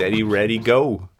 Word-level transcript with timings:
Steady, 0.00 0.22
ready, 0.22 0.56
go. 0.56 1.10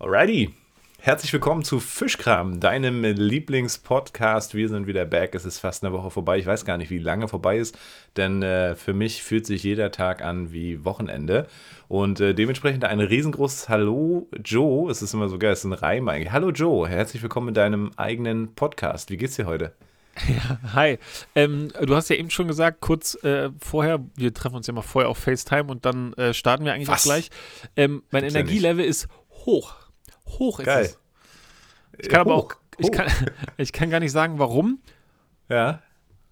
Alrighty. 0.00 0.52
Herzlich 0.98 1.32
willkommen 1.32 1.62
zu 1.62 1.78
Fischkram, 1.78 2.58
deinem 2.58 3.04
Lieblingspodcast. 3.04 4.56
Wir 4.56 4.68
sind 4.68 4.88
wieder 4.88 5.04
back. 5.04 5.36
Es 5.36 5.44
ist 5.44 5.60
fast 5.60 5.84
eine 5.84 5.92
Woche 5.92 6.10
vorbei. 6.10 6.36
Ich 6.36 6.44
weiß 6.44 6.64
gar 6.64 6.78
nicht, 6.78 6.90
wie 6.90 6.98
lange 6.98 7.28
vorbei 7.28 7.58
ist, 7.58 7.78
denn 8.16 8.42
äh, 8.42 8.74
für 8.74 8.92
mich 8.92 9.22
fühlt 9.22 9.46
sich 9.46 9.62
jeder 9.62 9.92
Tag 9.92 10.20
an 10.20 10.52
wie 10.52 10.84
Wochenende. 10.84 11.46
Und 11.86 12.18
äh, 12.18 12.34
dementsprechend 12.34 12.84
ein 12.84 12.98
riesengroßes 12.98 13.68
Hallo, 13.68 14.26
Joe. 14.44 14.90
Es 14.90 15.00
ist 15.00 15.14
immer 15.14 15.28
so 15.28 15.38
geil, 15.38 15.52
es 15.52 15.60
ist 15.60 15.66
ein 15.66 15.72
Reim 15.74 16.08
eigentlich. 16.08 16.32
Hallo, 16.32 16.50
Joe. 16.50 16.88
Herzlich 16.88 17.22
willkommen 17.22 17.46
in 17.46 17.54
deinem 17.54 17.92
eigenen 17.94 18.52
Podcast. 18.56 19.10
Wie 19.10 19.16
geht's 19.16 19.36
dir 19.36 19.46
heute? 19.46 19.74
Ja, 20.28 20.58
hi. 20.74 20.98
Ähm, 21.34 21.70
du 21.82 21.94
hast 21.94 22.08
ja 22.10 22.16
eben 22.16 22.30
schon 22.30 22.48
gesagt, 22.48 22.80
kurz 22.80 23.14
äh, 23.22 23.50
vorher, 23.60 24.00
wir 24.16 24.32
treffen 24.34 24.56
uns 24.56 24.66
ja 24.66 24.72
mal 24.72 24.82
vorher 24.82 25.08
auf 25.08 25.18
FaceTime 25.18 25.64
und 25.70 25.84
dann 25.84 26.12
äh, 26.14 26.34
starten 26.34 26.64
wir 26.64 26.72
eigentlich 26.72 26.88
Was? 26.88 27.00
auch 27.02 27.04
gleich. 27.04 27.30
Ähm, 27.76 28.02
mein 28.10 28.22
Gibt's 28.22 28.34
ja 28.34 28.40
Energielevel 28.40 28.84
ist 28.84 29.08
hoch. 29.46 29.74
Hoch 30.26 30.58
ist 30.60 30.66
Geil. 30.66 30.84
es. 30.86 30.98
Ich 31.98 32.08
kann 32.08 32.20
aber 32.22 32.36
Hoch, 32.36 32.52
auch, 32.52 32.56
ich 32.78 32.90
kann, 32.92 33.06
ich 33.56 33.72
kann 33.72 33.90
gar 33.90 34.00
nicht 34.00 34.12
sagen, 34.12 34.38
warum. 34.38 34.80
Ja. 35.48 35.82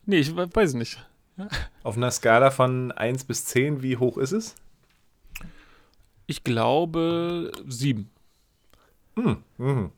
Nee, 0.05 0.19
ich 0.19 0.37
we- 0.37 0.49
weiß 0.53 0.75
nicht. 0.75 0.99
Auf 1.83 1.97
einer 1.97 2.11
Skala 2.11 2.51
von 2.51 2.93
1 2.93 3.25
bis 3.25 3.45
10, 3.47 3.83
wie 3.83 3.97
hoch 3.99 4.17
ist 4.19 4.33
es? 4.33 4.55
Ich 6.27 6.43
glaube 6.45 7.53
sieben. 7.69 8.11
Hm. 9.17 9.43
Mhm. 9.59 9.91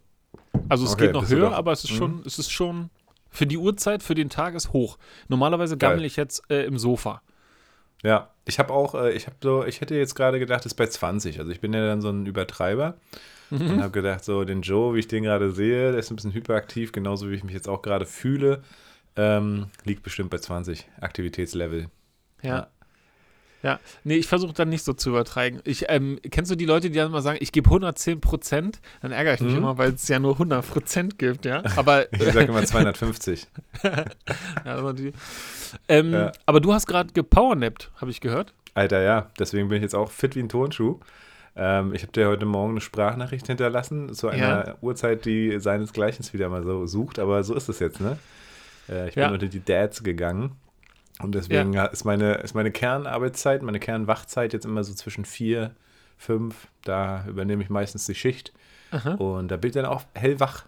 Also 0.69 0.85
es 0.85 0.93
Okay, 0.93 1.07
geht 1.07 1.13
noch 1.15 1.29
höher, 1.29 1.53
aber 1.55 1.73
es 1.73 1.85
ist 1.85 1.93
Mhm. 1.93 1.97
schon, 1.97 2.23
es 2.27 2.39
ist 2.39 2.51
schon 2.51 2.91
für 3.31 3.47
die 3.47 3.57
Uhrzeit, 3.59 4.03
für 4.03 4.15
den 4.15 4.31
Tag 4.31 4.55
ist 4.55 4.73
hoch. 4.73 4.99
Normalerweise 5.29 5.77
Geil. 5.77 5.91
gammel 5.91 6.05
ich 6.05 6.17
jetzt 6.17 6.43
äh, 6.51 6.65
im 6.65 6.79
Sofa. 6.79 7.23
Ja, 8.03 8.31
ich 8.45 8.59
habe 8.59 8.73
auch, 8.73 8.95
äh, 8.95 9.13
ich 9.13 9.27
habe 9.27 9.37
so, 9.43 9.65
ich 9.65 9.81
hätte 9.81 9.95
jetzt 9.97 10.15
gerade 10.15 10.39
gedacht, 10.39 10.61
es 10.61 10.67
ist 10.73 10.75
bei 10.77 10.87
20. 10.87 11.41
Also 11.41 11.51
ich 11.51 11.61
bin 11.61 11.73
ja 11.73 11.85
dann 11.87 12.01
so 12.01 12.11
ein 12.11 12.27
Übertreiber 12.27 12.97
Mhm. 13.51 13.71
und 13.71 13.81
habe 13.83 13.93
gedacht, 13.93 14.25
so 14.25 14.45
den 14.45 14.61
Joe, 14.61 14.95
wie 14.95 14.99
ich 14.99 15.09
den 15.09 15.23
gerade 15.23 15.51
sehe, 15.53 15.91
der 15.93 15.99
ist 16.01 16.11
ein 16.11 16.17
bisschen 16.17 16.35
hyperaktiv, 16.35 16.93
genauso 16.93 17.31
wie 17.31 17.35
ich 17.35 17.45
mich 17.45 17.55
jetzt 17.55 17.67
auch 17.67 17.81
gerade 17.81 18.05
fühle, 18.05 18.63
ähm, 19.17 19.69
liegt 19.85 20.03
bestimmt 20.03 20.29
bei 20.29 20.37
20 20.37 20.87
Aktivitätslevel. 21.01 21.87
Ja. 22.43 22.49
Ja, 22.57 22.67
nee, 24.05 24.17
ich 24.17 24.27
versuche 24.27 24.53
dann 24.53 24.69
nicht 24.69 24.85
so 24.85 24.93
zu 24.93 25.11
übertreiben. 25.11 25.61
Ich, 25.65 25.87
ähm, 25.89 26.19
kennst 26.31 26.51
du 26.51 26.55
die 26.57 26.65
Leute, 26.65 26.91
die 26.91 26.97
dann 26.97 27.09
immer 27.09 27.23
sagen, 27.23 27.39
ich 27.41 27.53
gebe 27.53 27.69
110 27.69 28.21
Prozent? 28.21 28.81
Dann 29.03 29.13
ärgere 29.13 29.35
ich 29.35 29.41
mich 29.41 29.53
Mhm. 29.53 29.59
immer, 29.59 29.79
weil 29.79 29.93
es 29.93 30.07
ja 30.09 30.19
nur 30.19 30.39
100 30.39 30.67
Prozent 30.69 31.19
gibt, 31.19 31.45
ja. 31.45 31.63
Aber, 31.77 32.07
Ich 32.13 32.33
sage 32.33 32.47
immer 32.47 32.65
250. 32.65 33.47
ja, 33.83 34.05
aber, 34.65 34.93
die, 34.93 35.13
ähm, 35.89 36.13
Ja. 36.13 36.33
aber 36.47 36.61
du 36.61 36.73
hast 36.73 36.87
gerade 36.87 37.13
gepowernappt, 37.13 37.91
habe 37.97 38.11
ich 38.11 38.21
gehört. 38.21 38.55
Alter, 38.75 39.03
ja, 39.03 39.31
deswegen 39.39 39.69
bin 39.69 39.77
ich 39.79 39.83
jetzt 39.83 39.95
auch 39.95 40.11
fit 40.11 40.37
wie 40.37 40.41
ein 40.41 40.49
Turnschuh. 40.49 41.01
Ähm, 41.57 41.93
ich 41.93 42.03
habe 42.03 42.13
dir 42.13 42.29
heute 42.29 42.47
Morgen 42.47 42.73
eine 42.73 42.81
Sprachnachricht 42.81 43.49
hinterlassen, 43.49 44.15
zu 44.15 44.29
einer 44.29 44.69
Ja. 44.69 44.75
Uhrzeit, 44.81 45.25
die 45.25 45.59
seinesgleichen 45.59 46.25
wieder 46.33 46.49
mal 46.49 46.63
so 46.63 46.87
sucht, 46.87 47.19
aber 47.19 47.43
so 47.43 47.55
ist 47.55 47.69
es 47.69 47.81
jetzt, 47.81 48.01
ne? 48.01 48.19
Äh, 48.89 49.09
ich 49.09 49.15
bin 49.17 49.25
Ja. 49.25 49.31
unter 49.31 49.49
die 49.49 49.65
Dads 49.65 50.05
gegangen 50.05 50.53
und 51.21 51.35
deswegen 51.35 51.75
ist, 51.75 52.05
meine, 52.05 52.35
ist 52.35 52.55
meine 52.55 52.71
Kernarbeitszeit, 52.71 53.63
meine 53.63 53.81
Kernwachzeit 53.81 54.53
jetzt 54.53 54.65
immer 54.65 54.85
so 54.85 54.95
zwischen 54.95 55.25
vier, 55.25 55.73
fünf, 56.17 56.69
da 56.85 57.25
übernehme 57.27 57.63
ich 57.63 57.71
meistens 57.71 58.07
die 58.07 58.15
Schicht 58.15 58.53
Aha. 58.91 59.15
und 59.15 59.49
da 59.49 59.57
bin 59.57 59.69
ich 59.69 59.75
dann 59.75 59.85
auch 59.85 60.03
hellwach 60.15 60.65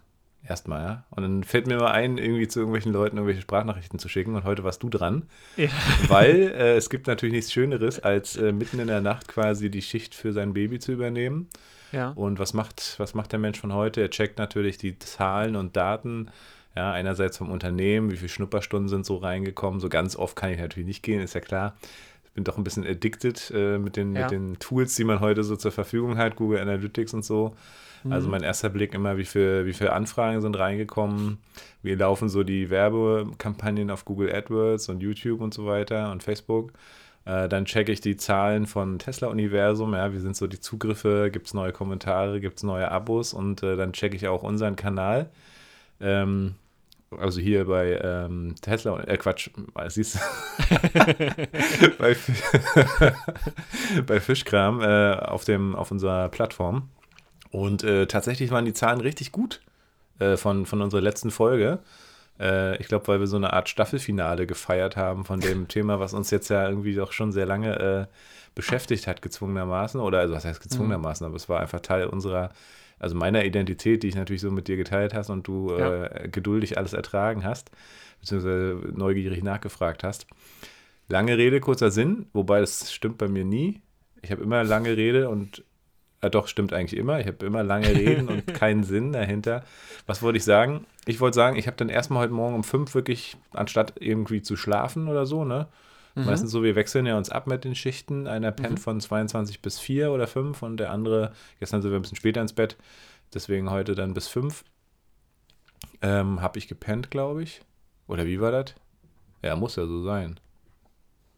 erstmal, 0.47 0.81
ja. 0.81 1.03
Und 1.11 1.23
dann 1.23 1.43
fällt 1.43 1.67
mir 1.67 1.77
mal 1.77 1.91
ein, 1.91 2.17
irgendwie 2.17 2.47
zu 2.47 2.59
irgendwelchen 2.59 2.91
Leuten 2.91 3.17
irgendwelche 3.17 3.41
Sprachnachrichten 3.41 3.99
zu 3.99 4.09
schicken 4.09 4.35
und 4.35 4.43
heute 4.43 4.63
warst 4.63 4.83
du 4.83 4.89
dran. 4.89 5.23
Ja. 5.57 5.69
Weil 6.07 6.51
äh, 6.55 6.75
es 6.75 6.89
gibt 6.89 7.07
natürlich 7.07 7.33
nichts 7.33 7.51
Schöneres, 7.51 7.99
als 7.99 8.35
äh, 8.37 8.51
mitten 8.51 8.79
in 8.79 8.87
der 8.87 9.01
Nacht 9.01 9.27
quasi 9.27 9.69
die 9.69 9.81
Schicht 9.81 10.15
für 10.15 10.33
sein 10.33 10.53
Baby 10.53 10.79
zu 10.79 10.91
übernehmen. 10.91 11.47
Ja. 11.91 12.09
Und 12.09 12.39
was 12.39 12.53
macht, 12.53 12.95
was 12.97 13.13
macht 13.13 13.31
der 13.31 13.39
Mensch 13.39 13.59
von 13.59 13.73
heute? 13.73 14.01
Er 14.01 14.09
checkt 14.09 14.37
natürlich 14.37 14.77
die 14.77 14.97
Zahlen 14.97 15.55
und 15.55 15.75
Daten. 15.75 16.31
Ja, 16.75 16.91
einerseits 16.93 17.37
vom 17.37 17.51
Unternehmen, 17.51 18.11
wie 18.11 18.17
viele 18.17 18.29
Schnupperstunden 18.29 18.87
sind 18.87 19.05
so 19.05 19.17
reingekommen. 19.17 19.79
So 19.79 19.89
ganz 19.89 20.15
oft 20.15 20.35
kann 20.35 20.51
ich 20.51 20.59
natürlich 20.59 20.87
nicht 20.87 21.03
gehen, 21.03 21.21
ist 21.21 21.33
ja 21.35 21.41
klar. 21.41 21.75
Ich 22.23 22.31
bin 22.31 22.45
doch 22.45 22.57
ein 22.57 22.63
bisschen 22.63 22.87
addicted 22.87 23.51
äh, 23.53 23.77
mit, 23.77 23.97
den, 23.97 24.15
Ja. 24.15 24.21
mit 24.23 24.31
den 24.31 24.57
Tools, 24.59 24.95
die 24.95 25.03
man 25.03 25.19
heute 25.19 25.43
so 25.43 25.57
zur 25.57 25.71
Verfügung 25.73 26.17
hat, 26.17 26.37
Google 26.37 26.59
Analytics 26.59 27.13
und 27.13 27.25
so. 27.25 27.55
Also 28.09 28.27
Mhm. 28.27 28.31
mein 28.31 28.43
erster 28.43 28.69
Blick 28.69 28.93
immer, 28.95 29.17
wie 29.17 29.25
viel, 29.25 29.65
wie 29.65 29.73
viele 29.73 29.91
Anfragen 29.93 30.41
sind 30.41 30.57
reingekommen, 30.57 31.37
wie 31.83 31.93
laufen 31.93 32.29
so 32.29 32.41
die 32.43 32.69
Werbekampagnen 32.71 33.91
auf 33.91 34.05
Google 34.05 34.33
AdWords 34.33 34.89
und 34.89 35.01
YouTube 35.01 35.41
und 35.41 35.53
so 35.53 35.65
weiter 35.65 36.11
und 36.11 36.23
Facebook. 36.23 36.71
Äh, 37.25 37.47
dann 37.49 37.65
checke 37.65 37.91
ich 37.91 38.01
die 38.01 38.17
Zahlen 38.17 38.65
von 38.65 38.97
Tesla 38.97 39.27
Universum, 39.27 39.93
ja, 39.93 40.11
wie 40.13 40.17
sind 40.19 40.35
so 40.35 40.47
die 40.47 40.59
Zugriffe, 40.59 41.29
gibt 41.31 41.47
es 41.47 41.53
neue 41.53 41.73
Kommentare, 41.73 42.39
gibt 42.39 42.57
es 42.57 42.63
neue 42.63 42.89
Abos 42.89 43.33
und 43.33 43.61
äh, 43.61 43.75
dann 43.75 43.93
checke 43.93 44.15
ich 44.15 44.27
auch 44.27 44.41
unseren 44.41 44.75
Kanal. 44.75 45.29
Ähm, 45.99 46.55
also 47.17 47.41
hier 47.41 47.65
bei 47.65 47.99
ähm, 48.01 48.55
Tesla, 48.61 48.99
äh 49.03 49.17
Quatsch, 49.17 49.49
äh, 49.75 49.89
siehst 49.89 50.15
du, 50.15 50.19
bei, 51.97 52.15
bei 54.07 54.19
Fischkram 54.19 54.81
äh, 54.81 55.13
auf, 55.15 55.43
dem, 55.43 55.75
auf 55.75 55.91
unserer 55.91 56.29
Plattform. 56.29 56.89
Und 57.51 57.83
äh, 57.83 58.07
tatsächlich 58.07 58.51
waren 58.51 58.65
die 58.65 58.73
Zahlen 58.73 59.01
richtig 59.01 59.31
gut 59.31 59.61
äh, 60.19 60.37
von, 60.37 60.65
von 60.65 60.81
unserer 60.81 61.01
letzten 61.01 61.31
Folge. 61.31 61.79
Äh, 62.39 62.77
ich 62.77 62.87
glaube, 62.87 63.07
weil 63.07 63.19
wir 63.19 63.27
so 63.27 63.37
eine 63.37 63.53
Art 63.53 63.69
Staffelfinale 63.69 64.47
gefeiert 64.47 64.95
haben 64.95 65.25
von 65.25 65.39
dem 65.39 65.67
Thema, 65.69 65.99
was 65.99 66.13
uns 66.13 66.31
jetzt 66.31 66.49
ja 66.49 66.67
irgendwie 66.67 66.95
doch 66.95 67.11
schon 67.11 67.31
sehr 67.31 67.45
lange 67.45 67.79
äh, 67.79 68.05
beschäftigt 68.55 69.07
hat, 69.07 69.21
gezwungenermaßen. 69.21 69.99
Oder 69.99 70.19
also 70.19 70.33
was 70.33 70.45
heißt 70.45 70.61
gezwungenermaßen, 70.61 71.25
aber 71.25 71.35
es 71.35 71.49
war 71.49 71.59
einfach 71.59 71.81
Teil 71.81 72.07
unserer, 72.07 72.51
also 73.01 73.15
meiner 73.15 73.43
Identität, 73.43 74.03
die 74.03 74.07
ich 74.07 74.15
natürlich 74.15 74.41
so 74.41 74.51
mit 74.51 74.67
dir 74.67 74.77
geteilt 74.77 75.13
hast 75.13 75.29
und 75.29 75.47
du 75.47 75.75
Ja. 75.77 76.05
äh, 76.05 76.29
geduldig 76.29 76.77
alles 76.77 76.93
ertragen 76.93 77.43
hast, 77.43 77.71
beziehungsweise 78.19 78.79
neugierig 78.93 79.43
nachgefragt 79.43 80.03
hast. 80.03 80.27
Lange 81.07 81.37
Rede, 81.37 81.59
kurzer 81.59 81.91
Sinn, 81.91 82.27
wobei 82.33 82.59
das 82.61 82.93
stimmt 82.93 83.17
bei 83.17 83.27
mir 83.27 83.43
nie. 83.43 83.81
Ich 84.21 84.31
habe 84.31 84.43
immer 84.43 84.63
lange 84.63 84.95
Rede 84.95 85.29
und 85.29 85.63
äh, 86.21 86.29
doch, 86.29 86.47
stimmt 86.47 86.71
eigentlich 86.73 86.97
immer. 86.99 87.19
Ich 87.19 87.27
habe 87.27 87.43
immer 87.45 87.63
lange 87.63 87.89
Reden 87.89 88.29
und 88.29 88.45
keinen 88.53 88.83
Sinn 88.83 89.11
dahinter. 89.11 89.63
Was 90.05 90.21
wollte 90.21 90.37
ich 90.37 90.43
sagen? 90.43 90.85
Ich 91.05 91.19
wollte 91.19 91.35
sagen, 91.35 91.57
ich 91.57 91.65
habe 91.67 91.77
dann 91.77 91.89
erstmal 91.89 92.21
heute 92.23 92.33
Morgen 92.33 92.53
um 92.55 92.63
fünf 92.63 92.93
wirklich, 92.93 93.35
anstatt 93.51 93.93
irgendwie 93.99 94.43
zu 94.43 94.55
schlafen 94.55 95.07
oder 95.07 95.25
so, 95.25 95.43
ne? 95.43 95.67
Mhm. 96.15 96.25
Meistens 96.25 96.51
so, 96.51 96.63
wir 96.63 96.75
wechseln 96.75 97.05
ja 97.05 97.17
uns 97.17 97.29
ab 97.29 97.47
mit 97.47 97.63
den 97.63 97.75
Schichten. 97.75 98.27
Einer 98.27 98.51
pennt 98.51 98.79
von 98.79 98.99
22 98.99 99.61
bis 99.61 99.79
4 99.79 100.11
oder 100.11 100.27
5 100.27 100.61
und 100.61 100.77
der 100.77 100.91
andere, 100.91 101.33
gestern 101.59 101.81
sind 101.81 101.91
wir 101.91 101.99
ein 101.99 102.01
bisschen 102.01 102.17
später 102.17 102.41
ins 102.41 102.53
Bett, 102.53 102.77
deswegen 103.33 103.69
heute 103.69 103.95
dann 103.95 104.13
bis 104.13 104.27
5. 104.27 104.63
Ähm, 106.01 106.41
habe 106.41 106.57
ich 106.57 106.67
gepennt, 106.67 107.11
glaube 107.11 107.43
ich. 107.43 107.61
Oder 108.07 108.25
wie 108.25 108.41
war 108.41 108.51
das? 108.51 108.75
Ja, 109.41 109.55
muss 109.55 109.75
ja 109.75 109.85
so 109.85 110.03
sein. 110.03 110.39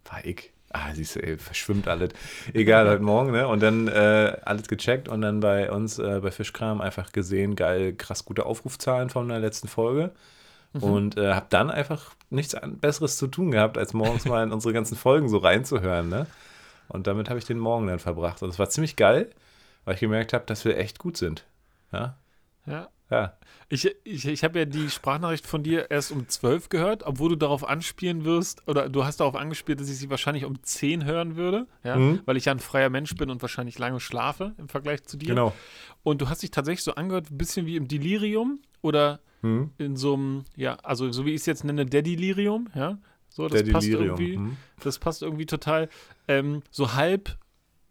War 0.05 0.25
ich. 0.25 0.51
Ah, 0.71 0.93
siehst 0.93 1.15
du, 1.15 1.19
ey, 1.23 1.37
verschwimmt 1.37 1.87
alles. 1.87 2.09
Egal, 2.53 2.89
heute 2.89 3.03
Morgen, 3.03 3.31
ne? 3.31 3.47
Und 3.47 3.61
dann 3.61 3.87
äh, 3.87 4.37
alles 4.43 4.67
gecheckt 4.67 5.07
und 5.07 5.21
dann 5.21 5.39
bei 5.39 5.71
uns 5.71 5.99
äh, 5.99 6.19
bei 6.19 6.31
Fischkram 6.31 6.81
einfach 6.81 7.11
gesehen, 7.11 7.55
geil, 7.55 7.93
krass 7.93 8.25
gute 8.25 8.47
Aufrufzahlen 8.47 9.11
von 9.11 9.29
der 9.29 9.39
letzten 9.39 9.67
Folge. 9.67 10.11
Und 10.81 11.17
äh, 11.17 11.33
habe 11.33 11.45
dann 11.49 11.69
einfach 11.69 12.15
nichts 12.31 12.55
Besseres 12.81 13.17
zu 13.17 13.27
tun 13.27 13.51
gehabt, 13.51 13.77
als 13.77 13.93
morgens 13.93 14.25
mal 14.25 14.43
in 14.43 14.51
unsere 14.53 14.73
ganzen 14.73 14.97
Folgen 14.97 15.29
so 15.29 15.37
reinzuhören, 15.37 16.09
ne? 16.09 16.25
Und 16.87 17.05
damit 17.07 17.29
habe 17.29 17.39
ich 17.39 17.45
den 17.45 17.59
Morgen 17.59 17.87
dann 17.87 17.99
verbracht. 17.99 18.41
Und 18.41 18.49
es 18.49 18.57
war 18.59 18.69
ziemlich 18.69 18.95
geil, 18.95 19.29
weil 19.85 19.93
ich 19.95 19.99
gemerkt 20.01 20.33
habe, 20.33 20.45
dass 20.45 20.65
wir 20.65 20.77
echt 20.77 20.97
gut 20.99 21.15
sind. 21.17 21.45
Ja, 21.91 22.17
Ja. 22.65 22.89
ja. 23.11 23.37
Ich, 23.69 23.89
ich, 24.03 24.27
ich 24.27 24.43
habe 24.43 24.59
ja 24.59 24.65
die 24.65 24.89
Sprachnachricht 24.89 25.47
von 25.47 25.63
dir 25.63 25.89
erst 25.89 26.11
um 26.11 26.27
12 26.27 26.69
gehört, 26.69 27.03
obwohl 27.03 27.29
du 27.29 27.35
darauf 27.35 27.67
anspielen 27.67 28.25
wirst, 28.25 28.67
oder 28.67 28.89
du 28.89 29.03
hast 29.05 29.19
darauf 29.19 29.35
angespielt, 29.35 29.79
dass 29.79 29.89
ich 29.89 29.97
sie 29.97 30.09
wahrscheinlich 30.09 30.45
um 30.45 30.61
10 30.61 31.05
hören 31.05 31.35
würde, 31.35 31.67
ja, 31.83 31.95
Mhm. 31.95 32.21
weil 32.25 32.37
ich 32.37 32.45
ja 32.45 32.51
ein 32.51 32.59
freier 32.59 32.89
Mensch 32.89 33.15
bin 33.15 33.29
und 33.29 33.41
wahrscheinlich 33.41 33.79
lange 33.79 33.99
schlafe 33.99 34.53
im 34.57 34.69
Vergleich 34.69 35.03
zu 35.03 35.17
dir. 35.17 35.29
Genau. 35.29 35.53
Und 36.03 36.21
du 36.21 36.29
hast 36.29 36.43
dich 36.43 36.51
tatsächlich 36.51 36.83
so 36.83 36.95
angehört, 36.95 37.31
ein 37.31 37.37
bisschen 37.37 37.65
wie 37.65 37.75
im 37.77 37.87
Delirium 37.87 38.59
oder 38.81 39.19
Hm? 39.43 39.71
in 39.77 39.95
so 39.97 40.13
einem, 40.13 40.43
ja, 40.55 40.75
also 40.83 41.11
so 41.11 41.25
wie 41.25 41.31
ich 41.31 41.41
es 41.41 41.45
jetzt 41.45 41.63
nenne, 41.65 41.85
Delirium, 41.85 42.69
ja. 42.75 42.97
So, 43.29 43.47
das 43.47 43.63
passt 43.69 43.87
Delirium. 43.87 44.07
irgendwie. 44.19 44.35
Hm? 44.37 44.57
Das 44.83 44.99
passt 44.99 45.21
irgendwie 45.21 45.45
total. 45.45 45.89
Ähm, 46.27 46.61
so 46.71 46.93
halb, 46.93 47.37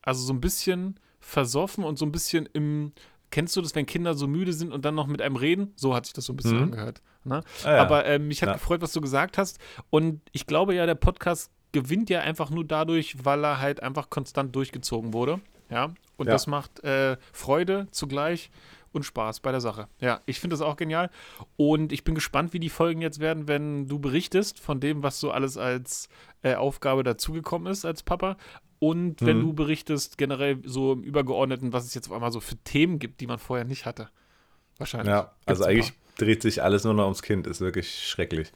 also 0.02 0.22
so 0.24 0.32
ein 0.32 0.40
bisschen 0.40 0.98
versoffen 1.20 1.84
und 1.84 1.98
so 1.98 2.06
ein 2.06 2.12
bisschen 2.12 2.48
im. 2.52 2.92
Kennst 3.30 3.56
du 3.56 3.60
das, 3.62 3.74
wenn 3.74 3.86
Kinder 3.86 4.14
so 4.14 4.26
müde 4.28 4.52
sind 4.52 4.72
und 4.72 4.84
dann 4.84 4.94
noch 4.94 5.06
mit 5.06 5.22
einem 5.22 5.36
reden? 5.36 5.72
So 5.76 5.94
hat 5.94 6.04
sich 6.06 6.12
das 6.12 6.26
so 6.26 6.32
ein 6.32 6.36
bisschen 6.36 6.56
Mhm. 6.58 6.62
angehört. 6.64 7.02
Ne? 7.24 7.40
Ah, 7.64 7.70
ja. 7.70 7.80
Aber 7.82 8.04
ähm, 8.04 8.28
mich 8.28 8.42
hat 8.42 8.48
Ja. 8.48 8.52
gefreut, 8.54 8.82
was 8.82 8.92
du 8.92 9.00
gesagt 9.00 9.38
hast. 9.38 9.58
Und 9.90 10.20
ich 10.32 10.46
glaube 10.46 10.74
ja, 10.74 10.84
der 10.86 10.94
Podcast 10.96 11.50
gewinnt 11.72 12.10
ja 12.10 12.20
einfach 12.20 12.50
nur 12.50 12.64
dadurch, 12.64 13.24
weil 13.24 13.42
er 13.44 13.58
halt 13.58 13.82
einfach 13.82 14.10
konstant 14.10 14.54
durchgezogen 14.54 15.12
wurde. 15.14 15.40
Ja. 15.70 15.86
Und 16.18 16.26
Ja. 16.26 16.32
das 16.32 16.46
macht 16.46 16.84
äh, 16.84 17.16
Freude 17.32 17.86
zugleich 17.90 18.50
und 18.92 19.04
Spaß 19.04 19.40
bei 19.40 19.50
der 19.50 19.60
Sache. 19.60 19.88
Ja, 20.00 20.20
ich 20.26 20.40
finde 20.40 20.54
das 20.54 20.60
auch 20.60 20.76
genial. 20.76 21.10
Und 21.56 21.92
ich 21.92 22.04
bin 22.04 22.14
gespannt, 22.14 22.52
wie 22.52 22.60
die 22.60 22.68
Folgen 22.68 23.00
jetzt 23.02 23.18
werden, 23.20 23.48
wenn 23.48 23.88
du 23.88 23.98
berichtest 23.98 24.60
von 24.60 24.80
dem, 24.80 25.02
was 25.02 25.18
so 25.20 25.30
alles 25.30 25.56
als 25.56 26.08
äh, 26.42 26.54
Aufgabe 26.54 27.02
dazugekommen 27.02 27.70
ist 27.72 27.84
als 27.84 28.02
Papa. 28.02 28.36
und 28.78 29.20
wenn 29.22 29.38
Mhm. 29.38 29.42
du 29.42 29.52
berichtest 29.52 30.18
generell 30.18 30.58
so 30.64 30.92
im 30.94 31.04
Übergeordneten, 31.04 31.72
was 31.72 31.84
es 31.84 31.94
jetzt 31.94 32.08
auf 32.08 32.14
einmal 32.14 32.32
so 32.32 32.40
für 32.40 32.56
Themen 32.56 32.98
gibt, 32.98 33.20
die 33.20 33.28
man 33.28 33.38
vorher 33.38 33.64
nicht 33.64 33.86
hatte. 33.86 34.08
Wahrscheinlich. 34.78 35.08
Ja, 35.10 35.20
Gibt's 35.46 35.60
also 35.60 35.64
eigentlich 35.64 35.92
dreht 36.18 36.42
sich 36.42 36.62
alles 36.64 36.82
nur 36.82 36.92
noch 36.94 37.04
ums 37.04 37.22
Kind. 37.22 37.46
Ist 37.46 37.60
wirklich 37.60 38.06
schrecklich. 38.08 38.50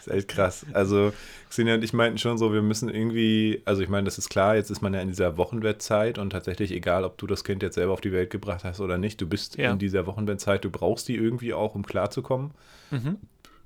Ist 0.00 0.08
echt 0.08 0.28
krass. 0.28 0.66
Also 0.72 1.12
Xenia 1.48 1.74
und 1.74 1.84
ich 1.84 1.92
meinten 1.92 2.18
schon 2.18 2.38
so, 2.38 2.52
wir 2.52 2.62
müssen 2.62 2.88
irgendwie, 2.88 3.62
also 3.64 3.82
ich 3.82 3.88
meine, 3.88 4.04
das 4.04 4.18
ist 4.18 4.28
klar, 4.28 4.56
jetzt 4.56 4.70
ist 4.70 4.82
man 4.82 4.94
ja 4.94 5.00
in 5.00 5.08
dieser 5.08 5.36
Wochenbettzeit 5.36 6.18
und 6.18 6.30
tatsächlich 6.30 6.72
egal, 6.72 7.04
ob 7.04 7.18
du 7.18 7.26
das 7.26 7.44
Kind 7.44 7.62
jetzt 7.62 7.74
selber 7.74 7.92
auf 7.92 8.00
die 8.00 8.12
Welt 8.12 8.30
gebracht 8.30 8.64
hast 8.64 8.80
oder 8.80 8.98
nicht, 8.98 9.20
du 9.20 9.26
bist 9.28 9.56
Ja. 9.56 9.72
in 9.72 9.78
dieser 9.78 10.06
Wochenbettzeit, 10.06 10.64
du 10.64 10.70
brauchst 10.70 11.08
die 11.08 11.16
irgendwie 11.16 11.54
auch, 11.54 11.74
um 11.74 11.84
klarzukommen. 11.86 12.52
Mhm. 12.90 13.16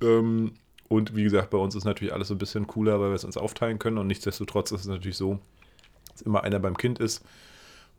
Ähm, 0.03 0.53
und 0.89 1.17
wie 1.17 1.25
gesagt, 1.25 1.51
bei 1.51 1.59
uns 1.59 1.75
ist 1.75 1.85
natürlich 1.85 2.15
alles 2.15 2.29
so 2.29 2.35
ein 2.35 2.39
bisschen 2.39 2.67
cooler, 2.67 3.01
weil 3.01 3.09
wir 3.11 3.15
es 3.17 3.25
uns 3.25 3.37
aufteilen 3.37 3.79
können 3.79 3.99
und 3.99 4.07
nichtsdestotrotz 4.07 4.71
ist 4.73 4.83
es 4.83 4.87
natürlich 4.87 5.17
so, 5.17 5.39
dass 6.13 6.23
immer 6.23 6.45
einer 6.45 6.59
beim 6.61 6.77
Kind 6.77 6.99
ist. 6.99 7.25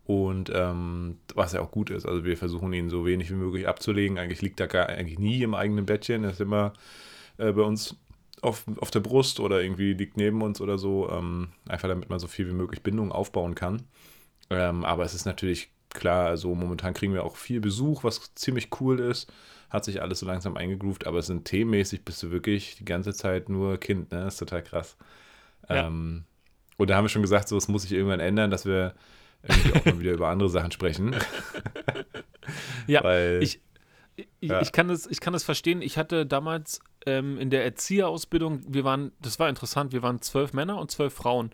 Und 0.05 0.49
ähm, 0.55 1.17
was 1.35 1.51
ja 1.51 1.59
auch 1.59 1.69
gut 1.69 1.89
ist, 1.89 2.05
also 2.05 2.23
wir 2.23 2.37
versuchen 2.37 2.71
ihn 2.71 2.89
so 2.89 3.05
wenig 3.05 3.29
wie 3.29 3.35
möglich 3.35 3.67
abzulegen. 3.67 4.17
Eigentlich 4.17 4.41
liegt 4.41 4.57
er 4.61 4.67
gar 4.67 4.87
eigentlich 4.87 5.19
nie 5.19 5.43
im 5.43 5.53
eigenen 5.53 5.85
Bettchen, 5.85 6.23
er 6.23 6.29
ist 6.29 6.39
immer 6.39 6.71
äh, 7.37 7.51
bei 7.51 7.61
uns 7.63 7.95
auf, 8.41 8.65
auf 8.79 8.91
der 8.91 8.99
Brust 8.99 9.39
oder 9.39 9.61
irgendwie 9.61 9.93
liegt 9.93 10.17
neben 10.17 10.41
uns 10.41 10.61
oder 10.61 10.77
so, 10.77 11.09
ähm, 11.09 11.49
einfach 11.67 11.87
damit 11.87 12.09
man 12.09 12.19
so 12.19 12.27
viel 12.27 12.47
wie 12.47 12.53
möglich 12.53 12.83
Bindung 12.83 13.11
aufbauen 13.11 13.55
kann. 13.55 13.83
Ähm, 14.49 14.85
aber 14.85 15.03
es 15.03 15.13
ist 15.13 15.25
natürlich 15.25 15.69
klar, 15.89 16.27
also 16.27 16.53
momentan 16.53 16.93
kriegen 16.93 17.13
wir 17.13 17.23
auch 17.23 17.35
viel 17.35 17.59
Besuch, 17.59 18.03
was 18.03 18.33
ziemlich 18.35 18.69
cool 18.79 18.99
ist. 18.99 19.31
Hat 19.69 19.83
sich 19.83 20.01
alles 20.01 20.19
so 20.19 20.25
langsam 20.25 20.55
eingegroovt, 20.55 21.07
aber 21.07 21.19
es 21.19 21.27
sind 21.27 21.45
themenmäßig 21.45 22.05
bist 22.05 22.21
du 22.23 22.31
wirklich 22.31 22.77
die 22.77 22.85
ganze 22.85 23.13
Zeit 23.13 23.49
nur 23.49 23.77
Kind, 23.79 24.11
ne? 24.11 24.23
Das 24.23 24.35
ist 24.35 24.39
total 24.39 24.63
krass. 24.63 24.95
Ja. 25.67 25.87
Ähm, 25.87 26.23
und 26.77 26.89
da 26.89 26.95
haben 26.95 27.05
wir 27.05 27.09
schon 27.09 27.23
gesagt, 27.23 27.49
so, 27.49 27.57
es 27.57 27.67
muss 27.67 27.81
sich 27.81 27.91
irgendwann 27.91 28.19
ändern, 28.19 28.51
dass 28.51 28.65
wir 28.65 28.93
irgendwie 29.43 29.73
auch 29.73 29.85
mal 29.85 29.99
wieder 29.99 30.13
über 30.13 30.29
andere 30.29 30.49
Sachen 30.49 30.71
sprechen. 30.71 31.15
Ja, 32.87 33.03
Weil, 33.03 33.43
ich, 33.43 33.59
ich, 34.15 34.27
Ja. 34.49 34.61
ich, 34.61 34.71
kann 34.71 34.87
das, 34.87 35.05
ich 35.07 35.19
kann 35.19 35.33
das 35.33 35.43
verstehen. 35.43 35.81
Ich 35.81 35.97
hatte 35.97 36.25
damals 36.25 36.79
ähm, 37.07 37.39
in 37.39 37.49
der 37.49 37.63
Erzieherausbildung, 37.63 38.61
wir 38.67 38.83
waren, 38.83 39.11
das 39.21 39.39
war 39.39 39.49
interessant, 39.49 39.93
wir 39.93 40.03
waren 40.03 40.21
zwölf 40.21 40.53
Männer 40.53 40.77
und 40.77 40.91
zwölf 40.91 41.13
Frauen. 41.13 41.49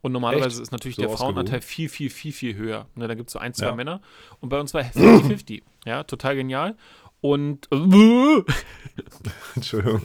Und 0.00 0.12
normalerweise 0.12 0.48
Echt? 0.56 0.60
ist 0.60 0.70
natürlich 0.70 0.94
So 0.96 1.02
der? 1.02 1.10
Frauenanteil 1.10 1.60
viel, 1.60 1.88
viel, 1.88 2.08
viel, 2.10 2.32
viel 2.32 2.54
höher. 2.54 2.86
Ne, 2.94 3.08
da 3.08 3.14
gibt 3.14 3.30
es 3.30 3.32
so 3.32 3.40
ein, 3.40 3.52
zwei 3.54 3.66
Ja. 3.66 3.74
Männer. 3.74 4.00
Und 4.40 4.48
bei 4.50 4.60
uns 4.60 4.72
war 4.74 4.82
50-50. 4.82 5.62
ja, 5.86 6.04
total 6.04 6.36
genial. 6.36 6.76
Und 7.20 7.68
Entschuldigung. 9.56 10.02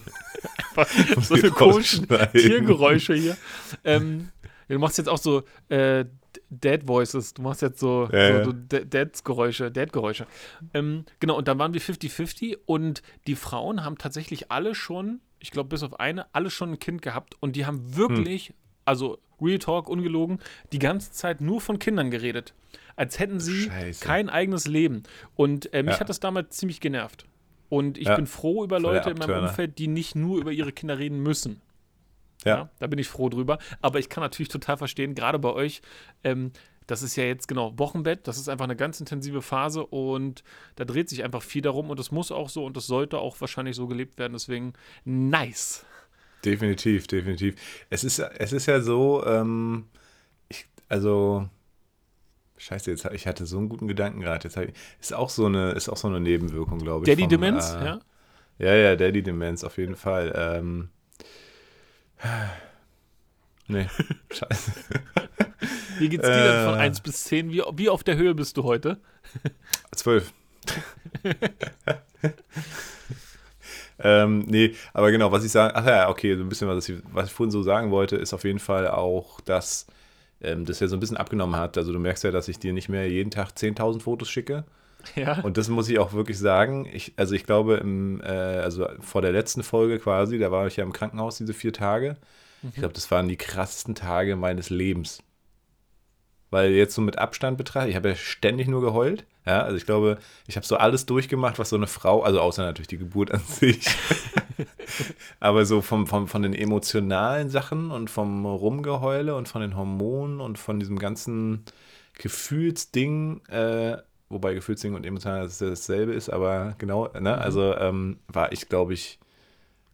so 1.22 1.36
eine 1.36 1.52
komischen. 1.52 2.08
Tiergeräusche 2.32 3.14
hier. 3.14 3.38
Ähm, 3.84 4.30
du 4.68 4.80
machst 4.80 4.98
jetzt 4.98 5.10
auch 5.10 5.20
so 5.20 5.44
äh, 5.70 6.06
Dad 6.50 6.88
Voices. 6.88 7.34
Du 7.34 7.42
machst 7.42 7.62
jetzt 7.62 7.80
so, 7.80 8.10
Ja, 8.12 8.44
so, 8.44 8.52
so 8.52 8.58
Dads-Geräusche, 8.84 9.72
Dad-Geräusche. 9.72 10.26
Ähm, 10.74 11.06
genau, 11.20 11.38
und 11.38 11.48
dann 11.48 11.60
waren 11.60 11.74
wir 11.74 11.82
50-50 11.82 12.58
und 12.66 13.02
die 13.28 13.36
Frauen 13.36 13.84
haben 13.84 13.98
tatsächlich 13.98 14.52
alle 14.52 14.76
schon, 14.76 15.20
ich 15.40 15.52
glaube 15.52 15.70
bis 15.70 15.84
auf 15.84 16.00
eine, 16.00 16.26
alle 16.34 16.50
schon 16.50 16.72
ein 16.74 16.80
Kind 16.80 17.02
gehabt 17.02 17.36
und 17.40 17.56
die 17.56 17.66
haben 17.66 17.96
wirklich, 17.96 18.48
Hm. 18.50 18.56
also 18.86 19.20
Real 19.42 19.60
Talk, 19.60 19.90
ungelogen, 19.90 20.40
die 20.72 20.80
ganze 20.80 21.12
Zeit 21.12 21.42
nur 21.42 21.60
von 21.60 21.80
Kindern 21.80 22.12
geredet. 22.12 22.54
Als 22.96 23.20
hätten 23.20 23.40
sie 23.40 23.64
Scheiße. 23.64 24.06
kein 24.06 24.30
eigenes 24.30 24.68
Leben. 24.68 25.04
Und 25.36 25.74
äh, 25.74 25.84
mich 25.84 25.96
Ja. 25.96 26.00
hat 26.02 26.10
das 26.10 26.20
damals 26.20 26.56
ziemlich 26.56 26.80
genervt. 26.80 27.26
Und 27.70 27.98
ich 27.98 28.08
Ja. 28.08 28.16
bin 28.16 28.28
froh 28.28 28.64
über 28.64 28.80
Leute 28.80 29.10
in 29.10 29.18
meinem. 29.18 29.44
Umfeld, 29.46 29.80
die 29.80 29.88
nicht 29.88 30.16
nur 30.16 30.40
über 30.40 30.52
ihre 30.52 30.72
Kinder 30.72 31.00
reden 31.00 31.20
müssen. 31.22 31.60
Ja. 32.46 32.70
da 32.80 32.88
bin 32.88 33.00
ich 33.00 33.08
froh 33.08 33.30
drüber. 33.30 33.58
Aber 33.82 34.00
ich 34.00 34.10
kann 34.10 34.22
natürlich 34.22 34.50
total 34.50 34.78
verstehen, 34.78 35.16
gerade 35.16 35.40
bei 35.40 35.52
euch, 35.52 35.82
ähm, 36.24 36.52
das 36.88 37.02
ist 37.02 37.16
ja 37.16 37.24
jetzt 37.24 37.48
genau 37.48 37.78
Wochenbett, 37.78 38.28
das 38.28 38.38
ist 38.38 38.50
einfach 38.50 38.66
eine 38.66 38.76
ganz 38.76 39.00
intensive 39.00 39.42
Phase 39.42 39.86
und 39.86 40.44
da 40.76 40.86
dreht 40.86 41.10
sich 41.10 41.24
einfach 41.24 41.42
viel 41.42 41.62
darum 41.62 41.90
und 41.90 42.00
das 42.00 42.12
muss 42.12 42.32
auch 42.32 42.50
so 42.50 42.66
und 42.66 42.76
das 42.76 42.88
sollte 42.88 43.20
auch 43.20 43.40
wahrscheinlich 43.40 43.76
so 43.76 43.88
gelebt 43.88 44.18
werden. 44.18 44.34
Deswegen 44.34 44.74
nice. 45.06 45.86
Definitiv, 46.44 47.08
definitiv. 47.08 47.56
Es 47.90 48.04
ist, 48.04 48.20
es 48.20 48.52
ist 48.52 48.66
ja 48.66 48.82
so, 48.82 49.26
ähm, 49.26 49.86
ich, 50.50 50.68
also, 50.90 51.48
scheiße, 52.58 52.92
jetzt, 52.92 53.06
ich 53.14 53.28
hatte 53.28 53.46
so 53.46 53.58
einen 53.58 53.70
guten 53.70 53.88
Gedanken 53.88 54.20
gerade. 54.20 54.44
Jetzt 54.44 54.58
hab 54.58 54.66
ich, 54.66 54.74
ist 55.00 55.14
auch 55.14 55.30
so 55.30 55.46
eine, 55.46 55.72
ist 55.72 55.88
auch 55.88 55.98
so 55.98 56.10
eine 56.10 56.20
Nebenwirkung, 56.20 56.80
glaube 56.80 57.06
ich. 57.06 57.10
Daddy 57.10 57.24
vom, 57.24 57.30
Demenz, 57.30 57.74
äh, 57.74 57.86
ja? 57.86 58.00
Ja, 58.60 58.76
ja, 58.76 58.96
Daddy 58.96 59.24
Demenz, 59.24 59.64
auf 59.64 59.78
jeden 59.78 59.96
Fall. 59.96 60.34
Ähm, 60.36 60.90
nee, 63.68 63.88
scheiße. 64.32 64.72
Wie 66.00 66.10
geht's 66.10 66.26
dir 66.26 66.32
denn 66.32 66.66
von 66.66 66.76
äh. 66.76 66.84
1 66.84 67.02
bis 67.02 67.24
10? 67.26 67.52
Wie, 67.52 67.62
wie 67.76 67.90
auf 67.90 68.04
der 68.04 68.18
Höhe 68.18 68.34
bist 68.34 68.58
du 68.58 68.64
heute? 68.64 69.00
Zwölf. 69.96 70.34
ähm, 74.00 74.40
nee, 74.40 74.76
aber 74.94 75.12
genau, 75.12 75.32
was 75.32 75.44
ich 75.44 75.52
sagen, 75.52 75.74
ach 75.76 75.86
ja, 75.86 76.10
okay, 76.10 76.36
so 76.36 76.44
ein 76.44 76.50
bisschen, 76.50 76.68
was 76.68 76.90
ich, 76.90 76.98
was 77.12 77.28
ich 77.28 77.34
vorhin 77.34 77.52
so 77.52 77.64
sagen 77.64 77.92
wollte, 77.92 78.16
ist 78.16 78.34
auf 78.34 78.44
jeden 78.44 78.60
Fall 78.60 78.88
auch, 78.88 79.40
dass 79.42 79.88
ähm, 80.42 80.66
das 80.66 80.80
ja 80.80 80.88
so 80.88 80.96
ein 80.96 81.00
bisschen 81.00 81.18
abgenommen 81.18 81.56
hat. 81.56 81.78
Also 81.78 81.94
du 81.94 82.00
merkst 82.00 82.24
ja, 82.24 82.32
dass 82.32 82.48
ich 82.48 82.60
dir 82.60 82.74
nicht 82.74 82.90
mehr 82.90 83.10
jeden 83.10 83.32
Tag 83.32 83.52
10.000 83.52 84.02
Fotos 84.02 84.30
schicke. 84.30 84.66
Ja. 85.16 85.42
Und 85.42 85.58
das 85.58 85.70
muss 85.70 85.90
ich 85.90 86.00
auch 86.00 86.14
wirklich 86.14 86.40
sagen. 86.40 86.88
Ich, 86.92 87.14
also 87.18 87.36
ich 87.36 87.46
glaube, 87.46 87.76
im, 87.76 88.22
äh, 88.22 88.28
also 88.28 88.88
vor 89.00 89.22
der 89.22 89.32
letzten 89.32 89.64
Folge 89.64 90.00
quasi, 90.00 90.40
da 90.40 90.52
war 90.52 90.68
ich 90.68 90.78
ja 90.78 90.84
im 90.84 90.94
Krankenhaus 90.94 91.38
diese 91.38 91.54
vier 91.54 91.74
Tage. 91.74 92.18
Ich 92.64 92.76
glaube, 92.76 92.94
das 92.94 93.12
waren 93.12 93.28
die 93.28 93.36
krassesten 93.36 93.94
Tage 93.94 94.38
meines 94.38 94.70
Lebens. 94.70 95.22
Weil 96.50 96.72
jetzt 96.72 96.96
so 96.96 97.02
mit 97.02 97.18
Abstand 97.18 97.58
betrachtet, 97.58 97.90
ich 97.90 97.96
habe 97.96 98.10
ja 98.10 98.16
ständig 98.16 98.68
nur 98.68 98.82
geheult. 98.82 99.26
Ja, 99.46 99.64
also 99.64 99.76
ich 99.76 99.86
glaube, 99.86 100.20
ich 100.48 100.56
habe 100.56 100.66
so 100.66 100.78
alles 100.78 101.06
durchgemacht, 101.06 101.60
was 101.60 101.70
so 101.70 101.76
eine 101.76 101.88
Frau, 101.88 102.22
also 102.22 102.40
außer 102.40 102.64
natürlich 102.64 102.88
die 102.88 103.00
Geburt 103.00 103.32
an 103.32 103.42
sich. 103.42 103.86
Aber 105.42 105.66
so 105.66 105.82
vom, 105.82 106.08
vom, 106.08 106.28
von 106.28 106.44
den 106.44 106.54
emotionalen 106.54 107.50
Sachen 107.50 107.92
und 107.92 108.10
vom 108.10 108.46
Rumgeheule 108.46 109.36
und 109.36 109.50
von 109.50 109.62
den 109.62 109.76
Hormonen 109.76 110.40
und 110.40 110.58
von 110.58 110.80
diesem 110.80 111.00
ganzen 111.00 111.66
Gefühlsding, 112.14 113.42
äh, 113.48 113.98
wobei 114.34 114.54
Gefühlsding 114.54 114.96
und 114.96 115.06
emotional 115.06 115.44
das 115.44 115.60
dasselbe 115.60 116.14
ist, 116.14 116.30
aber 116.30 116.76
genau, 116.80 117.10
ne, 117.20 117.38
also 117.38 117.76
ähm, 117.78 118.20
war 118.28 118.52
ich, 118.52 118.70
glaube 118.70 118.94
ich, 118.94 119.20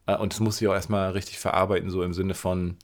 äh, 0.08 0.18
und 0.18 0.34
das 0.34 0.40
muss 0.40 0.62
ich 0.62 0.68
auch 0.68 0.74
erstmal 0.74 1.12
richtig 1.12 1.40
verarbeiten, 1.40 1.90
so 1.90 2.04
im 2.04 2.14
Sinne 2.14 2.34
von, 2.36 2.78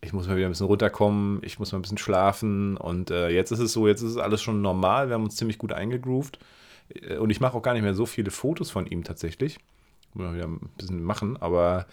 ich 0.00 0.12
muss 0.12 0.28
mal 0.28 0.36
wieder 0.36 0.46
ein 0.48 0.52
bisschen 0.52 0.66
runterkommen, 0.66 1.40
ich 1.42 1.58
muss 1.58 1.72
mal 1.72 1.78
ein 1.78 1.82
bisschen 1.82 1.98
schlafen 1.98 2.76
und 2.76 3.10
äh, 3.10 3.30
jetzt 3.30 3.52
ist 3.52 3.60
es 3.60 3.72
so, 3.72 3.88
jetzt 3.88 4.02
ist 4.02 4.12
es 4.12 4.18
alles 4.18 4.42
schon 4.42 4.62
normal, 4.62 5.08
wir 5.08 5.14
haben 5.14 5.24
uns 5.24 5.36
ziemlich 5.36 5.58
gut 5.58 5.72
eingegroovt 5.72 6.38
Äh, 6.90 7.18
und 7.18 7.30
ich 7.30 7.40
mache 7.40 7.56
auch 7.56 7.62
gar 7.62 7.74
nicht 7.74 7.82
mehr 7.82 7.94
so 7.94 8.06
viele 8.06 8.30
Fotos 8.30 8.70
von 8.70 8.86
ihm 8.86 9.04
tatsächlich. 9.04 9.58
Muss 10.14 10.26
mal 10.26 10.34
wieder 10.34 10.46
ein 10.46 10.70
bisschen 10.78 11.02
machen, 11.02 11.36
aber 11.40 11.86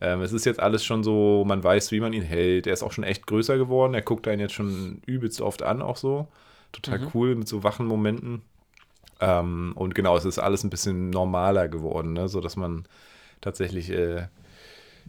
ähm, 0.00 0.20
es 0.22 0.32
ist 0.32 0.46
jetzt 0.46 0.60
alles 0.60 0.84
schon 0.84 1.04
so, 1.04 1.44
man 1.46 1.62
weiß, 1.64 1.92
wie 1.92 2.00
man 2.00 2.12
ihn 2.12 2.22
hält. 2.22 2.66
Er 2.66 2.72
ist 2.74 2.82
auch 2.82 2.92
schon 2.92 3.04
echt 3.04 3.26
größer 3.26 3.58
geworden, 3.58 3.94
er 3.94 4.02
guckt 4.02 4.28
einen 4.28 4.40
jetzt 4.40 4.54
schon 4.54 5.02
übelst 5.06 5.40
oft 5.40 5.62
an, 5.62 5.82
auch 5.82 5.96
so. 5.96 6.28
Total 6.72 7.00
Mhm. 7.00 7.08
cool 7.14 7.34
mit 7.36 7.48
so 7.48 7.62
wachen 7.64 7.86
Momenten. 7.86 8.42
Ähm, 9.22 9.72
und 9.76 9.94
genau, 9.94 10.16
es 10.16 10.24
ist 10.24 10.40
alles 10.40 10.64
ein 10.64 10.70
bisschen 10.70 11.10
normaler 11.10 11.68
geworden, 11.68 12.12
ne? 12.12 12.28
so 12.28 12.40
dass 12.40 12.56
man 12.56 12.84
tatsächlich 13.40 13.90
äh, 13.90 14.26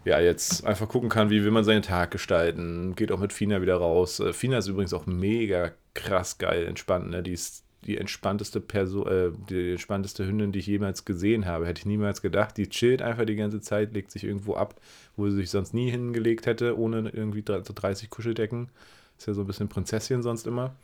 ja 0.06 0.20
jetzt 0.20 0.66
einfach 0.66 0.88
gucken 0.88 1.10
kann, 1.10 1.32
wie 1.32 1.44
will 1.44 1.52
man 1.52 1.64
seinen 1.64 1.82
Tag 1.82 2.12
gestalten. 2.12 2.96
Geht 2.96 3.12
auch 3.12 3.20
mit 3.20 3.34
Fina 3.34 3.62
wieder 3.62 3.76
raus. 3.78 4.20
Äh, 4.20 4.34
Fina 4.34 4.60
ist 4.60 4.68
übrigens 4.68 4.94
auch 4.94 5.08
mega 5.08 5.72
krass 5.96 6.38
geil 6.38 6.66
entspannt. 6.66 7.10
Ne? 7.10 7.24
Die 7.24 7.34
ist 7.34 7.64
die 7.86 7.98
entspannteste 7.98 8.62
Person, 8.62 9.08
äh, 9.08 9.32
die 9.50 9.72
entspannteste 9.72 10.28
Hündin, 10.28 10.52
die 10.52 10.60
ich 10.60 10.68
jemals 10.68 11.06
gesehen 11.06 11.48
habe. 11.48 11.66
Hätte 11.66 11.80
ich 11.80 11.86
niemals 11.88 12.22
gedacht. 12.22 12.56
Die 12.58 12.70
chillt 12.70 13.02
einfach 13.02 13.26
die 13.26 13.36
ganze 13.36 13.62
Zeit, 13.62 13.94
legt 13.94 14.12
sich 14.12 14.24
irgendwo 14.24 14.56
ab, 14.56 14.80
wo 15.18 15.28
sie 15.28 15.38
sich 15.38 15.50
sonst 15.50 15.74
nie 15.74 15.90
hingelegt 15.90 16.46
hätte, 16.46 16.78
ohne 16.78 17.10
irgendwie 17.10 17.44
30 17.44 18.12
Kuscheldecken. 18.12 18.70
Ist 19.18 19.28
ja 19.28 19.34
so 19.34 19.42
ein 19.42 19.48
bisschen 19.48 19.70
Prinzesschen 19.70 20.22
sonst 20.22 20.46
immer. 20.46 20.76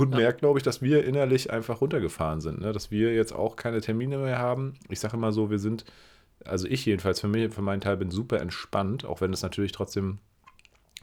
Und 0.00 0.12
Ja. 0.12 0.18
merkt, 0.18 0.40
glaube 0.40 0.58
ich, 0.58 0.62
dass 0.62 0.82
wir 0.82 1.04
innerlich 1.04 1.50
einfach 1.52 1.80
runtergefahren 1.80 2.40
sind. 2.40 2.60
Ne? 2.60 2.72
Dass 2.72 2.90
wir 2.90 3.14
jetzt 3.14 3.32
auch 3.32 3.56
keine 3.56 3.80
Termine 3.80 4.18
mehr 4.18 4.38
haben. 4.38 4.74
Ich 4.88 5.00
sage 5.00 5.16
immer 5.16 5.32
so, 5.32 5.50
wir 5.50 5.58
sind, 5.58 5.84
also 6.44 6.66
ich 6.66 6.86
jedenfalls 6.86 7.20
für 7.20 7.28
mich, 7.28 7.52
für 7.52 7.62
meinen 7.62 7.80
Teil 7.80 7.96
bin 7.96 8.10
super 8.10 8.40
entspannt, 8.40 9.04
auch 9.04 9.20
wenn 9.20 9.32
es 9.32 9.42
natürlich 9.42 9.72
trotzdem 9.72 10.18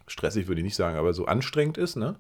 stressig, 0.08 0.48
würde 0.48 0.62
ich 0.62 0.66
nicht 0.66 0.76
sagen, 0.76 0.98
aber 0.98 1.14
so 1.14 1.26
anstrengend 1.26 1.78
ist, 1.78 1.96
ne? 1.96 2.16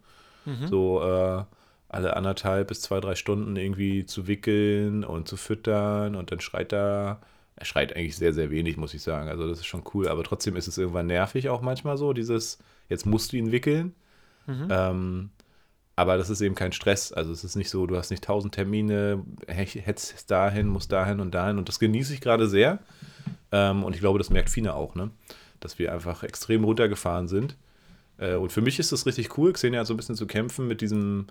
Mhm. 0.46 0.67
So 0.67 1.01
äh, 1.01 1.43
alle 1.89 2.15
anderthalb 2.17 2.67
bis 2.67 2.81
zwei, 2.81 3.00
drei 3.00 3.15
Stunden 3.15 3.55
irgendwie 3.55 4.05
zu 4.05 4.27
wickeln 4.27 5.03
und 5.05 5.27
zu 5.27 5.38
füttern 5.38 6.15
und 6.15 6.31
dann 6.31 6.39
schreit 6.41 6.74
er. 6.74 7.22
Er 7.60 7.65
schreit 7.65 7.96
eigentlich 7.96 8.15
sehr, 8.15 8.34
sehr 8.34 8.51
wenig, 8.51 8.77
muss 8.77 8.93
ich 8.93 9.01
sagen. 9.01 9.29
Also 9.29 9.48
das 9.48 9.57
ist 9.57 9.65
schon 9.65 9.81
cool, 9.96 10.07
aber 10.10 10.24
trotzdem 10.24 10.55
ist 10.55 10.67
es 10.67 10.77
irgendwann 10.77 11.07
nervig 11.07 11.50
auch 11.50 11.62
manchmal 11.62 11.98
so, 11.98 12.13
dieses, 12.13 12.60
jetzt 12.88 13.07
musst 13.07 13.31
du 13.31 13.38
ihn 13.38 13.51
wickeln. 13.51 13.96
Mhm. 14.46 14.67
Ähm, 14.69 15.29
aber 15.98 16.16
das 16.16 16.30
ist 16.30 16.42
eben 16.42 16.54
kein 16.54 16.72
Stress. 16.72 17.12
Also 17.12 17.32
es 17.32 17.44
ist 17.44 17.56
nicht 17.56 17.72
so, 17.72 17.88
du 17.88 17.98
hast 17.98 18.12
nicht 18.12 18.24
tausend 18.24 18.54
Termine, 18.54 19.24
hetzt 19.48 20.30
dahin, 20.30 20.68
musst 20.68 20.92
dahin 20.92 21.20
und 21.20 21.34
dahin. 21.34 21.58
Und 21.58 21.70
das 21.70 21.80
genieße 21.80 22.13
ich 22.13 22.22
gerade 22.22 22.48
sehr. 22.48 22.77
Ähm, 23.51 23.84
und 23.84 23.96
ich 23.96 24.00
glaube, 24.00 24.20
das 24.20 24.30
merkt 24.30 24.51
Fina 24.51 24.74
auch, 24.75 24.94
ne? 24.94 25.10
Dass 25.60 25.80
wir 25.80 25.92
einfach 25.92 26.22
extrem 26.22 26.63
runtergefahren 26.66 27.27
sind. 27.27 27.58
Äh, 28.20 28.36
und 28.36 28.51
für 28.51 28.62
mich 28.62 28.77
ist 28.77 28.92
das 28.92 29.08
richtig 29.08 29.39
cool, 29.39 29.54
Xenia 29.54 29.80
hat 29.80 29.88
so 29.88 29.96
ein 29.96 29.98
bisschen 29.98 30.16
zu 30.16 30.27
kämpfen 30.27 30.68
mit 30.68 30.82
diesem 30.82 31.25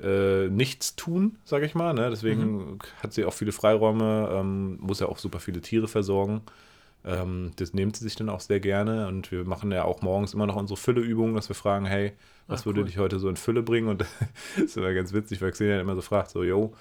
äh, 0.00 0.48
Nichtstun, 0.50 1.38
sage 1.44 1.66
ich 1.66 1.74
mal. 1.74 1.92
Ne? 1.92 2.08
Deswegen 2.08 2.74
mhm. 2.74 2.78
hat 3.02 3.12
sie 3.12 3.24
auch 3.24 3.34
viele 3.34 3.50
Freiräume, 3.50 4.28
ähm, 4.32 4.78
muss 4.78 5.00
ja 5.00 5.08
auch 5.08 5.18
super 5.18 5.40
viele 5.40 5.60
Tiere 5.60 5.88
versorgen. 5.88 6.42
Ähm, 7.06 7.52
das 7.56 7.72
nimmt 7.72 7.96
sie 7.96 8.04
sich 8.04 8.16
dann 8.16 8.28
auch 8.28 8.40
sehr 8.40 8.58
gerne. 8.60 9.06
Und 9.06 9.30
wir 9.30 9.44
machen 9.44 9.70
ja 9.70 9.84
auch 9.84 10.02
morgens 10.02 10.34
immer 10.34 10.46
noch 10.46 10.56
unsere 10.56 10.76
Fülleübungen, 10.76 11.36
dass 11.36 11.48
wir 11.48 11.54
fragen, 11.54 11.86
hey, 11.86 12.12
was 12.48 12.62
Ach, 12.62 12.66
würde 12.66 12.80
cool. 12.80 12.86
dich 12.86 12.98
heute 12.98 13.18
so 13.20 13.28
in 13.28 13.36
Fülle 13.36 13.62
bringen? 13.62 13.88
Und 13.88 14.00
das 14.56 14.64
ist 14.64 14.76
immer 14.76 14.92
ganz 14.92 15.12
witzig, 15.12 15.40
weil 15.40 15.52
Xenia 15.52 15.80
immer 15.80 15.94
so 15.94 16.02
fragt, 16.02 16.30
so, 16.30 16.42
yo, 16.42 16.74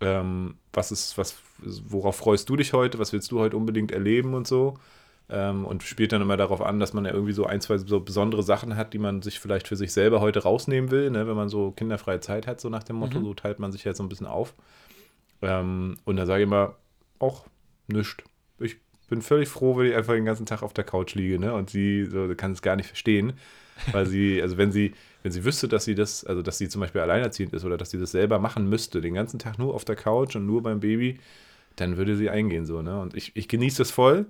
ähm, 0.00 0.56
was 0.72 0.92
ist, 0.92 1.16
was, 1.16 1.36
worauf 1.58 2.16
freust 2.16 2.48
du 2.48 2.56
dich 2.56 2.74
heute? 2.74 2.98
Was 2.98 3.12
willst 3.12 3.32
du 3.32 3.40
heute 3.40 3.56
unbedingt 3.56 3.90
erleben 3.90 4.34
und 4.34 4.46
so? 4.46 4.74
Ähm, 5.30 5.64
und 5.64 5.82
spielt 5.82 6.12
dann 6.12 6.20
immer 6.20 6.36
darauf 6.36 6.60
an, 6.60 6.78
dass 6.78 6.92
man 6.92 7.06
ja 7.06 7.12
irgendwie 7.12 7.32
so 7.32 7.46
ein, 7.46 7.62
zwei 7.62 7.78
so 7.78 8.00
besondere 8.00 8.42
Sachen 8.42 8.76
hat, 8.76 8.92
die 8.92 8.98
man 8.98 9.22
sich 9.22 9.40
vielleicht 9.40 9.66
für 9.66 9.76
sich 9.76 9.94
selber 9.94 10.20
heute 10.20 10.42
rausnehmen 10.42 10.90
will, 10.90 11.10
ne? 11.10 11.26
wenn 11.26 11.36
man 11.36 11.48
so 11.48 11.70
kinderfreie 11.70 12.20
Zeit 12.20 12.46
hat, 12.46 12.60
so 12.60 12.68
nach 12.68 12.82
dem 12.82 12.96
Motto, 12.96 13.20
mhm. 13.20 13.24
so 13.24 13.34
teilt 13.34 13.58
man 13.58 13.72
sich 13.72 13.84
jetzt 13.84 13.96
so 13.96 14.02
ein 14.02 14.10
bisschen 14.10 14.26
auf. 14.26 14.52
Ähm, 15.40 15.96
und 16.04 16.16
dann 16.16 16.26
sage 16.26 16.42
ich 16.42 16.46
immer, 16.46 16.74
auch 17.18 17.46
nichts. 17.88 18.22
Ich 18.58 18.76
bin 19.14 19.22
völlig 19.22 19.48
froh, 19.48 19.76
wenn 19.76 19.86
ich 19.86 19.94
einfach 19.94 20.14
den 20.14 20.24
ganzen 20.24 20.44
Tag 20.44 20.62
auf 20.62 20.72
der 20.72 20.82
Couch 20.82 21.14
liege, 21.14 21.38
ne? 21.38 21.54
Und 21.54 21.70
sie 21.70 22.04
so, 22.04 22.34
kann 22.36 22.50
es 22.50 22.62
gar 22.62 22.74
nicht 22.74 22.88
verstehen, 22.88 23.34
weil 23.92 24.06
sie, 24.06 24.42
also 24.42 24.56
wenn 24.56 24.72
sie, 24.72 24.92
wenn 25.22 25.30
sie 25.30 25.44
wüsste, 25.44 25.68
dass 25.68 25.84
sie 25.84 25.94
das, 25.94 26.24
also 26.24 26.42
dass 26.42 26.58
sie 26.58 26.68
zum 26.68 26.80
Beispiel 26.80 27.00
alleinerziehend 27.00 27.52
ist 27.52 27.64
oder 27.64 27.76
dass 27.76 27.90
sie 27.90 27.98
das 27.98 28.10
selber 28.10 28.40
machen 28.40 28.68
müsste, 28.68 29.00
den 29.00 29.14
ganzen 29.14 29.38
Tag 29.38 29.56
nur 29.56 29.72
auf 29.72 29.84
der 29.84 29.94
Couch 29.94 30.34
und 30.34 30.46
nur 30.46 30.64
beim 30.64 30.80
Baby, 30.80 31.20
dann 31.76 31.96
würde 31.96 32.16
sie 32.16 32.28
eingehen 32.28 32.66
so, 32.66 32.82
ne? 32.82 33.00
Und 33.00 33.16
ich, 33.16 33.36
ich 33.36 33.46
genieße 33.46 33.78
das 33.78 33.92
voll. 33.92 34.26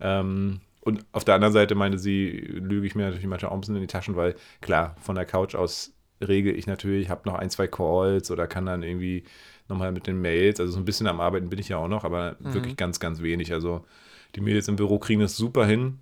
Ähm, 0.00 0.60
und 0.82 1.06
auf 1.12 1.24
der 1.24 1.34
anderen 1.34 1.54
Seite 1.54 1.74
meine 1.74 1.98
sie, 1.98 2.30
lüge 2.30 2.86
ich 2.86 2.94
mir 2.94 3.04
natürlich 3.04 3.26
manchmal 3.26 3.52
auch 3.52 3.54
ein 3.54 3.60
bisschen 3.60 3.76
in 3.76 3.82
die 3.82 3.86
Taschen, 3.86 4.16
weil 4.16 4.34
klar, 4.60 4.96
von 5.00 5.14
der 5.14 5.24
Couch 5.24 5.54
aus 5.54 5.94
regel 6.20 6.54
ich 6.56 6.66
natürlich, 6.66 7.08
habe 7.08 7.28
noch 7.28 7.36
ein, 7.36 7.48
zwei 7.48 7.66
Calls 7.66 8.30
oder 8.30 8.46
kann 8.46 8.66
dann 8.66 8.82
irgendwie 8.82 9.24
nochmal 9.70 9.92
mit 9.92 10.06
den 10.06 10.20
Mails, 10.20 10.60
also 10.60 10.72
so 10.72 10.78
ein 10.78 10.84
bisschen 10.84 11.06
am 11.06 11.20
Arbeiten 11.20 11.48
bin 11.48 11.58
ich 11.58 11.70
ja 11.70 11.78
auch 11.78 11.88
noch, 11.88 12.04
aber 12.04 12.36
mhm. 12.40 12.54
wirklich 12.54 12.76
ganz, 12.76 13.00
ganz 13.00 13.22
wenig. 13.22 13.52
Also 13.52 13.86
die 14.34 14.40
Mädels 14.40 14.68
im 14.68 14.76
Büro 14.76 14.98
kriegen 14.98 15.20
das 15.20 15.36
super 15.36 15.66
hin, 15.66 16.00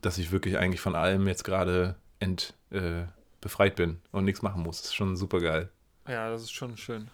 dass 0.00 0.18
ich 0.18 0.32
wirklich 0.32 0.58
eigentlich 0.58 0.80
von 0.80 0.94
allem 0.94 1.26
jetzt 1.26 1.44
gerade 1.44 1.96
ent, 2.20 2.54
äh, 2.70 3.04
befreit 3.40 3.76
bin 3.76 4.00
und 4.12 4.24
nichts 4.24 4.42
machen 4.42 4.62
muss. 4.62 4.78
Das 4.78 4.86
ist 4.86 4.94
schon 4.94 5.16
super 5.16 5.40
geil. 5.40 5.70
Ja, 6.08 6.30
das 6.30 6.42
ist 6.42 6.52
schon 6.52 6.76
schön. 6.76 7.10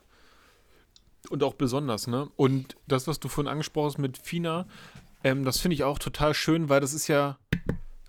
Und 1.29 1.43
auch 1.43 1.55
besonders, 1.55 2.07
ne? 2.07 2.29
Und 2.37 2.77
das, 2.87 3.07
was 3.07 3.21
du 3.21 3.29
vorhin 3.29 3.51
angesprochen 3.51 3.87
hast 3.87 3.99
mit 3.99 4.17
Fina, 4.19 4.67
ähm, 5.23 5.45
das 5.45 5.59
finde 5.59 5.75
ich 5.75 5.85
auch 5.85 5.99
total 5.99 6.35
schön, 6.35 6.69
weil 6.69 6.81
das 6.81 6.95
ist 6.95 7.09
ja 7.09 7.39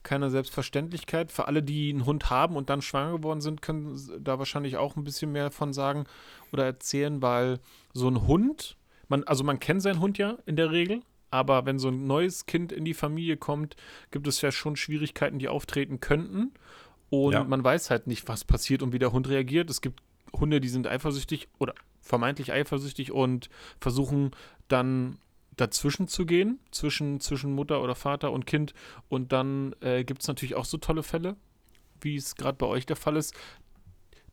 keine 0.03 0.29
Selbstverständlichkeit. 0.29 1.31
Für 1.31 1.47
alle, 1.47 1.61
die 1.61 1.89
einen 1.89 2.05
Hund 2.05 2.29
haben 2.29 2.55
und 2.55 2.69
dann 2.69 2.81
schwanger 2.81 3.17
geworden 3.17 3.41
sind, 3.41 3.61
können 3.61 3.99
da 4.19 4.39
wahrscheinlich 4.39 4.77
auch 4.77 4.95
ein 4.95 5.03
bisschen 5.03 5.31
mehr 5.31 5.51
von 5.51 5.73
sagen 5.73 6.05
oder 6.51 6.65
erzählen, 6.65 7.21
weil 7.21 7.59
so 7.93 8.07
ein 8.07 8.27
Hund, 8.27 8.77
man, 9.09 9.23
also 9.25 9.43
man 9.43 9.59
kennt 9.59 9.81
seinen 9.81 9.99
Hund 9.99 10.17
ja 10.17 10.37
in 10.45 10.55
der 10.55 10.71
Regel, 10.71 11.01
aber 11.31 11.65
wenn 11.65 11.79
so 11.79 11.87
ein 11.87 12.05
neues 12.05 12.45
Kind 12.45 12.71
in 12.71 12.85
die 12.85 12.93
Familie 12.93 13.37
kommt, 13.37 13.75
gibt 14.11 14.27
es 14.27 14.41
ja 14.41 14.51
schon 14.51 14.75
Schwierigkeiten, 14.75 15.39
die 15.39 15.47
auftreten 15.47 15.99
könnten. 15.99 16.51
Und 17.09 17.33
ja. 17.33 17.43
man 17.43 17.63
weiß 17.63 17.89
halt 17.89 18.07
nicht, 18.07 18.27
was 18.27 18.43
passiert 18.43 18.83
und 18.83 18.93
wie 18.93 18.99
der 18.99 19.11
Hund 19.11 19.27
reagiert. 19.27 19.69
Es 19.69 19.81
gibt 19.81 20.01
Hunde, 20.33 20.61
die 20.61 20.69
sind 20.69 20.87
eifersüchtig 20.87 21.47
oder 21.57 21.73
vermeintlich 22.01 22.51
eifersüchtig 22.51 23.11
und 23.11 23.49
versuchen 23.79 24.31
dann 24.67 25.17
dazwischen 25.57 26.07
zu 26.07 26.25
gehen, 26.25 26.59
zwischen, 26.71 27.19
zwischen 27.19 27.53
Mutter 27.53 27.81
oder 27.81 27.95
Vater 27.95 28.31
und 28.31 28.45
Kind. 28.45 28.73
Und 29.09 29.31
dann 29.31 29.75
äh, 29.81 30.03
gibt 30.03 30.21
es 30.21 30.27
natürlich 30.27 30.55
auch 30.55 30.65
so 30.65 30.77
tolle 30.77 31.03
Fälle, 31.03 31.35
wie 32.01 32.15
es 32.15 32.35
gerade 32.35 32.57
bei 32.57 32.65
euch 32.65 32.85
der 32.85 32.95
Fall 32.95 33.15
ist. 33.15 33.35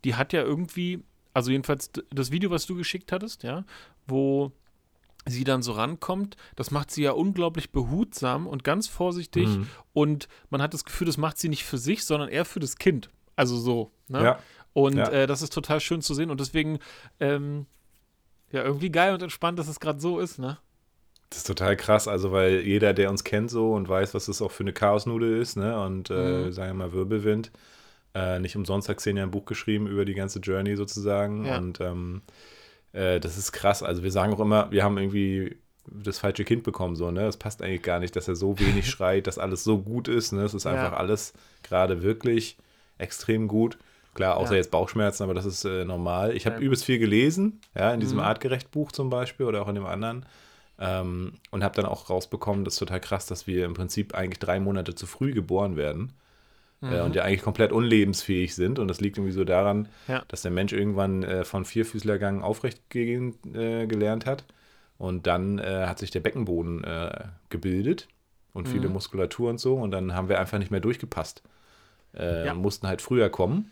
Die 0.05 0.15
hat 0.15 0.33
ja 0.33 0.43
irgendwie, 0.43 1.03
also 1.35 1.51
jedenfalls 1.51 1.91
das 2.11 2.31
Video, 2.31 2.51
was 2.51 2.67
du 2.67 2.77
geschickt 2.77 3.13
hattest, 3.13 3.43
ja, 3.43 3.65
wo 4.07 4.53
sie 5.27 5.45
dann 5.45 5.63
so 5.63 5.73
rankommt, 5.73 6.37
das 6.57 6.71
macht 6.71 6.91
sie 6.91 7.03
ja 7.03 7.13
unglaublich 7.13 7.71
behutsam 7.71 8.47
und 8.47 8.65
ganz 8.65 8.89
vorsichtig. 8.89 9.49
Mhm. 9.49 9.69
Und 9.93 10.29
man 10.51 10.63
hat 10.63 10.75
das 10.75 10.85
Gefühl, 10.85 11.07
das 11.07 11.19
macht 11.19 11.39
sie 11.39 11.49
nicht 11.49 11.65
für 11.65 11.79
sich, 11.79 12.05
sondern 12.05 12.29
eher 12.29 12.45
für 12.45 12.61
das 12.61 12.77
Kind. 12.77 13.11
Also 13.37 13.57
so. 13.57 13.93
Ne? 14.09 14.23
Ja. 14.23 14.39
Und 14.73 14.97
ja. 14.97 15.09
Äh, 15.11 15.27
das 15.27 15.43
ist 15.43 15.53
total 15.53 15.81
schön 15.81 16.03
zu 16.03 16.15
sehen. 16.15 16.31
Und 16.31 16.41
deswegen, 16.41 16.79
ähm, 17.21 17.67
ja, 18.51 18.63
irgendwie 18.63 18.91
geil 18.91 19.13
und 19.13 19.23
entspannt, 19.23 19.59
dass 19.59 19.69
es 19.69 19.81
gerade 19.81 20.01
so 20.01 20.19
ist, 20.19 20.39
ne? 20.39 20.59
Das 21.31 21.41
ist 21.41 21.47
total 21.47 21.77
krass, 21.77 22.09
also 22.09 22.33
weil 22.33 22.61
jeder, 22.61 22.95
der 22.95 23.11
uns 23.11 23.23
kennt 23.23 23.51
so 23.51 23.75
und 23.75 23.87
weiß, 23.87 24.15
was 24.15 24.27
das 24.27 24.41
auch 24.41 24.51
für 24.51 24.63
eine 24.63 24.73
Chaosnudel 24.73 25.39
ist, 25.41 25.57
ne, 25.57 25.79
und 25.79 26.09
äh, 26.09 26.15
mhm. 26.15 26.53
sagen 26.53 26.71
wir 26.71 26.87
mal 26.87 26.93
Wirbelwind, 26.95 27.53
äh, 28.15 28.39
nicht 28.39 28.57
umsonst 28.57 28.89
hat 28.89 28.97
Xenia 28.97 29.25
ein 29.25 29.31
Buch 29.31 29.45
geschrieben 29.45 29.87
über 29.87 30.07
die 30.07 30.15
ganze 30.15 30.39
Journey 30.39 30.75
sozusagen 30.75 31.45
ja. 31.45 31.59
und 31.59 31.83
ähm, 31.83 32.23
äh, 32.99 33.21
das 33.21 33.39
ist 33.39 33.53
krass, 33.53 33.83
also 33.83 34.03
wir 34.03 34.11
sagen 34.11 34.33
auch 34.35 34.41
immer, 34.41 34.71
wir 34.71 34.83
haben 34.83 34.99
irgendwie 34.99 35.57
das 35.87 36.19
falsche 36.19 36.45
Kind 36.45 36.65
bekommen, 36.65 36.97
so, 36.97 37.11
ne, 37.11 37.27
es 37.27 37.37
passt 37.37 37.63
eigentlich 37.63 37.83
gar 37.83 38.01
nicht, 38.01 38.15
dass 38.17 38.29
er 38.29 38.37
so 38.37 38.59
wenig 38.59 38.91
schreit, 38.91 39.27
dass 39.27 39.39
alles 39.39 39.65
so 39.65 39.79
gut 39.79 40.09
ist, 40.09 40.33
ne, 40.33 40.43
es 40.43 40.55
ist 40.55 40.67
einfach 40.67 40.93
ja. 40.93 40.99
alles 40.99 41.33
gerade 41.63 42.03
wirklich 42.03 42.59
extrem 42.99 43.49
gut. 43.49 43.79
Klar, 44.15 44.37
außer 44.37 44.53
ja. 44.53 44.57
jetzt 44.57 44.73
Bauchschmerzen, 44.73 45.23
aber 45.23 45.35
das 45.35 45.47
ist 45.47 45.65
äh, 45.65 45.85
normal. 45.85 46.35
Ich 46.35 46.45
habe 46.45 46.57
ja. 46.57 46.63
übelst 46.63 46.85
viel 46.85 46.99
gelesen, 46.99 47.61
ja, 47.77 47.95
in 47.95 48.01
diesem 48.01 48.17
mhm. 48.17 48.25
Artgerecht-Buch 48.25 48.91
zum 48.91 49.11
Beispiel 49.11 49.47
oder 49.47 49.63
auch 49.63 49.69
in 49.69 49.77
dem 49.77 49.87
anderen. 49.87 50.27
Ähm, 50.81 51.35
und 51.53 51.63
habe 51.63 51.77
dann 51.77 51.87
auch 51.87 52.11
rausbekommen, 52.11 52.65
das 52.65 52.75
ist 52.75 52.79
total 52.81 53.01
krass, 53.01 53.27
dass 53.27 53.47
wir 53.47 53.65
im 53.65 53.75
Prinzip 53.75 54.15
eigentlich 54.15 54.41
drei 54.41 54.59
Monate 54.59 54.97
zu 54.97 55.07
früh 55.07 55.33
geboren 55.33 55.77
werden. 55.77 56.15
Äh, 56.83 56.87
mhm. 56.87 56.93
Äh, 56.93 57.01
und 57.01 57.15
ja 57.17 57.25
eigentlich 57.25 57.43
komplett 57.43 57.73
unlebensfähig 57.73 58.55
sind. 58.55 58.79
Und 58.79 58.89
das 58.89 59.01
liegt 59.01 59.19
irgendwie 59.19 59.33
so 59.33 59.45
daran, 59.45 59.89
ja. 60.07 60.23
dass 60.29 60.43
der 60.43 60.51
Mensch 60.51 60.73
irgendwann 60.73 61.23
äh, 61.23 61.45
von 61.45 61.65
Vierfüßlergang 61.65 62.43
aufrecht 62.43 62.91
gehen, 62.91 63.35
äh, 63.55 63.87
gelernt 63.87 64.27
hat. 64.27 64.45
Und 64.99 65.27
dann 65.27 65.59
äh, 65.59 65.87
hat 65.87 65.99
sich 65.99 66.11
der 66.11 66.21
Beckenboden 66.21 66.83
äh, 66.83 67.25
gebildet 67.51 68.09
und 68.53 68.69
viele 68.69 68.89
mhm. 68.89 68.95
Muskulatur 68.95 69.51
und 69.51 69.61
so. 69.61 69.77
Und 69.77 69.93
dann 69.93 70.15
haben 70.15 70.29
wir 70.29 70.41
einfach 70.41 70.59
nicht 70.59 70.71
mehr 70.71 70.81
durchgepasst. 70.81 71.43
Ja. 72.19 72.55
Mussten 72.55 72.89
halt 72.89 73.03
früher 73.03 73.29
kommen. 73.29 73.71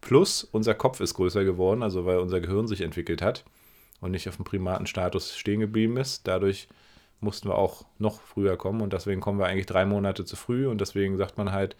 Plus 0.00 0.42
unser 0.42 0.74
Kopf 0.74 1.00
ist 1.00 1.14
größer 1.14 1.44
geworden, 1.44 1.82
also 1.82 2.06
weil 2.06 2.18
unser 2.18 2.40
Gehirn 2.40 2.66
sich 2.66 2.80
entwickelt 2.80 3.20
hat 3.20 3.44
und 4.00 4.10
nicht 4.10 4.28
auf 4.28 4.36
dem 4.36 4.44
Primatenstatus 4.44 5.36
stehen 5.36 5.60
geblieben 5.60 5.98
ist. 5.98 6.26
Dadurch 6.26 6.66
mussten 7.20 7.48
wir 7.48 7.56
auch 7.56 7.84
noch 7.98 8.20
früher 8.20 8.56
kommen 8.56 8.80
und 8.80 8.92
deswegen 8.92 9.20
kommen 9.20 9.38
wir 9.38 9.46
eigentlich 9.46 9.66
drei 9.66 9.84
Monate 9.86 10.24
zu 10.24 10.34
früh 10.34 10.66
und 10.66 10.80
deswegen 10.80 11.16
sagt 11.18 11.38
man 11.38 11.52
halt, 11.52 11.76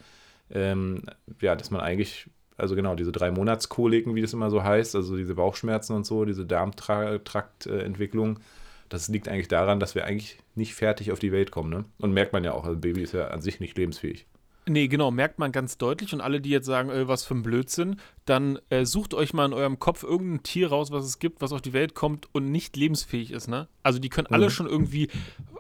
ähm, 0.51 1.03
ja, 1.41 1.57
dass 1.57 1.71
man 1.71 1.81
eigentlich, 1.81 2.31
also 2.57 2.75
genau, 2.75 2.95
diese 2.95 3.13
drei 3.13 3.31
Monatskoliken, 3.31 4.15
wie 4.15 4.23
das 4.23 4.33
immer 4.33 4.51
so 4.51 4.63
heißt, 4.63 4.95
also 4.95 5.17
diese 5.17 5.35
Bauchschmerzen 5.35 5.95
und 5.95 6.07
so, 6.07 6.25
diese 6.25 6.47
Darmtraktentwicklung, 6.47 8.41
das 8.89 9.09
liegt 9.09 9.29
eigentlich 9.29 9.49
daran, 9.49 9.81
dass 9.81 9.95
wir 9.95 10.05
eigentlich 10.05 10.39
nicht 10.55 10.75
fertig 10.75 11.11
auf 11.11 11.19
die 11.19 11.33
Welt 11.33 11.51
kommen. 11.51 11.71
Ne? 11.71 11.85
Und 11.99 12.13
merkt 12.13 12.33
man 12.33 12.45
ja 12.45 12.53
auch, 12.53 12.65
also 12.65 12.79
Baby 12.79 13.03
ist 13.03 13.15
ja 13.15 13.29
an 13.29 13.41
sich 13.41 13.61
nicht 13.61 13.77
lebensfähig. 13.77 14.27
Nee, 14.67 14.89
genau, 14.89 15.11
merkt 15.11 15.39
man 15.39 15.53
ganz 15.53 15.77
deutlich. 15.77 16.15
Und 16.15 16.23
alle, 16.23 16.41
die 16.41 16.49
jetzt 16.49 16.67
sagen, 16.67 16.89
äh, 16.89 17.07
was 17.07 17.25
für 17.25 17.35
ein 17.35 17.43
Blödsinn, 17.43 17.97
dann 18.25 18.59
äh, 18.71 18.87
sucht 18.87 19.13
euch 19.13 19.35
mal 19.35 19.45
in 19.45 19.53
eurem 19.53 19.79
Kopf 19.79 20.03
irgendein 20.03 20.43
Tier 20.43 20.69
raus, 20.69 20.91
was 20.91 21.05
es 21.05 21.19
gibt, 21.19 21.43
was 21.43 21.53
auf 21.53 21.61
die 21.61 21.75
Welt 21.75 21.95
kommt 21.95 22.29
und 22.33 22.51
nicht 22.51 22.77
lebensfähig 22.77 23.31
ist. 23.31 23.49
Ne? 23.49 23.69
Also 23.83 23.99
die 23.99 24.09
können 24.09 24.29
mhm. 24.31 24.35
alle 24.35 24.51
schon 24.51 24.67
irgendwie 24.67 25.09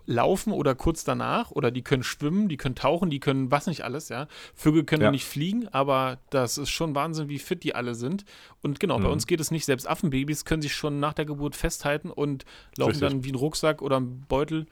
laufen 0.06 0.52
oder 0.52 0.74
kurz 0.74 1.04
danach 1.04 1.50
oder 1.50 1.70
die 1.70 1.82
können 1.82 2.02
schwimmen, 2.02 2.48
die 2.48 2.56
können 2.56 2.74
tauchen, 2.74 3.10
die 3.10 3.20
können 3.20 3.50
was 3.50 3.66
nicht 3.66 3.84
alles, 3.84 4.08
ja. 4.08 4.26
Vögel 4.54 4.84
können 4.84 5.02
ja. 5.02 5.10
nicht 5.10 5.24
fliegen, 5.24 5.68
aber 5.68 6.18
das 6.30 6.58
ist 6.58 6.70
schon 6.70 6.94
Wahnsinn, 6.94 7.28
wie 7.28 7.38
fit 7.38 7.62
die 7.62 7.74
alle 7.74 7.94
sind. 7.94 8.24
Und 8.62 8.80
genau, 8.80 8.98
mhm. 8.98 9.04
bei 9.04 9.08
uns 9.10 9.26
geht 9.26 9.40
es 9.40 9.50
nicht. 9.50 9.64
Selbst 9.66 9.88
Affenbabys 9.88 10.44
können 10.44 10.62
sich 10.62 10.74
schon 10.74 11.00
nach 11.00 11.12
der 11.12 11.24
Geburt 11.26 11.56
festhalten 11.56 12.10
und 12.10 12.44
laufen 12.76 12.92
Richtig. 12.92 13.08
dann 13.08 13.24
wie 13.24 13.32
ein 13.32 13.36
Rucksack 13.36 13.82
oder 13.82 14.00
ein 14.00 14.24
Beutel 14.28 14.66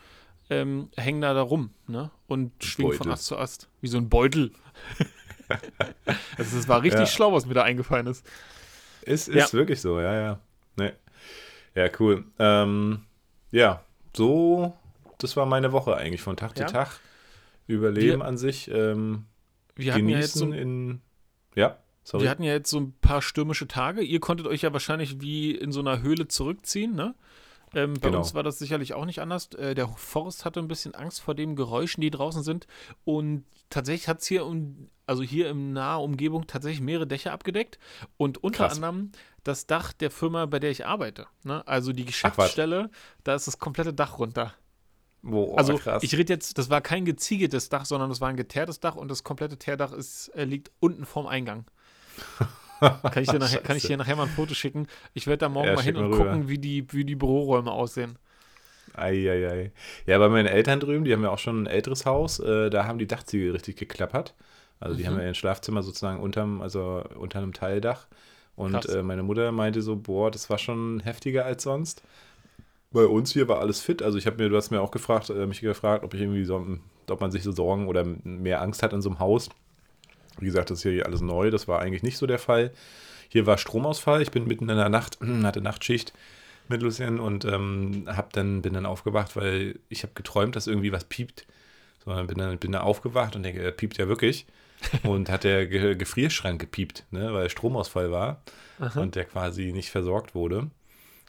ähm, 0.51 0.91
hängen 0.97 1.21
da, 1.21 1.35
da 1.35 1.43
rum 1.43 1.71
ne? 1.87 2.11
und 2.27 2.53
schwingen 2.63 2.95
von 2.95 3.11
Ast 3.11 3.27
zu 3.27 3.37
Ast. 3.37 3.69
Wie 3.81 3.89
so 3.89 3.99
ein 3.99 4.09
Beutel. 4.09 4.53
also 6.37 6.57
das 6.57 6.69
war 6.69 6.83
richtig 6.83 7.01
ja. 7.01 7.07
schlau, 7.07 7.33
was 7.33 7.47
mir 7.47 7.55
da 7.55 7.63
eingefallen 7.63 8.07
ist. 8.07 8.27
Ist, 9.03 9.29
ist 9.29 9.35
ja. 9.35 9.53
wirklich 9.53 9.81
so, 9.81 10.01
ja, 10.01 10.15
ja. 10.15 10.41
Nee. 10.77 10.93
Ja, 11.75 11.89
cool. 11.99 12.25
Ähm, 12.39 13.03
ja, 13.51 13.85
so, 14.17 14.77
das 15.19 15.37
war 15.37 15.47
meine 15.47 15.73
Woche 15.73 15.97
eigentlich 15.97 16.23
von 16.23 16.37
Tag 16.37 16.59
ja. 16.59 16.67
zu 16.67 16.73
Tag. 16.73 17.01
Überleben 17.67 18.21
wir, 18.21 18.27
an 18.27 18.37
sich. 18.37 18.71
Ähm, 18.71 19.25
wir 19.75 19.95
hatten 19.95 20.09
ja 20.09 20.19
jetzt 20.19 20.35
so, 20.35 20.51
in. 20.53 21.01
Ja. 21.55 21.79
Sorry. 22.05 22.25
Wir 22.25 22.31
hatten 22.31 22.43
ja 22.43 22.53
jetzt 22.53 22.71
so 22.71 22.81
ein 22.81 22.95
paar 23.01 23.23
stürmische 23.23 23.69
Tage. 23.69 24.03
Ihr 24.03 24.19
konntet 24.19 24.47
euch 24.49 24.63
ja 24.63 24.73
wahrscheinlich 24.73 25.21
wie 25.21 25.53
in 25.53 25.71
so 25.71 25.81
einer 25.81 26.03
Höhle 26.03 26.27
zurückziehen, 26.27 26.95
ne? 26.95 27.15
Ähm, 27.75 27.95
bei 27.95 28.09
genau. 28.09 28.19
uns 28.19 28.35
war 28.35 28.43
das 28.43 28.59
sicherlich 28.59 28.95
auch 28.95 29.05
nicht 29.05 29.21
anders. 29.21 29.53
Äh, 29.55 29.75
der 29.75 29.89
Forst 29.89 30.45
hatte 30.45 30.61
ein 30.61 30.69
bisschen 30.69 30.95
Angst 30.95 31.21
vor 31.21 31.35
den 31.35 31.57
Geräuschen, 31.57 32.01
die 32.01 32.11
draußen 32.11 32.43
sind. 32.43 32.67
Und 33.05 33.45
tatsächlich 33.71 34.09
hat 34.09 34.21
es 34.21 34.27
hier, 34.27 34.45
um, 34.45 34.91
also 35.07 35.23
hier 35.23 35.51
in 35.51 35.73
naher 35.73 36.01
Umgebung 36.01 36.47
tatsächlich 36.47 36.81
mehrere 36.81 37.07
Dächer 37.07 37.33
abgedeckt. 37.33 37.79
Und 38.17 38.43
unter 38.43 38.67
Krass. 38.67 38.77
anderem 38.77 39.13
das 39.45 39.67
Dach 39.67 39.93
der 39.93 40.11
Firma, 40.11 40.47
bei 40.47 40.59
der 40.59 40.71
ich 40.71 40.87
arbeite. 40.87 41.27
Ne? 41.45 41.67
Also 41.67 41.93
die 41.93 42.05
Geschäftsstelle, 42.05 42.91
da 43.25 43.35
ist 43.35 43.47
das 43.47 43.59
komplette 43.59 43.93
Dach 43.93 44.19
runter. 44.19 44.55
Boah, 45.23 45.57
Also 45.57 45.77
krass. 45.77 46.03
ich 46.03 46.17
rede 46.17 46.33
jetzt, 46.33 46.59
das 46.59 46.69
war 46.69 46.81
kein 46.81 47.05
geziegeltes 47.05 47.69
Dach, 47.69 47.85
sondern 47.85 48.09
das 48.09 48.21
war 48.21 48.29
ein 48.29 48.37
geteertes 48.37 48.81
Dach 48.81 48.97
und 48.97 49.09
das 49.09 49.23
komplette 49.23 49.57
Teerdach 49.57 49.93
ist, 49.93 50.29
äh, 50.35 50.45
liegt 50.45 50.73
unten 50.81 51.05
vorm 51.05 51.27
Eingang. 51.27 51.65
Kann 53.11 53.23
ich, 53.23 53.31
dir 53.31 53.39
nachher, 53.39 53.61
kann 53.61 53.77
ich 53.77 53.87
dir 53.87 53.97
nachher 53.97 54.17
mal 54.17 54.25
ein 54.25 54.29
Foto 54.31 54.55
schicken? 54.55 54.87
Ich 55.15 55.27
werde 55.27 55.39
da 55.39 55.49
morgen 55.49 55.73
Ja, 55.73 55.75
mal 55.75 55.85
hin 55.85 55.97
und 55.97 56.11
rüber. 56.11 56.11
gucken, 56.11 56.49
wie 56.49 56.59
die, 56.59 56.91
wie 56.93 57.05
die 57.05 57.15
Büroräume 57.17 57.71
aussehen. 57.71 58.19
Eieiei. 58.95 59.73
Ja, 60.07 60.19
bei 60.19 60.29
meinen 60.29 60.47
Eltern 60.47 60.81
drüben, 60.81 61.05
die 61.05 61.13
haben 61.13 61.23
ja 61.23 61.31
auch 61.31 61.39
schon 61.39 61.63
ein 61.63 61.67
älteres 61.67 62.05
Haus, 62.05 62.41
äh, 62.41 62.69
da 62.69 62.85
haben 62.87 62.99
die 62.99 63.07
Dachziegel 63.07 63.53
richtig 63.53 63.77
geklappert. 63.79 64.35
Also 64.81 64.97
die 64.97 65.07
Mhm. 65.07 65.07
haben 65.07 65.19
ja 65.19 65.27
ein 65.29 65.35
Schlafzimmer 65.35 65.83
sozusagen 65.83 66.21
unterm, 66.21 66.61
also 66.61 67.03
unter 67.17 67.39
einem 67.39 67.53
Teildach. 67.53 68.07
Und 68.57 68.85
äh, 68.87 69.03
meine 69.03 69.23
Mutter 69.23 69.51
meinte 69.53 69.81
so, 69.81 69.97
boah, 69.97 70.31
das 70.31 70.51
war 70.51 70.59
schon 70.59 71.01
heftiger 71.01 71.47
als 71.47 71.63
sonst. 71.63 72.03
Bei 72.93 73.07
uns 73.07 73.33
hier 73.33 73.49
war 73.49 73.61
alles 73.61 73.83
fit. 73.83 74.03
Also 74.03 74.19
ich 74.19 74.27
habe 74.27 74.43
mir, 74.43 74.51
du 74.51 74.57
hast 74.57 74.71
mir 74.71 74.83
auch 74.83 74.93
gefragt, 74.93 75.31
äh, 75.31 75.47
mich 75.47 75.61
gefragt, 75.63 76.05
ob 76.05 76.15
ich 76.15 76.21
irgendwie 76.23 76.45
so, 76.45 76.67
ob 77.11 77.21
man 77.21 77.31
sich 77.33 77.43
so 77.45 77.53
Sorgen 77.53 77.89
oder 77.89 78.05
mehr 78.05 78.63
Angst 78.63 78.83
hat 78.83 78.93
in 78.95 79.03
so 79.03 79.11
einem 79.11 79.21
Haus. 79.21 79.51
Wie 80.39 80.47
gesagt, 80.47 80.71
das 80.71 80.79
ist 80.79 80.83
hier 80.91 81.07
alles 81.07 81.21
neu, 81.21 81.51
das 81.51 81.69
war 81.69 81.81
eigentlich 81.81 82.03
nicht 82.03 82.19
so 82.19 82.27
der 82.27 82.39
Fall. 82.39 82.73
Hier 83.29 83.47
war 83.47 83.59
Stromausfall, 83.59 84.21
ich 84.23 84.31
bin 84.31 84.47
mitten 84.47 84.69
in 84.69 84.77
der 84.77 84.89
Nacht, 84.89 85.19
hatte 85.43 85.61
Nachtschicht 85.61 86.13
mit 86.69 86.83
Lucien 86.83 87.19
und 87.21 87.45
ähm, 87.45 88.05
hab 88.07 88.33
dann, 88.33 88.63
bin 88.63 88.73
dann 88.75 88.87
aufgewacht, 88.87 89.37
weil 89.37 89.79
ich 89.89 90.03
habe 90.05 90.13
geträumt, 90.15 90.57
dass 90.57 90.67
irgendwie 90.67 90.93
was 90.93 91.05
piept. 91.05 91.47
So, 92.05 92.11
dann 92.13 92.27
bin 92.27 92.39
dann 92.39 92.59
bin 92.59 92.73
dann 92.73 92.83
aufgewacht 92.83 93.37
und 93.37 93.43
denke, 93.43 93.61
er 93.63 93.71
piept 93.73 93.99
ja 93.99 94.09
wirklich. 94.09 94.47
Und 95.05 95.31
hat 95.31 95.45
der 95.45 95.69
Ge 95.69 95.95
Gefrierschrank 95.95 96.61
gepiept, 96.61 97.05
ne, 97.13 97.33
weil 97.33 97.49
Stromausfall 97.49 98.11
war 98.11 98.43
Aha. 98.81 99.01
und 99.01 99.15
der 99.15 99.27
quasi 99.27 99.71
nicht 99.71 99.91
versorgt 99.93 100.35
wurde. 100.35 100.71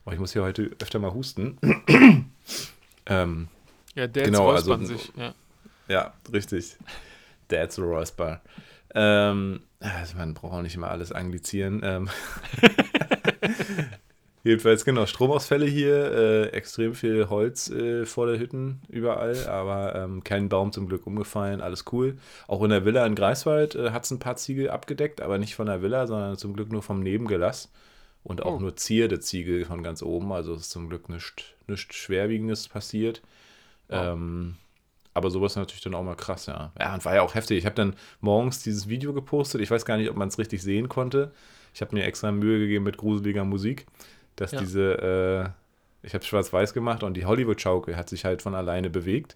Aber 0.03 0.13
ich 0.15 0.19
muss 0.19 0.33
hier 0.33 0.41
heute 0.41 0.72
öfter 0.81 0.98
mal 0.98 1.13
husten. 1.13 1.60
ähm, 3.05 3.48
Ja, 3.93 4.07
der 4.07 4.24
Genau, 4.24 4.50
also- 4.50 4.75
sich. 4.83 5.12
Ja. 5.15 5.36
ja, 5.88 6.13
richtig. 6.31 6.77
A 7.51 7.67
Räusper. 7.77 8.41
Ähm, 8.96 9.62
also 9.80 10.18
man 10.18 10.34
braucht 10.34 10.54
auch 10.54 10.62
nicht 10.62 10.76
immer 10.76 10.90
alles 10.92 11.12
anglizieren. 11.12 11.82
Ähm. 11.84 12.10
Jedenfalls, 14.46 14.84
genau, 14.84 15.06
Stromausfälle 15.06 15.66
hier, 15.66 16.12
äh, 16.12 16.48
extrem 16.50 16.96
viel 16.96 17.30
Holz 17.30 17.70
äh, 17.70 18.06
vor 18.06 18.28
der 18.28 18.40
Hütten 18.40 18.82
überall, 18.90 19.48
aber 19.48 19.96
ähm, 19.96 20.22
kein 20.26 20.50
Baum 20.50 20.74
zum 20.74 20.90
Glück 20.90 21.08
umgefallen, 21.08 21.62
alles 21.62 21.86
cool. 21.94 22.18
Auch 22.48 22.62
in 22.62 22.70
der 22.70 22.84
Villa 22.84 23.06
in 23.06 23.16
Greifswald 23.16 23.76
äh, 23.76 23.92
hat 23.92 24.04
es 24.04 24.12
ein 24.12 24.20
paar 24.20 24.36
Ziegel 24.36 24.70
abgedeckt, 24.70 25.22
aber 25.22 25.38
nicht 25.38 25.56
von 25.56 25.68
der 25.68 25.82
Villa, 25.82 26.08
sondern 26.08 26.38
zum 26.38 26.54
Glück 26.54 26.74
nur 26.74 26.84
vom 26.84 27.00
Nebengelass. 27.00 27.72
Und 28.26 28.44
auch 28.44 28.56
Oh. 28.56 28.60
nur 28.60 28.76
zierde 28.76 29.20
Ziegel 29.22 29.64
von 29.66 29.82
ganz 29.82 30.04
oben, 30.04 30.32
also 30.34 30.56
ist 30.56 30.72
zum 30.72 30.90
Glück 30.90 31.08
nichts 31.10 31.44
nicht 31.68 31.94
Schwerwiegendes 31.94 32.68
passiert. 32.68 33.22
Wow. 33.88 34.14
Ähm, 34.14 34.56
aber 35.13 35.29
sowas 35.29 35.53
ist 35.53 35.58
natürlich 35.58 35.82
dann 35.84 35.96
auch 35.96 36.03
mal 36.03 36.15
krass, 36.15 36.46
ja. 36.48 36.72
Ja, 36.79 36.93
und 36.93 37.05
war 37.05 37.15
ja 37.15 37.22
auch 37.22 37.36
heftig. 37.36 37.58
Ich 37.60 37.65
habe 37.65 37.75
dann 37.75 37.96
morgens 38.22 38.63
dieses 38.63 38.89
Video 38.89 39.13
gepostet. 39.13 39.62
Ich 39.62 39.70
weiß 39.72 39.86
gar 39.86 39.98
nicht, 39.98 40.10
ob 40.10 40.15
man 40.15 40.27
es 40.27 40.38
richtig 40.39 40.62
sehen 40.62 40.89
konnte. 40.89 41.32
Ich 41.74 41.82
habe 41.82 41.96
mir 41.96 42.03
extra 42.05 42.32
Mühe 42.32 42.60
gegeben 42.60 42.84
mit 42.86 42.98
gruseliger 42.98 43.43
Musik, 43.46 43.86
dass 44.36 44.51
Ja. 44.51 44.60
diese, 44.60 45.53
äh, 46.03 46.05
ich 46.08 46.13
habe 46.13 46.24
schwarz-weiß 46.25 46.74
gemacht 46.74 47.03
und 47.03 47.15
die 47.15 47.25
Hollywood-Schaukel 47.25 47.96
hat 47.96 48.10
sich 48.10 48.25
halt 48.25 48.41
von 48.41 48.55
alleine 48.55 48.89
bewegt. 48.89 49.36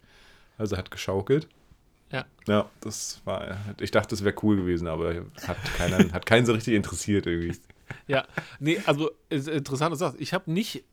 Also 0.57 0.75
hat 0.77 0.89
geschaukelt. 0.91 1.47
Ja. 2.11 2.25
Ja, 2.47 2.69
das 2.81 3.21
war, 3.25 3.57
ich 3.79 3.91
dachte, 3.91 4.09
das 4.15 4.23
wäre 4.23 4.35
cool 4.41 4.55
gewesen, 4.55 4.87
aber 4.87 5.25
hat, 5.45 5.57
keiner, 5.77 6.11
hat 6.13 6.25
keinen 6.25 6.45
so 6.45 6.53
richtig 6.53 6.73
interessiert 6.73 7.25
irgendwie. 7.27 7.57
Ja, 8.07 8.25
nee, 8.59 8.81
also 8.85 9.11
ist 9.29 9.47
interessant, 9.47 9.93
dass 9.93 9.99
du 9.99 10.05
sagst. 10.07 10.19
Ich 10.21 10.33
habe 10.33 10.51
nicht, 10.51 10.83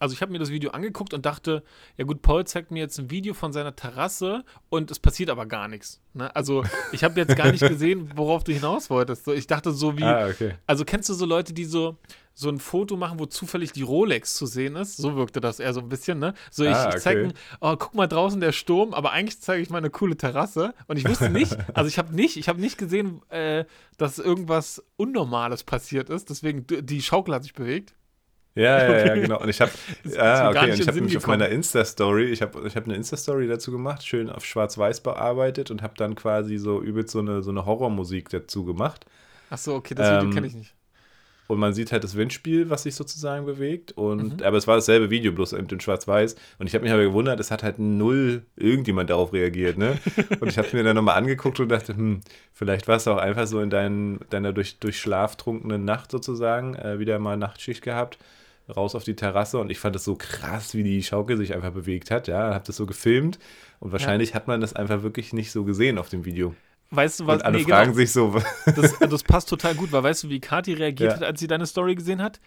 also 0.00 0.12
ich 0.14 0.22
habe 0.22 0.32
mir 0.32 0.38
das 0.40 0.50
Video 0.50 0.70
angeguckt 0.72 1.14
und 1.14 1.24
dachte, 1.24 1.62
ja 1.96 2.04
gut, 2.04 2.22
Paul 2.22 2.44
zeigt 2.46 2.72
mir 2.72 2.80
jetzt 2.80 2.98
ein 2.98 3.10
Video 3.10 3.34
von 3.34 3.52
seiner 3.52 3.76
Terrasse 3.76 4.44
und 4.68 4.90
es 4.90 4.98
passiert 4.98 5.30
aber 5.30 5.46
gar 5.46 5.68
nichts. 5.68 6.00
Ne? 6.14 6.34
Also 6.34 6.64
ich 6.90 7.04
habe 7.04 7.20
jetzt 7.20 7.36
gar 7.36 7.52
nicht 7.52 7.60
gesehen, 7.66 8.10
worauf 8.16 8.42
du 8.42 8.52
hinaus 8.52 8.90
wolltest. 8.90 9.24
So, 9.26 9.32
ich 9.32 9.46
dachte 9.46 9.70
so 9.70 9.96
wie, 9.96 10.02
Ah, 10.02 10.26
okay. 10.26 10.54
also 10.66 10.84
kennst 10.84 11.08
du 11.08 11.14
so 11.14 11.26
Leute, 11.26 11.52
die 11.52 11.64
so 11.66 11.96
so 12.32 12.48
ein 12.48 12.58
Foto 12.58 12.96
machen, 12.96 13.18
wo 13.18 13.26
zufällig 13.26 13.72
die 13.72 13.82
Rolex 13.82 14.32
zu 14.34 14.46
sehen 14.46 14.74
ist? 14.74 14.96
So 14.96 15.14
wirkte 15.16 15.42
das 15.42 15.60
eher 15.60 15.74
so 15.74 15.80
ein 15.80 15.90
bisschen, 15.90 16.18
ne? 16.18 16.32
So 16.50 16.64
ich, 16.64 16.74
Ah, 16.74 16.88
ich 16.94 17.02
zeige, 17.02 17.26
okay. 17.26 17.34
oh, 17.60 17.76
guck 17.76 17.94
mal 17.94 18.06
draußen 18.06 18.40
der 18.40 18.52
Sturm, 18.52 18.94
aber 18.94 19.12
eigentlich 19.12 19.40
zeige 19.40 19.62
ich 19.62 19.68
mal 19.68 19.78
eine 19.78 19.90
coole 19.90 20.16
Terrasse 20.16 20.72
und 20.86 20.96
ich 20.96 21.06
wusste 21.06 21.28
nicht, 21.28 21.54
also 21.74 21.88
ich 21.88 21.98
habe 21.98 22.14
nicht, 22.14 22.38
ich 22.38 22.48
habe 22.48 22.58
nicht 22.58 22.78
gesehen, 22.78 23.20
äh, 23.28 23.66
dass 23.98 24.18
irgendwas 24.18 24.82
Unnormales 24.96 25.64
passiert 25.64 26.08
ist, 26.08 26.30
deswegen 26.30 26.64
die 26.66 27.02
Schaukel 27.02 27.34
hat 27.34 27.42
sich 27.42 27.52
bewegt. 27.52 27.94
Ja, 28.60 28.90
ja, 28.90 29.06
ja, 29.06 29.14
genau. 29.14 29.40
Und 29.40 29.48
ich 29.48 29.60
habe, 29.60 29.70
ah, 30.18 30.50
okay, 30.50 30.74
ich 30.74 30.86
habe 30.86 30.92
den 30.92 31.04
mich 31.04 31.12
Sinn 31.12 31.18
auf 31.18 31.26
meiner 31.26 31.48
Insta-Story, 31.48 32.26
ich 32.26 32.42
habe 32.42 32.66
ich 32.66 32.76
hab 32.76 32.84
eine 32.84 32.94
Insta-Story 32.94 33.48
dazu 33.48 33.72
gemacht, 33.72 34.06
schön 34.06 34.28
auf 34.28 34.44
Schwarz-Weiß 34.44 35.00
bearbeitet 35.00 35.70
und 35.70 35.82
habe 35.82 35.94
dann 35.96 36.14
quasi 36.14 36.58
so 36.58 36.80
übelst 36.82 37.10
so 37.10 37.20
eine, 37.20 37.42
so 37.42 37.50
eine 37.50 37.64
Horrormusik 37.64 38.28
dazu 38.28 38.64
gemacht. 38.64 39.06
Ach 39.48 39.58
so, 39.58 39.74
okay, 39.74 39.94
das 39.94 40.08
Video 40.08 40.24
Ähm, 40.24 40.34
kenne 40.34 40.46
ich 40.46 40.54
nicht. 40.54 40.74
Und 41.46 41.58
man 41.58 41.74
sieht 41.74 41.90
halt 41.90 42.04
das 42.04 42.14
Windspiel, 42.16 42.70
was 42.70 42.84
sich 42.84 42.94
sozusagen 42.94 43.44
bewegt. 43.44 43.90
Und, 43.92 44.38
Mhm. 44.38 44.44
Aber 44.44 44.56
es 44.56 44.68
war 44.68 44.76
dasselbe 44.76 45.10
Video, 45.10 45.32
bloß 45.32 45.52
eben 45.54 45.66
in 45.68 45.80
Schwarz-Weiß. 45.80 46.36
Und 46.60 46.68
ich 46.68 46.74
habe 46.74 46.84
mich 46.84 46.92
aber 46.92 47.02
gewundert, 47.02 47.40
es 47.40 47.50
hat 47.50 47.64
halt 47.64 47.80
null 47.80 48.44
irgendjemand 48.54 49.10
darauf 49.10 49.32
reagiert. 49.32 49.76
Ne? 49.76 49.98
Und 50.40 50.46
ich 50.48 50.58
habe 50.58 50.68
mir 50.72 50.84
dann 50.84 50.94
nochmal 50.94 51.16
angeguckt 51.16 51.58
und 51.58 51.68
dachte, 51.68 51.96
hm, 51.96 52.20
vielleicht 52.52 52.86
war 52.86 52.96
es 52.98 53.08
auch 53.08 53.16
einfach 53.16 53.48
so 53.48 53.60
in 53.60 53.68
dein, 53.68 54.20
deiner 54.30 54.52
durch, 54.52 54.78
durch 54.78 55.00
Schlaf 55.00 55.34
trunkenen 55.34 55.84
Nacht 55.84 56.12
sozusagen, 56.12 56.76
äh, 56.76 57.00
wieder 57.00 57.18
mal 57.18 57.36
Nachtschicht 57.36 57.82
gehabt, 57.82 58.18
raus 58.70 58.94
auf 58.94 59.04
die 59.04 59.16
Terrasse. 59.16 59.58
Und 59.58 59.70
ich 59.70 59.78
fand 59.78 59.96
es 59.96 60.04
so 60.04 60.14
krass, 60.16 60.74
wie 60.74 60.82
die 60.82 61.02
Schaukel 61.02 61.36
sich 61.36 61.54
einfach 61.54 61.72
bewegt 61.72 62.10
hat. 62.10 62.28
Ja, 62.28 62.54
habe 62.54 62.64
das 62.66 62.76
so 62.76 62.86
gefilmt. 62.86 63.38
Und 63.78 63.92
wahrscheinlich 63.92 64.34
hat 64.34 64.46
man 64.48 64.60
das 64.60 64.74
einfach 64.74 65.02
wirklich 65.02 65.32
nicht 65.32 65.52
so 65.52 65.64
gesehen 65.64 65.98
auf 65.98 66.08
dem 66.08 66.24
Video. 66.24 66.54
Weißt 66.90 67.20
du 67.20 67.26
was? 67.26 67.36
und 67.36 67.44
alle 67.44 67.58
nee, 67.58 67.64
fragen 67.64 67.92
genau, 67.92 67.96
sich 67.96 68.12
so, 68.12 68.34
das, 68.76 68.98
das 68.98 69.22
passt 69.22 69.48
total 69.48 69.74
gut, 69.76 69.92
weil 69.92 70.02
weißt 70.02 70.24
du, 70.24 70.28
wie 70.28 70.40
Kathi 70.40 70.72
reagiert 70.74 71.10
Ja. 71.12 71.16
hat, 71.16 71.22
als 71.24 71.38
sie 71.40 71.46
deine 71.46 71.66
Story 71.66 71.94
gesehen 71.94 72.20
hat? 72.20 72.40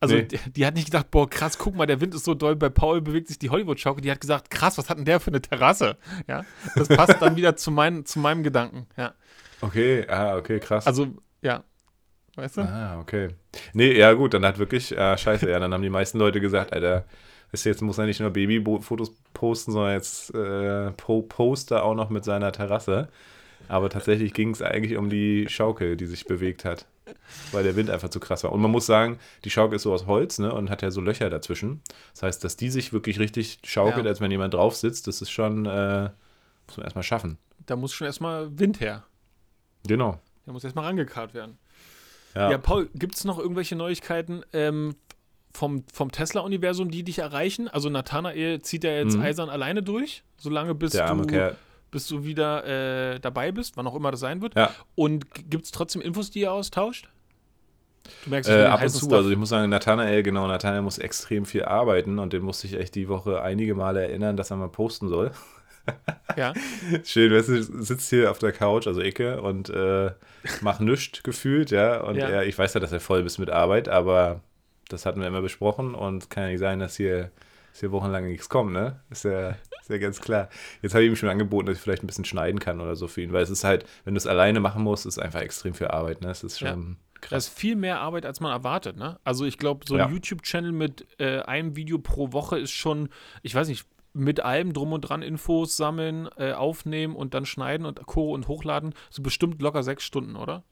Also, 0.00 0.14
Nee. 0.14 0.22
die, 0.24 0.38
die 0.52 0.66
hat 0.66 0.74
nicht 0.74 0.84
gedacht, 0.86 1.10
boah, 1.10 1.28
krass, 1.28 1.58
guck 1.58 1.74
mal, 1.74 1.86
der 1.86 2.00
Wind 2.00 2.14
ist 2.14 2.24
so 2.24 2.34
doll, 2.34 2.54
bei 2.56 2.68
Paul 2.68 3.00
bewegt 3.00 3.28
sich 3.28 3.38
die 3.38 3.50
Hollywood-Schaukel. 3.50 4.00
Die 4.02 4.10
hat 4.10 4.20
gesagt, 4.20 4.50
krass, 4.50 4.78
was 4.78 4.88
hat 4.90 4.98
denn 4.98 5.04
der 5.04 5.18
für 5.18 5.30
eine 5.30 5.40
Terrasse? 5.42 5.96
Ja, 6.28 6.44
das 6.76 6.88
passt 6.88 7.20
dann 7.20 7.36
wieder 7.36 7.56
zu, 7.56 7.70
mein, 7.70 8.04
zu 8.04 8.18
meinem 8.20 8.42
Gedanken. 8.42 8.86
Ja, 8.96 9.14
okay, 9.60 10.06
ah, 10.08 10.36
okay, 10.36 10.60
krass. 10.60 10.86
also, 10.86 11.08
ja, 11.42 11.64
weißt 12.36 12.56
du? 12.58 12.60
Ah, 12.62 12.98
okay. 13.00 13.28
Nee, 13.72 13.96
ja 13.98 14.12
gut, 14.12 14.34
dann 14.34 14.44
hat 14.44 14.58
wirklich, 14.58 14.98
ah, 14.98 15.16
scheiße, 15.16 15.48
ja, 15.50 15.58
dann 15.58 15.72
haben 15.72 15.82
die 15.82 15.90
meisten 15.90 16.18
Leute 16.18 16.40
gesagt, 16.40 16.72
Alter, 16.72 17.04
weißt 17.52 17.64
du, 17.64 17.68
jetzt 17.68 17.82
muss 17.82 17.98
er 17.98 18.06
nicht 18.06 18.20
nur 18.20 18.30
Babyfotos 18.30 19.12
posten, 19.32 19.72
sondern 19.72 19.92
jetzt 19.92 20.34
äh, 20.34 20.90
po 20.92 21.22
Poster 21.22 21.84
auch 21.84 21.94
noch 21.94 22.10
mit 22.10 22.24
seiner 22.24 22.52
Terrasse. 22.52 23.08
Aber 23.68 23.88
tatsächlich 23.88 24.34
ging 24.34 24.50
es 24.50 24.60
eigentlich 24.60 24.98
um 24.98 25.08
die 25.08 25.46
Schaukel, 25.48 25.96
die 25.96 26.04
sich 26.04 26.26
bewegt 26.26 26.66
hat, 26.66 26.84
weil 27.50 27.64
der 27.64 27.76
Wind 27.76 27.88
einfach 27.88 28.10
zu 28.10 28.20
krass 28.20 28.44
war. 28.44 28.52
Und 28.52 28.60
man 28.60 28.70
muss 28.70 28.84
sagen, 28.84 29.18
die 29.44 29.50
Schaukel 29.50 29.76
ist 29.76 29.82
so 29.84 29.92
aus 29.94 30.06
Holz, 30.06 30.38
ne, 30.38 30.52
und 30.52 30.68
hat 30.68 30.82
ja 30.82 30.90
so 30.90 31.00
Löcher 31.00 31.30
dazwischen. 31.30 31.80
Das 32.12 32.24
heißt, 32.24 32.44
dass 32.44 32.56
die 32.58 32.68
sich 32.68 32.92
wirklich 32.92 33.18
richtig 33.18 33.60
schaukelt, 33.64 34.04
Ja. 34.04 34.10
als 34.10 34.20
wenn 34.20 34.30
jemand 34.30 34.52
drauf 34.52 34.76
sitzt, 34.76 35.06
das 35.06 35.22
ist 35.22 35.30
schon, 35.30 35.64
äh, 35.64 36.10
muss 36.66 36.76
man 36.76 36.84
erstmal 36.84 37.04
schaffen. 37.04 37.38
Da 37.64 37.76
muss 37.76 37.94
schon 37.94 38.06
erstmal 38.06 38.58
Wind 38.58 38.80
her. 38.80 39.04
Genau. 39.86 40.20
Der 40.44 40.52
muss 40.52 40.64
erstmal 40.64 40.84
rangekarrt 40.84 41.32
werden. 41.32 41.56
Ja. 42.34 42.50
Ja, 42.50 42.58
Paul, 42.58 42.88
gibt 42.94 43.14
es 43.16 43.24
noch 43.24 43.38
irgendwelche 43.38 43.76
Neuigkeiten 43.76 44.42
ähm, 44.52 44.96
vom, 45.52 45.84
vom 45.92 46.10
Tesla-Universum, 46.10 46.90
die 46.90 47.04
dich 47.04 47.18
erreichen? 47.20 47.68
Also 47.68 47.88
Nathanael 47.90 48.60
zieht 48.62 48.84
ja 48.84 48.90
jetzt 48.92 49.16
Mhm. 49.16 49.22
eisern 49.22 49.48
alleine 49.50 49.82
durch, 49.82 50.24
solange 50.36 50.74
bis 50.74 50.92
der 50.92 51.06
arme 51.06 51.22
du, 51.22 51.28
Kerl. 51.28 51.56
bis 51.92 52.08
du 52.08 52.24
wieder 52.24 53.12
äh, 53.14 53.20
dabei 53.20 53.52
bist, 53.52 53.76
wann 53.76 53.86
auch 53.86 53.94
immer 53.94 54.10
das 54.10 54.20
sein 54.20 54.42
wird. 54.42 54.56
Ja. 54.56 54.70
Und 54.96 55.26
gibt 55.50 55.64
es 55.66 55.70
trotzdem 55.70 56.02
Infos, 56.02 56.30
die 56.32 56.40
ihr 56.40 56.52
austauscht? 56.52 57.08
Du 58.24 58.30
merkst, 58.30 58.50
Äh, 58.50 58.64
ab 58.64 58.82
und 58.82 58.88
zu, 58.90 58.98
Stuff. 58.98 59.12
also 59.12 59.30
ich 59.30 59.36
muss 59.38 59.48
sagen, 59.48 59.70
Nathanael, 59.70 60.22
genau, 60.22 60.46
Nathanael 60.46 60.82
muss 60.82 60.98
extrem 60.98 61.46
viel 61.46 61.64
arbeiten 61.64 62.18
und 62.18 62.32
den 62.32 62.42
musste 62.42 62.66
ich 62.66 62.74
echt 62.74 62.94
die 62.96 63.08
Woche 63.08 63.40
einige 63.40 63.74
Male 63.74 64.02
erinnern, 64.02 64.36
dass 64.36 64.50
er 64.50 64.56
mal 64.56 64.68
posten 64.68 65.08
soll. 65.08 65.30
ja. 66.36 66.52
Schön, 67.04 67.32
weißt 67.32 67.48
du, 67.48 67.62
sitzt 67.82 68.10
hier 68.10 68.30
auf 68.30 68.38
der 68.38 68.52
Couch, 68.52 68.86
also 68.86 69.00
Ecke, 69.00 69.40
und 69.42 69.68
äh, 69.70 70.12
mach 70.60 70.80
nichts 70.80 71.22
gefühlt, 71.22 71.70
ja. 71.70 72.00
Und 72.00 72.16
Ja. 72.16 72.28
Er, 72.28 72.46
ich 72.46 72.58
weiß 72.58 72.74
ja, 72.74 72.80
dass 72.80 72.92
er 72.92 73.00
voll 73.00 73.24
ist 73.26 73.38
mit 73.38 73.50
Arbeit, 73.50 73.88
aber 73.88 74.40
das 74.88 75.06
hatten 75.06 75.20
wir 75.20 75.28
immer 75.28 75.42
besprochen 75.42 75.94
und 75.94 76.30
kann 76.30 76.44
ja 76.44 76.48
nicht 76.50 76.58
sein, 76.60 76.78
dass 76.78 76.96
hier, 76.96 77.30
dass 77.72 77.80
hier 77.80 77.92
wochenlang 77.92 78.26
nichts 78.26 78.48
kommt, 78.48 78.72
ne? 78.72 79.00
Ist 79.10 79.24
ja, 79.24 79.50
ist 79.50 79.88
ja 79.90 79.98
ganz 79.98 80.20
klar. 80.20 80.48
Jetzt 80.82 80.94
habe 80.94 81.04
ich 81.04 81.10
ihm 81.10 81.16
schon 81.16 81.28
angeboten, 81.28 81.66
dass 81.66 81.76
ich 81.76 81.82
vielleicht 81.82 82.02
ein 82.02 82.06
bisschen 82.06 82.24
schneiden 82.24 82.60
kann 82.60 82.80
oder 82.80 82.96
so 82.96 83.08
für 83.08 83.22
ihn, 83.22 83.32
weil 83.32 83.42
es 83.42 83.50
ist 83.50 83.64
halt, 83.64 83.84
wenn 84.04 84.14
du 84.14 84.18
es 84.18 84.26
alleine 84.26 84.60
machen 84.60 84.82
musst, 84.82 85.06
ist 85.06 85.18
einfach 85.18 85.40
extrem 85.40 85.74
viel 85.74 85.88
Arbeit, 85.88 86.20
ne? 86.20 86.30
Es 86.30 86.42
ist 86.44 86.60
Ja. 86.60 86.70
schon 86.72 86.96
Das 87.20 87.30
krass. 87.30 87.46
ist 87.48 87.58
viel 87.58 87.76
mehr 87.76 88.00
Arbeit, 88.00 88.26
als 88.26 88.40
man 88.40 88.52
erwartet, 88.52 88.96
ne? 88.98 89.18
Also 89.24 89.46
ich 89.46 89.56
glaube, 89.58 89.86
so 89.88 89.94
ein 89.94 90.00
Ja. 90.00 90.08
YouTube-Channel 90.10 90.72
mit 90.72 91.06
äh, 91.18 91.40
einem 91.40 91.74
Video 91.76 91.98
pro 91.98 92.32
Woche 92.32 92.58
ist 92.58 92.72
schon, 92.72 93.08
ich 93.42 93.54
weiß 93.54 93.68
nicht, 93.68 93.86
mit 94.14 94.40
allem 94.40 94.72
drum 94.72 94.92
und 94.92 95.02
dran 95.02 95.22
Infos 95.22 95.76
sammeln, 95.76 96.28
äh, 96.38 96.52
aufnehmen 96.52 97.14
und 97.16 97.34
dann 97.34 97.44
schneiden 97.44 97.84
und 97.84 98.04
Co. 98.06 98.32
und 98.32 98.48
hochladen, 98.48 98.94
so 99.10 99.22
bestimmt 99.22 99.60
locker 99.60 99.82
sechs 99.82 100.04
Stunden, 100.04 100.36
oder? 100.36 100.62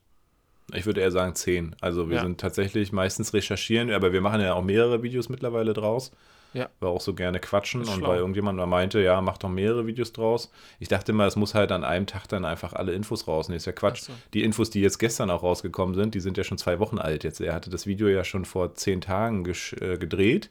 Ich 0.73 0.87
würde 0.87 1.01
eher 1.01 1.11
sagen 1.11 1.35
10. 1.35 1.75
Also 1.81 2.09
wir 2.09 2.17
Ja. 2.17 2.23
sind 2.23 2.41
tatsächlich 2.41 2.93
meistens 2.93 3.35
recherchieren, 3.35 3.91
aber 3.91 4.13
wir 4.13 4.21
machen 4.21 4.41
ja 4.41 4.55
auch 4.55 4.63
mehrere 4.63 5.03
Videos 5.03 5.29
mittlerweile 5.29 5.75
draus. 5.75 6.13
Ja. 6.55 6.69
War 6.81 6.91
auch 6.91 7.01
so 7.01 7.15
gerne 7.15 7.41
quatschen 7.41 7.81
und 7.81 7.89
schlau. 7.89 8.09
weil 8.09 8.19
irgendjemand 8.19 8.59
mal 8.59 8.67
meinte, 8.67 9.01
ja, 9.01 9.21
mach 9.23 9.39
doch 9.39 9.49
mehrere 9.49 9.87
Videos 9.87 10.13
draus. 10.13 10.51
Ich 10.79 10.89
dachte 10.89 11.13
immer, 11.13 11.27
es 11.27 11.35
muss 11.35 11.55
halt 11.55 11.73
an 11.73 11.83
einem 11.83 12.07
Tag 12.07 12.27
dann 12.29 12.45
einfach 12.45 12.75
alle 12.75 12.93
Infos 12.93 13.27
rausnehmen. 13.27 13.57
Ist 13.57 13.65
ja 13.67 13.73
Quatsch. 13.73 14.03
So. 14.03 14.13
Die 14.35 14.43
Infos, 14.45 14.69
die 14.71 14.81
jetzt 14.83 14.99
gestern 14.99 15.31
auch 15.31 15.43
rausgekommen 15.43 15.95
sind, 15.95 16.15
die 16.15 16.21
sind 16.21 16.37
ja 16.37 16.45
schon 16.45 16.59
zwei 16.59 16.79
Wochen 16.79 16.99
alt 16.99 17.25
jetzt. 17.25 17.41
Er 17.41 17.55
hatte 17.55 17.71
das 17.71 17.87
Video 17.87 18.07
ja 18.07 18.23
schon 18.23 18.45
vor 18.45 18.75
zehn 18.75 19.01
Tagen 19.01 19.45
äh, 19.47 19.97
gedreht 19.99 20.51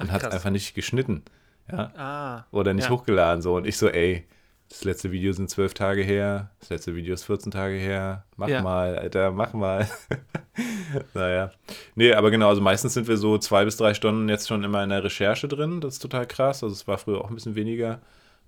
und 0.00 0.10
hat 0.12 0.22
es 0.24 0.30
einfach 0.30 0.50
nicht 0.50 0.74
geschnitten. 0.74 1.22
Ja. 1.70 1.92
Ah. 1.96 2.46
Oder 2.50 2.74
nicht 2.74 2.84
Ja. 2.86 2.90
hochgeladen. 2.90 3.42
So. 3.42 3.56
Und 3.56 3.66
ich 3.66 3.76
so, 3.76 3.88
ey, 3.88 4.24
das 4.68 4.84
letzte 4.84 5.10
Video 5.12 5.32
sind 5.32 5.48
zwölf 5.48 5.72
Tage 5.74 6.02
her, 6.02 6.50
das 6.60 6.68
letzte 6.68 6.94
Video 6.94 7.14
ist 7.14 7.24
14 7.24 7.50
Tage 7.50 7.76
her. 7.76 8.24
Mach 8.36 8.48
Ja. 8.48 8.60
mal, 8.62 8.98
Alter, 8.98 9.30
mach 9.30 9.52
mal. 9.54 9.88
naja. 11.14 11.50
Nee, 11.94 12.12
aber 12.12 12.30
genau, 12.30 12.48
also 12.48 12.60
meistens 12.60 12.94
sind 12.94 13.08
wir 13.08 13.16
so 13.16 13.38
zwei 13.38 13.64
bis 13.64 13.76
drei 13.76 13.94
Stunden 13.94 14.28
jetzt 14.28 14.48
schon 14.48 14.64
immer 14.64 14.82
in 14.84 14.90
der 14.90 15.04
Recherche 15.04 15.48
drin. 15.48 15.80
Das 15.80 15.94
ist 15.94 16.00
total 16.00 16.26
krass. 16.26 16.62
Also 16.62 16.74
es 16.74 16.86
war 16.86 16.98
früher 16.98 17.20
auch 17.22 17.28
ein 17.30 17.34
bisschen 17.34 17.54
weniger. 17.54 18.00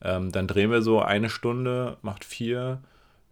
Ähm, 0.03 0.33
dann 0.33 0.47
drehen 0.47 0.71
wir 0.71 0.83
so 0.83 1.01
eine 1.01 1.29
Stunde, 1.29 1.97
macht 2.03 2.25
vier. 2.25 2.81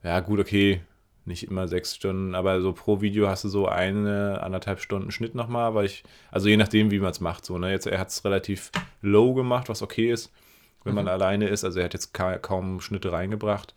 Ja, 0.03 0.21
gut, 0.21 0.39
okay. 0.41 0.81
Nicht 1.29 1.45
immer 1.45 1.69
sechs 1.69 1.95
Stunden, 1.95 2.35
aber 2.35 2.63
so 2.63 2.73
pro 2.73 3.03
Video 3.03 3.29
hast 3.29 3.45
du 3.45 3.49
so 3.51 3.69
eine, 3.69 4.43
anderthalb 4.43 4.81
Stunden 4.81 5.11
Schnitt 5.11 5.35
nochmal, 5.35 5.75
weil 5.75 5.85
ich, 5.85 6.03
also 6.31 6.49
je 6.49 6.57
nachdem, 6.57 6.91
wie 6.91 7.01
man 7.01 7.11
es 7.11 7.21
macht, 7.21 7.45
so, 7.45 7.59
ne? 7.59 7.71
Jetzt, 7.71 7.87
er 7.87 7.99
hat 7.99 8.09
es 8.09 8.25
relativ 8.25 8.71
low 9.03 9.35
gemacht, 9.35 9.69
was 9.69 9.83
okay 9.83 10.11
ist, 10.11 10.33
wenn 10.85 10.95
man 10.95 11.07
alleine 11.07 11.47
ist. 11.49 11.65
Also 11.65 11.81
er 11.81 11.85
hat 11.85 11.93
jetzt 11.93 12.15
ka 12.15 12.39
kaum 12.39 12.81
Schnitte 12.81 13.13
reingebracht. 13.13 13.75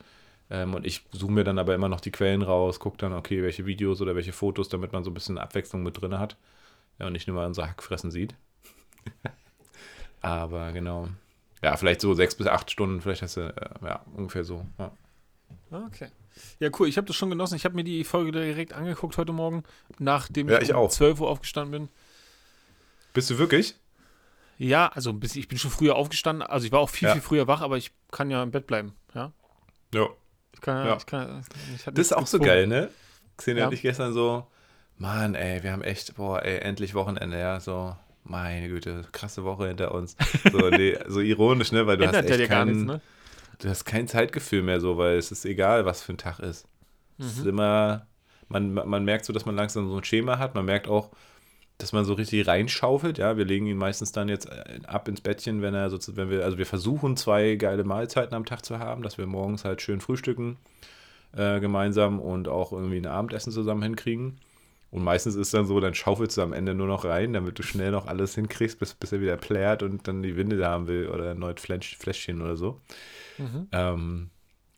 Ähm, 0.49 0.73
und 0.73 0.85
ich 0.85 1.03
suche 1.11 1.33
mir 1.33 1.43
dann 1.43 1.59
aber 1.59 1.75
immer 1.75 1.89
noch 1.89 1.99
die 1.99 2.11
Quellen 2.11 2.41
raus, 2.41 2.79
gucke 2.79 2.97
dann, 2.97 3.11
okay, 3.11 3.43
welche 3.43 3.65
Videos 3.65 4.01
oder 4.01 4.15
welche 4.15 4.31
Fotos, 4.31 4.69
damit 4.69 4.93
man 4.93 5.03
so 5.03 5.11
ein 5.11 5.13
bisschen 5.13 5.37
Abwechslung 5.37 5.83
mit 5.83 6.01
drin 6.01 6.17
hat. 6.19 6.37
Ja, 6.99 7.07
und 7.07 7.13
nicht 7.13 7.27
nur 7.27 7.35
mal 7.35 7.47
unser 7.47 7.67
Hackfressen 7.67 8.11
sieht. 8.11 8.33
aber 10.21 10.71
genau. 10.71 11.09
Ja, 11.61 11.75
vielleicht 11.75 11.99
so 11.99 12.13
sechs 12.13 12.35
bis 12.35 12.47
acht 12.47 12.71
Stunden, 12.71 13.01
vielleicht 13.01 13.23
hast 13.23 13.35
du, 13.35 13.41
äh, 13.41 13.85
ja, 13.85 14.05
ungefähr 14.15 14.45
so. 14.45 14.65
Ja. 14.79 14.91
Okay. 15.71 16.09
Ja, 16.59 16.69
cool. 16.79 16.87
Ich 16.87 16.97
habe 16.97 17.07
das 17.07 17.15
schon 17.15 17.29
genossen. 17.29 17.55
Ich 17.55 17.65
habe 17.65 17.75
mir 17.75 17.83
die 17.83 18.03
Folge 18.03 18.31
direkt 18.31 18.73
angeguckt 18.73 19.17
heute 19.17 19.31
Morgen, 19.31 19.63
nachdem 19.99 20.49
Ja, 20.49 20.57
ich, 20.57 20.69
ich 20.69 20.75
um 20.75 20.81
auch. 20.81 20.89
12 20.89 21.21
Uhr 21.21 21.29
aufgestanden 21.29 21.71
bin. 21.71 21.89
Bist 23.13 23.29
du 23.29 23.37
wirklich? 23.37 23.75
Ja, 24.57 24.87
also 24.89 25.17
ich 25.33 25.47
bin 25.47 25.57
schon 25.57 25.71
früher 25.71 25.95
aufgestanden. 25.95 26.45
Also 26.45 26.65
ich 26.65 26.71
war 26.71 26.79
auch 26.79 26.89
viel, 26.89 27.07
Ja. 27.07 27.13
viel 27.13 27.21
früher 27.21 27.47
wach, 27.47 27.61
aber 27.61 27.77
ich 27.77 27.91
kann 28.11 28.29
ja 28.29 28.43
im 28.43 28.51
Bett 28.51 28.67
bleiben. 28.67 28.93
Ja. 29.13 29.31
Ja. 29.93 30.07
Ich 30.53 30.61
kann 30.61 30.77
ja, 30.77 30.91
Ja. 30.91 30.97
ich 30.97 31.05
kann. 31.05 31.43
Ich 31.75 31.83
Das 31.85 31.97
ist 31.97 32.13
auch 32.13 32.27
so 32.27 32.39
geil, 32.39 32.67
ne? 32.67 32.89
Xenia 33.37 33.61
Ja. 33.63 33.67
und 33.67 33.73
ich 33.73 33.81
gestern 33.81 34.13
so, 34.13 34.45
Mann, 34.97 35.33
ey, 35.35 35.63
wir 35.63 35.71
haben 35.71 35.81
echt, 35.81 36.15
boah, 36.15 36.43
ey, 36.43 36.59
endlich 36.59 36.93
Wochenende, 36.93 37.39
ja, 37.39 37.59
so, 37.59 37.95
meine 38.23 38.67
Güte, 38.67 39.05
krasse 39.11 39.43
Woche 39.43 39.67
hinter 39.69 39.93
uns. 39.95 40.15
So, 40.51 40.57
nee, 40.69 40.95
so 41.07 41.21
ironisch, 41.21 41.71
ne, 41.71 41.87
weil 41.87 41.97
du 41.97 42.03
Ändert 42.03 42.23
hast 42.23 42.29
ja 42.29 42.35
echt 42.35 42.43
dir 42.43 42.47
gar 42.47 42.65
kein, 42.65 42.67
nichts, 42.67 42.83
ne? 42.83 43.01
Du 43.61 43.69
hast 43.69 43.85
kein 43.85 44.07
Zeitgefühl 44.07 44.63
mehr 44.63 44.79
so, 44.79 44.97
weil 44.97 45.17
es 45.17 45.31
ist 45.31 45.45
egal, 45.45 45.85
was 45.85 46.03
für 46.03 46.13
ein 46.13 46.17
Tag 46.17 46.39
ist. 46.39 46.67
Es 47.19 47.37
ist 47.37 47.45
immer, 47.45 48.07
man, 48.49 48.73
man 48.73 49.05
merkt 49.05 49.25
so, 49.25 49.33
dass 49.33 49.45
man 49.45 49.55
langsam 49.55 49.87
so 49.87 49.95
ein 49.95 50.03
Schema 50.03 50.39
hat, 50.39 50.55
man 50.55 50.65
merkt 50.65 50.87
auch, 50.87 51.11
dass 51.77 51.93
man 51.93 52.05
so 52.05 52.13
richtig 52.13 52.47
reinschaufelt, 52.47 53.17
ja, 53.17 53.37
wir 53.37 53.45
legen 53.45 53.65
ihn 53.67 53.77
meistens 53.77 54.11
dann 54.11 54.29
jetzt 54.29 54.47
äh, 54.47 54.79
ab 54.85 55.07
ins 55.07 55.21
Bettchen, 55.21 55.61
wenn 55.61 55.73
er 55.73 55.89
so, 55.89 55.97
wenn 56.15 56.29
wir, 56.29 56.43
also 56.43 56.57
wir 56.57 56.65
versuchen 56.65 57.17
zwei 57.17 57.55
geile 57.55 57.83
Mahlzeiten 57.83 58.35
am 58.35 58.45
Tag 58.45 58.65
zu 58.65 58.79
haben, 58.79 59.03
dass 59.03 59.17
wir 59.17 59.25
morgens 59.25 59.65
halt 59.65 59.81
schön 59.81 60.01
frühstücken 60.01 60.57
äh, 61.35 61.59
gemeinsam 61.59 62.19
und 62.19 62.47
auch 62.47 62.71
irgendwie 62.71 62.97
ein 62.97 63.07
Abendessen 63.07 63.51
zusammen 63.51 63.83
hinkriegen. 63.83 64.39
Und 64.91 65.03
meistens 65.03 65.35
ist 65.35 65.53
dann 65.53 65.65
so, 65.65 65.79
dann 65.79 65.93
schaufelst 65.93 66.37
du 66.37 66.41
am 66.41 66.51
Ende 66.51 66.75
nur 66.75 66.87
noch 66.87 67.05
rein, 67.05 67.31
damit 67.31 67.57
du 67.57 67.63
schnell 67.63 67.91
noch 67.91 68.07
alles 68.07 68.35
hinkriegst, 68.35 68.77
bis, 68.77 68.93
bis 68.93 69.13
er 69.13 69.21
wieder 69.21 69.37
plärt 69.37 69.83
und 69.83 70.07
dann 70.07 70.21
die 70.21 70.35
Winde 70.35 70.63
haben 70.67 70.87
will 70.87 71.07
oder 71.07 71.33
Fläsch, 71.55 71.97
Fläschchen 71.97 72.41
oder 72.41 72.57
so. 72.57 72.81
Mhm. 73.37 73.67
Ähm, 73.71 74.29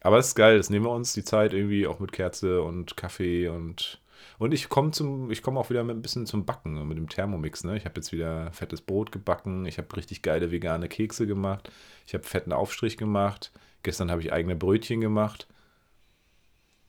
aber 0.01 0.19
es 0.19 0.27
ist 0.27 0.35
geil, 0.35 0.57
das 0.57 0.69
nehmen 0.69 0.85
wir 0.85 0.91
uns 0.91 1.13
die 1.13 1.23
Zeit 1.23 1.53
irgendwie 1.53 1.87
auch 1.87 1.99
mit 1.99 2.11
Kerze 2.11 2.61
und 2.61 2.95
Kaffee 2.95 3.47
und 3.47 3.99
und 4.39 4.53
ich 4.53 4.69
komme 4.69 4.91
zum, 4.91 5.31
ich 5.31 5.41
komme 5.41 5.59
auch 5.59 5.69
wieder 5.69 5.83
mit 5.83 5.95
ein 5.95 6.01
bisschen 6.01 6.25
zum 6.25 6.45
Backen 6.45 6.87
mit 6.87 6.97
dem 6.97 7.09
Thermomix. 7.09 7.63
Ne? 7.63 7.77
Ich 7.77 7.85
habe 7.85 7.95
jetzt 7.95 8.11
wieder 8.11 8.51
fettes 8.51 8.81
Brot 8.81 9.11
gebacken, 9.11 9.65
ich 9.65 9.77
habe 9.77 9.95
richtig 9.95 10.21
geile 10.21 10.51
vegane 10.51 10.89
Kekse 10.89 11.27
gemacht, 11.27 11.71
ich 12.07 12.13
habe 12.13 12.23
fetten 12.23 12.51
Aufstrich 12.53 12.97
gemacht. 12.97 13.51
Gestern 13.83 14.11
habe 14.11 14.21
ich 14.21 14.31
eigene 14.31 14.55
Brötchen 14.55 15.01
gemacht. 15.01 15.47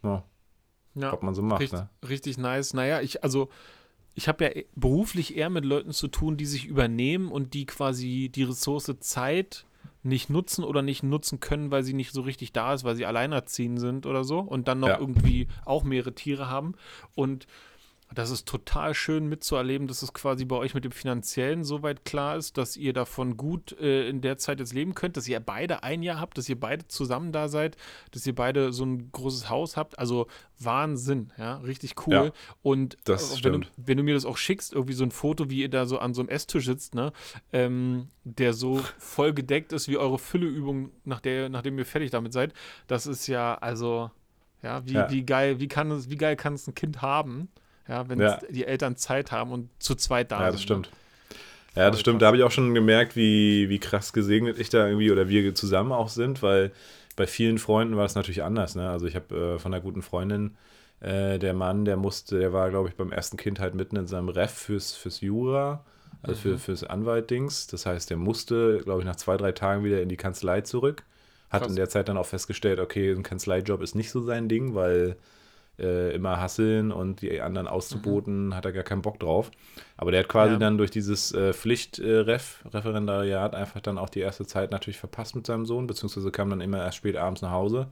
Ja, 0.02 0.24
Ja. 0.94 1.12
was 1.12 1.22
man 1.22 1.34
so 1.34 1.42
macht. 1.42 1.60
Richtig, 1.60 1.80
Ne? 1.80 1.88
richtig 2.08 2.38
nice. 2.38 2.74
Naja, 2.74 3.00
ich, 3.00 3.22
also, 3.24 3.48
ich 4.14 4.28
habe 4.28 4.44
ja 4.44 4.50
e- 4.50 4.66
beruflich 4.76 5.36
eher 5.36 5.50
mit 5.50 5.64
Leuten 5.64 5.92
zu 5.92 6.08
tun, 6.08 6.36
die 6.36 6.46
sich 6.46 6.66
übernehmen 6.66 7.30
und 7.32 7.54
die 7.54 7.66
quasi 7.66 8.30
die 8.34 8.44
Ressource 8.44 8.92
Zeit 9.00 9.66
nicht 10.02 10.28
nutzen 10.30 10.64
oder 10.64 10.82
nicht 10.82 11.02
nutzen 11.02 11.40
können, 11.40 11.70
weil 11.70 11.82
sie 11.82 11.94
nicht 11.94 12.12
so 12.12 12.20
richtig 12.20 12.52
da 12.52 12.74
ist, 12.74 12.84
weil 12.84 12.94
sie 12.94 13.06
alleinerziehend 13.06 13.80
sind 13.80 14.04
oder 14.06 14.22
so 14.22 14.38
und 14.38 14.68
dann 14.68 14.80
noch 14.80 14.88
Ja. 14.88 14.98
irgendwie 15.00 15.48
auch 15.64 15.82
mehrere 15.82 16.14
Tiere 16.14 16.48
haben. 16.48 16.74
Und 17.14 17.46
das 18.14 18.30
ist 18.30 18.46
total 18.46 18.94
schön 18.94 19.26
mitzuerleben, 19.28 19.86
dass 19.88 20.02
es 20.02 20.12
quasi 20.12 20.44
bei 20.44 20.56
euch 20.56 20.74
mit 20.74 20.84
dem 20.84 20.92
Finanziellen 20.92 21.64
soweit 21.64 22.04
klar 22.04 22.36
ist, 22.36 22.56
dass 22.56 22.76
ihr 22.76 22.92
davon 22.92 23.36
gut 23.36 23.72
äh, 23.80 24.08
in 24.08 24.20
der 24.20 24.38
Zeit 24.38 24.60
jetzt 24.60 24.72
leben 24.72 24.94
könnt, 24.94 25.16
dass 25.16 25.26
ihr 25.28 25.40
beide 25.40 25.82
ein 25.82 26.02
Jahr 26.02 26.20
habt, 26.20 26.38
dass 26.38 26.48
ihr 26.48 26.58
beide 26.58 26.86
zusammen 26.86 27.32
da 27.32 27.48
seid, 27.48 27.76
dass 28.12 28.26
ihr 28.26 28.34
beide 28.34 28.72
so 28.72 28.84
ein 28.84 29.10
großes 29.10 29.50
Haus 29.50 29.76
habt. 29.76 29.98
Also 29.98 30.26
Wahnsinn, 30.58 31.32
ja, 31.38 31.56
richtig 31.58 31.94
cool. 32.06 32.14
Ja, 32.14 32.30
Und 32.62 32.96
das 33.04 33.40
äh, 33.40 33.44
wenn, 33.44 33.60
du, 33.62 33.66
wenn 33.76 33.96
du 33.96 34.02
mir 34.04 34.14
das 34.14 34.24
auch 34.24 34.36
schickst, 34.36 34.72
irgendwie 34.72 34.94
so 34.94 35.04
ein 35.04 35.10
Foto, 35.10 35.50
wie 35.50 35.60
ihr 35.62 35.70
da 35.70 35.86
so 35.86 35.98
an 35.98 36.14
so 36.14 36.22
einem 36.22 36.28
Esstisch 36.28 36.66
sitzt, 36.66 36.94
ne, 36.94 37.12
ähm, 37.52 38.08
der 38.24 38.54
so 38.54 38.80
voll 38.98 39.32
gedeckt 39.34 39.72
ist 39.72 39.88
wie 39.88 39.96
eure 39.98 40.18
Fülleübung, 40.18 40.90
nach 41.04 41.20
der, 41.20 41.48
nachdem 41.48 41.78
ihr 41.78 41.86
fertig 41.86 42.10
damit 42.10 42.32
seid, 42.32 42.52
das 42.86 43.06
ist 43.06 43.26
ja, 43.26 43.56
also, 43.56 44.10
ja, 44.62 44.86
wie, 44.86 44.92
Ja. 44.92 45.10
wie 45.10 45.24
geil, 45.24 45.60
wie 45.60 45.68
kann 45.68 45.90
es, 45.90 46.08
wie 46.10 46.16
geil 46.16 46.36
kann 46.36 46.54
es 46.54 46.66
ein 46.68 46.74
Kind 46.74 47.02
haben? 47.02 47.48
Ja, 47.88 48.08
wenn 48.08 48.20
Ja. 48.20 48.40
die 48.50 48.64
Eltern 48.64 48.96
Zeit 48.96 49.30
haben 49.32 49.52
und 49.52 49.68
zu 49.78 49.94
zweit 49.94 50.32
da 50.32 50.40
Ja, 50.40 50.46
das 50.46 50.56
sind. 50.56 50.62
stimmt. 50.62 50.86
ne? 50.90 51.82
Ja, 51.82 51.90
das 51.90 52.00
stimmt. 52.00 52.22
Da 52.22 52.26
habe 52.26 52.36
ich 52.36 52.42
auch 52.44 52.50
schon 52.52 52.72
gemerkt, 52.74 53.16
wie, 53.16 53.68
wie 53.68 53.78
krass 53.80 54.12
gesegnet 54.12 54.58
ich 54.58 54.68
da 54.70 54.86
irgendwie 54.86 55.10
oder 55.10 55.28
wir 55.28 55.54
zusammen 55.54 55.90
auch 55.92 56.08
sind, 56.08 56.42
weil 56.42 56.70
bei 57.16 57.26
vielen 57.26 57.58
Freunden 57.58 57.96
war 57.96 58.04
es 58.04 58.14
natürlich 58.14 58.42
anders. 58.44 58.74
Ne? 58.76 58.88
Also 58.88 59.06
ich 59.06 59.16
habe 59.16 59.54
äh, 59.56 59.58
von 59.58 59.74
einer 59.74 59.82
guten 59.82 60.02
Freundin, 60.02 60.56
äh, 61.00 61.38
der 61.38 61.52
Mann, 61.52 61.84
der 61.84 61.96
musste, 61.96 62.38
der 62.38 62.52
war, 62.52 62.70
glaube 62.70 62.88
ich, 62.88 62.94
beim 62.94 63.10
ersten 63.12 63.36
Kind 63.36 63.58
halt 63.60 63.74
mitten 63.74 63.96
in 63.96 64.06
seinem 64.06 64.28
Ref 64.28 64.52
fürs, 64.52 64.94
fürs 64.94 65.20
Jura, 65.20 65.84
also 66.22 66.40
für, 66.40 66.58
fürs 66.58 66.84
Anwaltdings. 66.84 67.66
Das 67.66 67.86
heißt, 67.86 68.08
der 68.08 68.16
musste, 68.16 68.78
glaube 68.84 69.00
ich, 69.00 69.06
nach 69.06 69.16
zwei, 69.16 69.36
drei 69.36 69.52
Tagen 69.52 69.84
wieder 69.84 70.00
in 70.00 70.08
die 70.08 70.16
Kanzlei 70.16 70.60
zurück. 70.62 71.02
Hat 71.50 71.62
Krass. 71.62 71.70
in 71.70 71.76
der 71.76 71.88
Zeit 71.88 72.08
dann 72.08 72.16
auch 72.16 72.26
festgestellt, 72.26 72.78
okay, 72.80 73.12
ein 73.12 73.22
Kanzleijob 73.24 73.82
ist 73.82 73.94
nicht 73.94 74.10
so 74.10 74.22
sein 74.22 74.48
Ding, 74.48 74.74
weil 74.74 75.16
äh, 75.78 76.14
immer 76.14 76.40
hasseln 76.40 76.92
und 76.92 77.20
die 77.22 77.40
anderen 77.40 77.66
auszuboten, 77.66 78.54
hat 78.54 78.64
er 78.64 78.72
gar 78.72 78.84
keinen 78.84 79.02
Bock 79.02 79.18
drauf. 79.18 79.50
Aber 79.96 80.10
der 80.12 80.20
hat 80.20 80.28
quasi 80.28 80.52
Ja. 80.54 80.58
dann 80.58 80.78
durch 80.78 80.90
dieses 80.90 81.32
äh, 81.32 81.52
Pflichtref, 81.52 82.64
Referendariat, 82.72 83.54
einfach 83.54 83.80
dann 83.80 83.98
auch 83.98 84.08
die 84.08 84.20
erste 84.20 84.46
Zeit 84.46 84.70
natürlich 84.70 84.98
verpasst 84.98 85.34
mit 85.34 85.46
seinem 85.46 85.66
Sohn, 85.66 85.86
beziehungsweise 85.86 86.30
kam 86.30 86.50
dann 86.50 86.60
immer 86.60 86.78
erst 86.78 86.98
spät 86.98 87.16
abends 87.16 87.42
nach 87.42 87.50
Hause. 87.50 87.88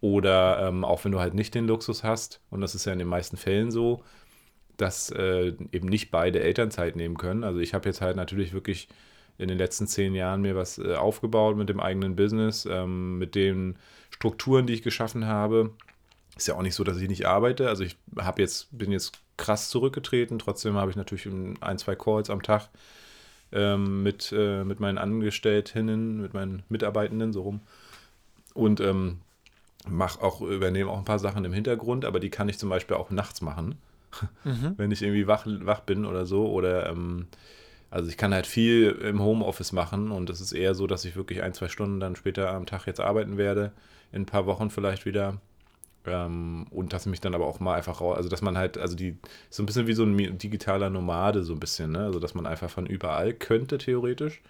Oder 0.00 0.66
ähm, 0.68 0.84
auch 0.84 1.04
wenn 1.04 1.12
du 1.12 1.20
halt 1.20 1.34
nicht 1.34 1.54
den 1.54 1.66
Luxus 1.66 2.02
hast, 2.02 2.40
und 2.50 2.60
das 2.60 2.74
ist 2.74 2.84
ja 2.84 2.92
in 2.92 2.98
den 2.98 3.08
meisten 3.08 3.36
Fällen 3.36 3.70
so, 3.70 4.02
dass 4.76 5.10
äh, 5.10 5.52
eben 5.70 5.88
nicht 5.88 6.10
beide 6.10 6.40
Elternzeit 6.40 6.96
nehmen 6.96 7.16
können. 7.16 7.44
Also 7.44 7.60
ich 7.60 7.74
habe 7.74 7.88
jetzt 7.88 8.00
halt 8.00 8.16
natürlich 8.16 8.52
wirklich 8.52 8.88
in 9.38 9.48
den 9.48 9.58
letzten 9.58 9.86
zehn 9.86 10.14
Jahren 10.14 10.42
mir 10.42 10.56
was 10.56 10.78
äh, 10.78 10.94
aufgebaut 10.94 11.56
mit 11.56 11.68
dem 11.68 11.78
eigenen 11.80 12.16
Business, 12.16 12.66
ähm, 12.70 13.18
mit 13.18 13.34
den 13.34 13.76
Strukturen, 14.10 14.66
die 14.66 14.72
ich 14.74 14.82
geschaffen 14.82 15.26
habe. 15.26 15.70
Ist 16.36 16.48
ja 16.48 16.54
auch 16.54 16.62
nicht 16.62 16.74
so, 16.74 16.84
dass 16.84 16.98
ich 16.98 17.08
nicht 17.08 17.26
arbeite. 17.26 17.68
Also 17.68 17.84
ich 17.84 17.96
habe 18.18 18.40
jetzt, 18.42 18.68
bin 18.76 18.90
jetzt 18.90 19.20
krass 19.36 19.68
zurückgetreten. 19.68 20.38
Trotzdem 20.38 20.74
habe 20.76 20.90
ich 20.90 20.96
natürlich 20.96 21.28
ein, 21.60 21.78
zwei 21.78 21.94
Calls 21.94 22.30
am 22.30 22.42
Tag 22.42 22.68
ähm, 23.52 24.02
mit, 24.02 24.32
äh, 24.36 24.64
mit 24.64 24.80
meinen 24.80 24.98
Angestellten, 24.98 26.20
mit 26.22 26.34
meinen 26.34 26.62
Mitarbeitenden 26.68 27.32
so 27.32 27.42
rum. 27.42 27.60
Und 28.54 28.80
ähm, 28.80 29.18
mach 29.86 30.20
auch, 30.20 30.40
übernehme 30.40 30.90
auch 30.90 30.98
ein 30.98 31.04
paar 31.04 31.18
Sachen 31.18 31.44
im 31.44 31.52
Hintergrund, 31.52 32.04
aber 32.04 32.20
die 32.20 32.30
kann 32.30 32.48
ich 32.48 32.58
zum 32.58 32.68
Beispiel 32.68 32.96
auch 32.96 33.10
nachts 33.10 33.40
machen, 33.40 33.76
Mhm. 34.44 34.74
wenn 34.76 34.90
ich 34.90 35.02
irgendwie 35.02 35.26
wach, 35.26 35.46
wach 35.46 35.80
bin 35.80 36.04
oder 36.04 36.26
so. 36.26 36.50
Oder 36.50 36.90
ähm, 36.90 37.26
also 37.90 38.08
ich 38.08 38.16
kann 38.16 38.34
halt 38.34 38.46
viel 38.46 38.90
im 38.90 39.20
Homeoffice 39.22 39.72
machen 39.72 40.10
und 40.10 40.30
es 40.30 40.40
ist 40.40 40.52
eher 40.52 40.74
so, 40.74 40.86
dass 40.86 41.04
ich 41.04 41.16
wirklich 41.16 41.42
ein, 41.42 41.54
zwei 41.54 41.68
Stunden 41.68 42.00
dann 42.00 42.16
später 42.16 42.50
am 42.52 42.66
Tag 42.66 42.86
jetzt 42.86 43.00
arbeiten 43.00 43.36
werde, 43.38 43.72
in 44.12 44.22
ein 44.22 44.26
paar 44.26 44.46
Wochen 44.46 44.70
vielleicht 44.70 45.06
wieder. 45.06 45.40
Ähm, 46.06 46.66
und 46.70 46.92
dass 46.92 47.02
ich 47.06 47.10
mich 47.10 47.20
dann 47.20 47.34
aber 47.34 47.46
auch 47.46 47.60
mal 47.60 47.76
einfach 47.76 48.00
raus, 48.00 48.16
also 48.16 48.28
dass 48.28 48.42
man 48.42 48.58
halt, 48.58 48.76
also 48.78 48.96
die, 48.96 49.16
so 49.50 49.62
ein 49.62 49.66
bisschen 49.66 49.86
wie 49.86 49.92
so 49.92 50.04
ein 50.04 50.38
digitaler 50.38 50.90
Nomade, 50.90 51.44
so 51.44 51.52
ein 51.52 51.60
bisschen, 51.60 51.92
ne? 51.92 52.00
Also 52.00 52.18
dass 52.18 52.34
man 52.34 52.46
einfach 52.46 52.70
von 52.70 52.86
überall 52.86 53.32
könnte, 53.34 53.78
theoretisch. 53.78 54.42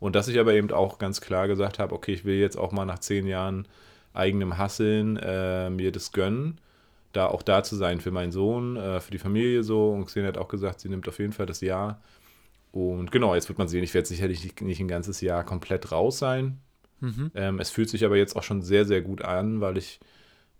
Und 0.00 0.14
dass 0.16 0.28
ich 0.28 0.38
aber 0.38 0.54
eben 0.54 0.70
auch 0.72 0.98
ganz 0.98 1.20
klar 1.20 1.48
gesagt 1.48 1.78
habe, 1.78 1.94
okay, 1.94 2.12
ich 2.12 2.24
will 2.24 2.36
jetzt 2.36 2.56
auch 2.56 2.72
mal 2.72 2.84
nach 2.84 2.98
zehn 2.98 3.26
Jahren 3.26 3.66
eigenem 4.12 4.58
Hasseln 4.58 5.16
äh, 5.16 5.70
mir 5.70 5.92
das 5.92 6.12
gönnen, 6.12 6.58
da 7.12 7.26
auch 7.28 7.42
da 7.42 7.62
zu 7.62 7.76
sein 7.76 8.00
für 8.00 8.10
meinen 8.10 8.32
Sohn, 8.32 8.76
äh, 8.76 9.00
für 9.00 9.10
die 9.10 9.18
Familie 9.18 9.62
so. 9.62 9.90
Und 9.90 10.06
Xenia 10.06 10.28
hat 10.28 10.38
auch 10.38 10.48
gesagt, 10.48 10.80
sie 10.80 10.88
nimmt 10.88 11.08
auf 11.08 11.18
jeden 11.18 11.32
Fall 11.32 11.46
das 11.46 11.60
Jahr. 11.60 12.00
und 12.72 13.10
genau, 13.12 13.34
jetzt 13.34 13.48
wird 13.48 13.58
man 13.58 13.68
sehen, 13.68 13.84
ich 13.84 13.94
werde 13.94 14.08
sicherlich 14.08 14.42
nicht, 14.44 14.60
nicht 14.60 14.80
ein 14.80 14.88
ganzes 14.88 15.20
Jahr 15.20 15.44
komplett 15.44 15.92
raus 15.92 16.18
sein. 16.18 16.58
Mhm. 17.00 17.30
Ähm, 17.34 17.60
es 17.60 17.70
fühlt 17.70 17.88
sich 17.90 18.04
aber 18.04 18.16
jetzt 18.16 18.36
auch 18.36 18.42
schon 18.42 18.62
sehr, 18.62 18.84
sehr 18.84 19.02
gut 19.02 19.22
an, 19.22 19.60
weil 19.60 19.76
ich, 19.78 20.00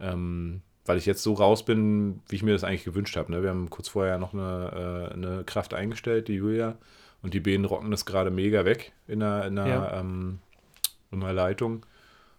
ähm, 0.01 0.63
weil 0.85 0.99
ich 0.99 1.07
jetzt 1.07 1.23
so 1.23 1.35
raus 1.35 1.65
bin, 1.65 2.21
wie 2.29 2.37
ich 2.37 2.43
mir 2.43 2.53
das 2.53 2.65
eigentlich 2.65 2.85
gewünscht 2.85 3.17
habe. 3.17 3.33
Ne? 3.33 3.43
Wir 3.43 3.51
haben 3.51 3.71
kurz 3.71 3.89
vorher 3.89 4.19
noch 4.19 4.33
eine, 4.35 5.11
äh, 5.11 5.15
eine 5.15 5.45
Kraft 5.45 5.75
eingestellt, 5.75 6.29
die 6.29 6.35
Julia, 6.35 6.77
und 7.23 7.35
die 7.35 7.41
Bienen 7.41 7.65
rocken 7.65 7.91
das 7.91 8.07
gerade 8.07 8.31
mega 8.31 8.65
weg 8.65 8.93
in 9.09 9.21
der, 9.21 9.47
in 9.47 9.57
der, 9.57 9.67
Ja. 9.67 10.01
ähm, 10.01 10.39
in 11.11 11.21
der 11.21 11.33
Leitung. 11.33 11.85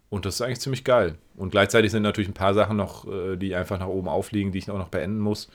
Und 0.09 0.25
das 0.25 0.35
ist 0.35 0.41
eigentlich 0.41 0.61
ziemlich 0.61 0.85
geil. 0.85 1.15
Und 1.35 1.49
gleichzeitig 1.49 1.91
sind 1.91 2.03
natürlich 2.03 2.29
ein 2.29 2.33
paar 2.33 2.53
Sachen 2.53 2.77
noch, 2.77 3.05
äh, 3.11 3.35
die 3.35 3.53
einfach 3.55 3.79
nach 3.79 3.87
oben 3.87 4.07
aufliegen, 4.07 4.53
die 4.53 4.59
ich 4.59 4.71
auch 4.71 4.77
noch 4.77 4.87
beenden 4.89 5.19
muss. 5.19 5.49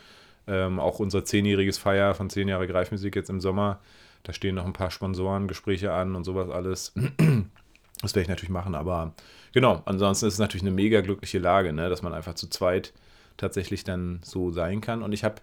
Ähm, 0.47 0.79
auch 0.81 0.99
unser 0.99 1.25
zehnjähriges 1.25 1.79
Feier 1.79 2.15
von 2.15 2.29
zehn 2.29 2.49
Jahre 2.49 2.67
Greifmusik 2.67 3.17
jetzt 3.17 3.31
im 3.31 3.41
Sommer. 3.41 3.81
Da 4.25 4.33
stehen 4.33 4.57
noch 4.57 4.67
ein 4.67 4.73
paar 4.75 4.91
Sponsorengespräche 4.91 5.93
an 5.93 6.15
und 6.15 6.25
sowas 6.25 6.51
alles. 6.51 6.93
Das 8.03 8.15
werde 8.15 8.23
ich 8.23 8.29
natürlich 8.29 8.51
machen, 8.51 8.75
aber 8.75 9.15
genau, 9.53 9.81
ansonsten 9.87 10.27
ist 10.27 10.35
es 10.35 10.39
natürlich 10.41 10.63
eine 10.63 10.73
mega 10.73 11.01
glückliche 11.01 11.39
Lage, 11.39 11.73
ne, 11.73 11.89
dass 11.89 12.03
man 12.03 12.13
einfach 12.13 12.35
zu 12.35 12.49
zweit 12.49 12.93
tatsächlich 13.37 13.85
dann 13.85 14.21
so 14.23 14.51
sein 14.51 14.81
kann. 14.81 15.03
Und 15.03 15.13
ich 15.13 15.25
habe 15.25 15.37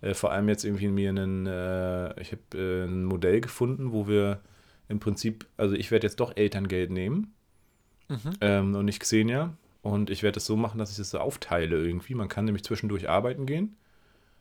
äh, 0.00 0.14
vor 0.14 0.32
allem 0.32 0.48
jetzt 0.48 0.64
irgendwie 0.64 0.88
mir 0.88 1.10
einen, 1.10 1.46
äh, 1.46 2.20
ich 2.20 2.32
habe 2.32 2.42
äh, 2.58 2.84
ein 2.84 3.04
Modell 3.04 3.40
gefunden, 3.40 3.92
wo 3.92 4.08
wir 4.08 4.40
im 4.88 5.00
Prinzip, 5.00 5.46
also 5.56 5.74
ich 5.74 5.90
werde 5.90 6.06
jetzt 6.06 6.18
doch 6.20 6.36
Elterngeld 6.36 6.90
nehmen 6.90 7.34
Mhm. 8.08 8.30
ähm, 8.40 8.74
und 8.74 8.86
nicht 8.86 9.00
Xenia. 9.00 9.54
Und 9.82 10.10
ich 10.10 10.22
werde 10.22 10.38
es 10.38 10.46
so 10.46 10.56
machen, 10.56 10.78
dass 10.78 10.90
ich 10.90 10.96
das 10.96 11.10
so 11.10 11.18
aufteile 11.18 11.76
irgendwie. 11.76 12.14
Man 12.14 12.28
kann 12.28 12.46
nämlich 12.46 12.64
zwischendurch 12.64 13.08
arbeiten 13.08 13.46
gehen. 13.46 13.76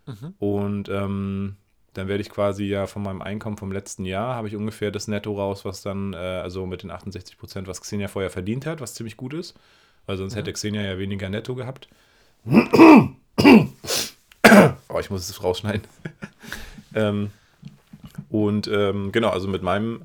Mhm. 0.05 0.33
Und 0.39 0.89
ähm, 0.89 1.57
dann 1.97 2.07
werde 2.07 2.21
ich 2.21 2.29
quasi 2.29 2.65
ja 2.65 2.85
von 2.85 3.01
meinem 3.01 3.23
Einkommen 3.23 3.57
vom 3.57 3.71
letzten 3.71 4.05
Jahr, 4.05 4.35
habe 4.35 4.47
ich 4.47 4.55
ungefähr 4.55 4.91
das 4.91 5.07
Netto 5.07 5.35
raus, 5.35 5.65
was 5.65 5.81
dann, 5.81 6.13
äh, 6.13 6.17
also 6.17 6.67
mit 6.67 6.83
den 6.83 6.91
68 6.91 7.37
Prozent, 7.37 7.67
was 7.67 7.81
Xenia 7.81 8.07
vorher 8.07 8.29
verdient 8.29 8.67
hat, 8.67 8.81
was 8.81 8.93
ziemlich 8.93 9.17
gut 9.17 9.33
ist. 9.33 9.55
Weil 10.05 10.17
sonst 10.17 10.33
Mhm. 10.33 10.37
hätte 10.37 10.53
Xenia 10.53 10.83
ja 10.83 10.99
weniger 10.99 11.29
Netto 11.29 11.55
gehabt. 11.55 11.87
oh, 12.55 13.09
ich 14.99 15.09
muss 15.09 15.27
es 15.27 15.43
rausschneiden. 15.43 15.81
ähm, 16.95 17.31
und 18.29 18.67
ähm, 18.67 19.11
genau, 19.11 19.29
also 19.29 19.47
mit 19.47 19.63
meinem 19.63 20.03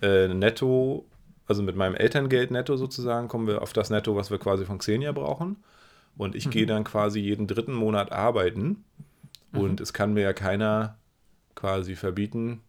äh, 0.00 0.28
Netto, 0.28 1.04
also 1.48 1.62
mit 1.62 1.76
meinem 1.76 1.96
Elterngeld 1.96 2.50
netto 2.50 2.76
sozusagen, 2.76 3.28
kommen 3.28 3.46
wir 3.48 3.62
auf 3.62 3.72
das 3.72 3.90
Netto, 3.90 4.16
was 4.16 4.30
wir 4.30 4.38
quasi 4.38 4.64
von 4.64 4.78
Xenia 4.78 5.12
brauchen. 5.12 5.56
Und 6.16 6.34
ich 6.34 6.50
gehe 6.50 6.66
dann 6.66 6.84
quasi 6.84 7.20
jeden 7.20 7.46
dritten 7.46 7.74
Monat 7.74 8.12
arbeiten. 8.12 8.84
Und 9.52 9.80
es 9.80 9.92
kann 9.92 10.14
mir 10.14 10.22
ja 10.22 10.32
keiner 10.32 10.96
quasi 11.54 11.96
verbieten, 11.96 12.60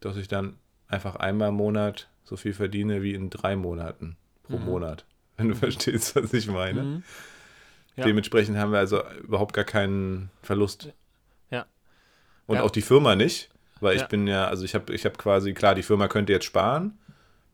dass 0.00 0.16
ich 0.16 0.28
dann 0.28 0.56
einfach 0.88 1.16
einmal 1.16 1.48
im 1.48 1.54
Monat 1.56 2.08
so 2.24 2.36
viel 2.36 2.52
verdiene 2.54 3.02
wie 3.02 3.14
in 3.14 3.30
drei 3.30 3.56
Monaten 3.56 4.16
pro 4.44 4.58
Mhm. 4.58 4.64
Monat. 4.64 5.04
Wenn 5.36 5.48
du 5.48 5.54
verstehst, 5.54 6.16
was 6.16 6.32
ich 6.32 6.46
meine. 6.48 6.82
Mhm. 6.82 7.02
Ja. 7.96 8.04
Dementsprechend 8.04 8.58
haben 8.58 8.72
wir 8.72 8.78
also 8.78 9.02
überhaupt 9.22 9.54
gar 9.54 9.64
keinen 9.64 10.30
Verlust. 10.42 10.92
Ja. 11.50 11.66
Und 12.46 12.56
Ja. 12.56 12.62
auch 12.62 12.70
die 12.70 12.82
Firma 12.82 13.14
nicht, 13.16 13.50
weil 13.80 13.96
ich 13.96 14.04
bin 14.06 14.26
ja, 14.26 14.46
also 14.48 14.64
ich 14.64 14.74
habe 14.74 14.94
ich 14.94 15.04
hab 15.04 15.18
quasi, 15.18 15.52
klar, 15.54 15.74
die 15.74 15.82
Firma 15.82 16.08
könnte 16.08 16.32
jetzt 16.32 16.44
sparen, 16.44 16.98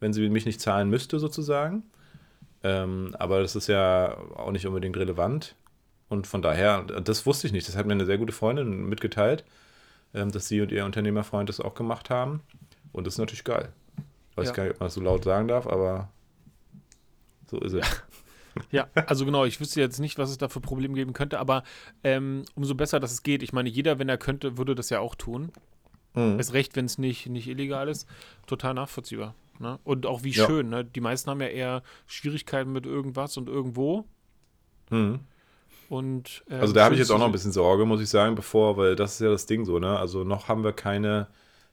wenn 0.00 0.12
sie 0.12 0.28
mich 0.28 0.46
nicht 0.46 0.61
zahlen 0.61 0.88
müsste, 0.90 1.18
sozusagen. 1.20 1.85
Ähm, 2.64 3.14
aber 3.18 3.40
das 3.40 3.57
ist 3.57 3.66
ja 3.68 4.16
auch 4.37 4.52
nicht 4.52 4.66
unbedingt 4.66 4.96
relevant. 4.96 5.55
Und 6.09 6.26
von 6.26 6.42
daher, 6.42 6.83
das 6.83 7.24
wusste 7.26 7.46
ich 7.46 7.52
nicht. 7.52 7.66
Das 7.68 7.76
hat 7.76 7.87
mir 7.87 7.92
eine 7.92 8.05
sehr 8.07 8.18
gute 8.18 8.33
Freundin 8.33 8.88
mitgeteilt, 8.88 9.44
dass 10.12 10.48
sie 10.48 10.61
und 10.61 10.70
ihr 10.72 10.85
Unternehmerfreund 10.85 11.48
das 11.48 11.61
auch 11.61 11.75
gemacht 11.75 12.11
haben. 12.11 12.42
Und 12.92 13.07
das 13.07 13.14
ist 13.14 13.18
natürlich 13.18 13.44
geil. 13.44 13.72
Weiß 14.37 14.48
Ja. 14.48 14.55
gar 14.55 14.62
nicht, 14.64 14.75
ob 14.75 14.81
man 14.81 14.87
das 14.87 14.94
so 14.94 15.01
laut 15.01 15.25
sagen 15.25 15.48
darf, 15.48 15.66
aber 15.66 16.11
so 17.51 17.59
ist 17.61 17.72
es. 17.75 18.03
Ja, 18.70 18.88
also 19.07 19.25
genau, 19.25 19.46
ich 19.46 19.61
wüsste 19.61 19.81
jetzt 19.81 19.98
nicht, 19.98 20.18
was 20.18 20.29
es 20.29 20.37
da 20.37 20.46
für 20.48 20.61
Probleme 20.61 20.92
geben 20.94 21.14
könnte, 21.14 21.38
aber 21.38 21.62
ähm, 22.05 22.44
umso 22.55 22.75
besser, 22.75 23.01
dass 23.01 23.11
es 23.12 23.22
geht. 23.22 23.42
Ich 23.42 23.55
meine, 23.55 23.70
jeder, 23.70 23.98
wenn 23.98 24.11
er 24.11 24.18
könnte, 24.18 24.59
würde 24.59 24.75
das 24.75 24.90
ja 24.90 25.01
auch 25.01 25.14
tun. 25.14 25.51
Mhm. 26.14 26.38
Ist 26.38 26.53
recht, 26.53 26.77
wenn 26.77 26.85
es 26.85 26.98
nicht, 26.98 27.27
nicht 27.31 27.48
illegal 27.48 27.88
ist. 27.88 28.07
Total 28.46 28.75
nachvollziehbar. 28.75 29.35
Ne? 29.59 29.79
Und 29.85 30.05
auch 30.05 30.22
wie 30.22 30.33
Ja. 30.33 30.44
schön, 30.46 30.68
ne? 30.68 30.85
Die 30.85 31.01
meisten 31.01 31.31
haben 31.31 31.40
ja 31.40 31.46
eher 31.46 31.83
Schwierigkeiten 32.07 32.72
mit 32.72 32.85
irgendwas 32.85 33.38
und 33.38 33.48
irgendwo. 33.48 34.05
Mhm. 34.90 35.20
Und, 35.92 36.42
äh, 36.48 36.55
Also 36.55 36.72
da 36.72 36.85
habe 36.85 36.94
ich 36.94 37.00
jetzt 37.00 37.11
auch 37.11 37.18
noch 37.18 37.26
ein 37.26 37.33
bisschen 37.33 37.52
Sorge, 37.52 37.85
muss 37.85 38.00
ich 38.00 38.09
sagen, 38.09 38.35
bevor, 38.35 38.78
weil 38.78 38.96
das 38.96 39.12
ist 39.12 39.20
ja 39.20 39.28
das 39.28 39.44
Ding 39.44 39.66
so, 39.66 39.78
ne? 39.78 39.98
Also 39.98 40.24
noch 40.24 40.48
haben 40.48 40.64
wir 40.64 40.72
keine 40.72 41.26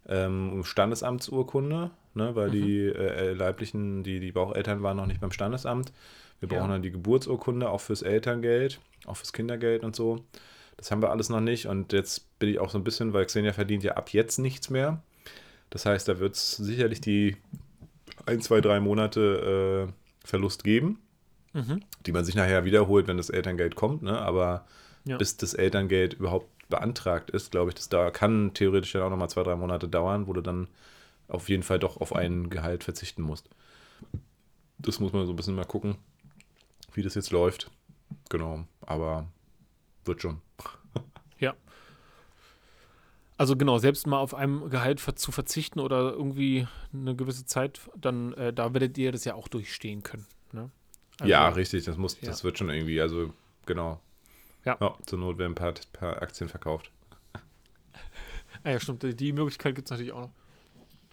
ähm, 0.09 0.61
Standesamtsurkunde, 0.65 1.91
ne? 2.15 2.35
Weil 2.35 2.51
die 2.51 2.79
äh, 2.87 3.31
leiblichen, 3.31 4.03
die, 4.03 4.19
die 4.19 4.33
Baucheltern 4.33 4.83
waren 4.83 4.97
noch 4.97 5.05
nicht 5.05 5.21
beim 5.21 5.31
Standesamt. 5.31 5.93
Wir 6.41 6.49
Ja. 6.49 6.57
brauchen 6.57 6.69
dann 6.71 6.81
die 6.81 6.91
Geburtsurkunde, 6.91 7.69
auch 7.69 7.79
fürs 7.79 8.01
Elterngeld, 8.01 8.81
auch 9.05 9.15
fürs 9.15 9.31
Kindergeld 9.31 9.85
und 9.85 9.95
so. 9.95 10.19
Das 10.75 10.91
haben 10.91 11.01
wir 11.01 11.11
alles 11.11 11.29
noch 11.29 11.39
nicht. 11.39 11.67
Und 11.67 11.93
jetzt 11.93 12.37
bin 12.39 12.49
ich 12.49 12.59
auch 12.59 12.71
so 12.71 12.77
ein 12.77 12.83
bisschen, 12.83 13.13
weil 13.13 13.25
Xenia 13.25 13.53
verdient 13.53 13.83
ja 13.85 13.93
ab 13.93 14.11
jetzt 14.11 14.37
nichts 14.37 14.69
mehr. 14.69 15.01
Das 15.69 15.85
heißt, 15.85 16.09
da 16.09 16.19
wird 16.19 16.35
es 16.35 16.57
sicherlich 16.57 16.99
die 16.99 17.37
ein, 18.25 18.41
zwei, 18.41 18.59
drei 18.59 18.81
Monate 18.81 19.87
äh, 19.87 20.27
Verlust 20.27 20.65
geben 20.65 20.99
Mhm. 21.53 21.81
die 22.05 22.11
man 22.11 22.25
sich 22.25 22.35
nachher 22.35 22.63
wiederholt, 22.65 23.07
wenn 23.07 23.17
das 23.17 23.29
Elterngeld 23.29 23.75
kommt, 23.75 24.03
ne? 24.03 24.19
aber 24.19 24.65
Ja. 25.05 25.17
bis 25.17 25.37
das 25.37 25.53
Elterngeld 25.53 26.13
überhaupt 26.13 26.47
beantragt 26.69 27.31
ist, 27.31 27.51
glaube 27.51 27.69
ich, 27.71 27.75
das 27.75 27.89
da 27.89 28.11
kann 28.11 28.53
theoretisch 28.53 28.91
dann 28.91 29.01
auch 29.01 29.09
nochmal 29.09 29.29
zwei, 29.29 29.41
drei 29.43 29.55
Monate 29.55 29.87
dauern, 29.87 30.27
wo 30.27 30.33
du 30.33 30.41
dann 30.41 30.67
auf 31.27 31.49
jeden 31.49 31.63
Fall 31.63 31.79
doch 31.79 31.97
auf 31.97 32.13
ein 32.13 32.49
Gehalt 32.49 32.83
verzichten 32.83 33.23
musst. 33.23 33.49
Das 34.77 34.99
muss 34.99 35.11
man 35.11 35.25
so 35.25 35.33
ein 35.33 35.35
bisschen 35.35 35.55
mal 35.55 35.65
gucken, 35.65 35.95
wie 36.93 37.01
das 37.01 37.15
jetzt 37.15 37.31
läuft. 37.31 37.71
Genau, 38.29 38.65
aber 38.81 39.27
wird 40.05 40.21
schon. 40.21 40.41
Also 43.37 43.55
genau, 43.55 43.77
selbst 43.77 44.05
mal 44.05 44.17
auf 44.19 44.35
einem 44.35 44.69
Gehalt 44.69 44.99
zu 44.99 45.31
verzichten 45.31 45.79
oder 45.79 46.11
irgendwie 46.11 46.67
eine 46.93 47.15
gewisse 47.15 47.45
Zeit, 47.45 47.79
dann 47.95 48.33
äh, 48.33 48.51
da 48.51 48.73
werdet 48.73 48.97
ihr 48.97 49.13
das 49.13 49.23
ja 49.23 49.33
auch 49.33 49.47
durchstehen 49.47 50.03
können. 50.03 50.25
Ne? 50.51 50.69
Also, 51.19 51.29
ja, 51.29 51.49
richtig, 51.49 51.85
das 51.85 51.97
muss, 51.97 52.19
ja. 52.21 52.27
das 52.29 52.43
wird 52.43 52.57
schon 52.57 52.69
irgendwie, 52.69 52.99
also 53.01 53.33
genau. 53.65 53.99
Ja. 54.65 54.77
zur 55.05 55.19
Not 55.19 55.37
werden 55.37 55.53
ein 55.53 55.55
paar, 55.55 55.73
paar 55.93 56.21
Aktien 56.21 56.49
verkauft. 56.49 56.91
Ah 58.63 58.71
ja, 58.71 58.79
stimmt. 58.79 59.03
Die- 59.21 59.31
Möglichkeit 59.31 59.73
gibt 59.75 59.87
es 59.87 59.91
natürlich 59.91 60.11
auch 60.11 60.21
noch. 60.21 60.31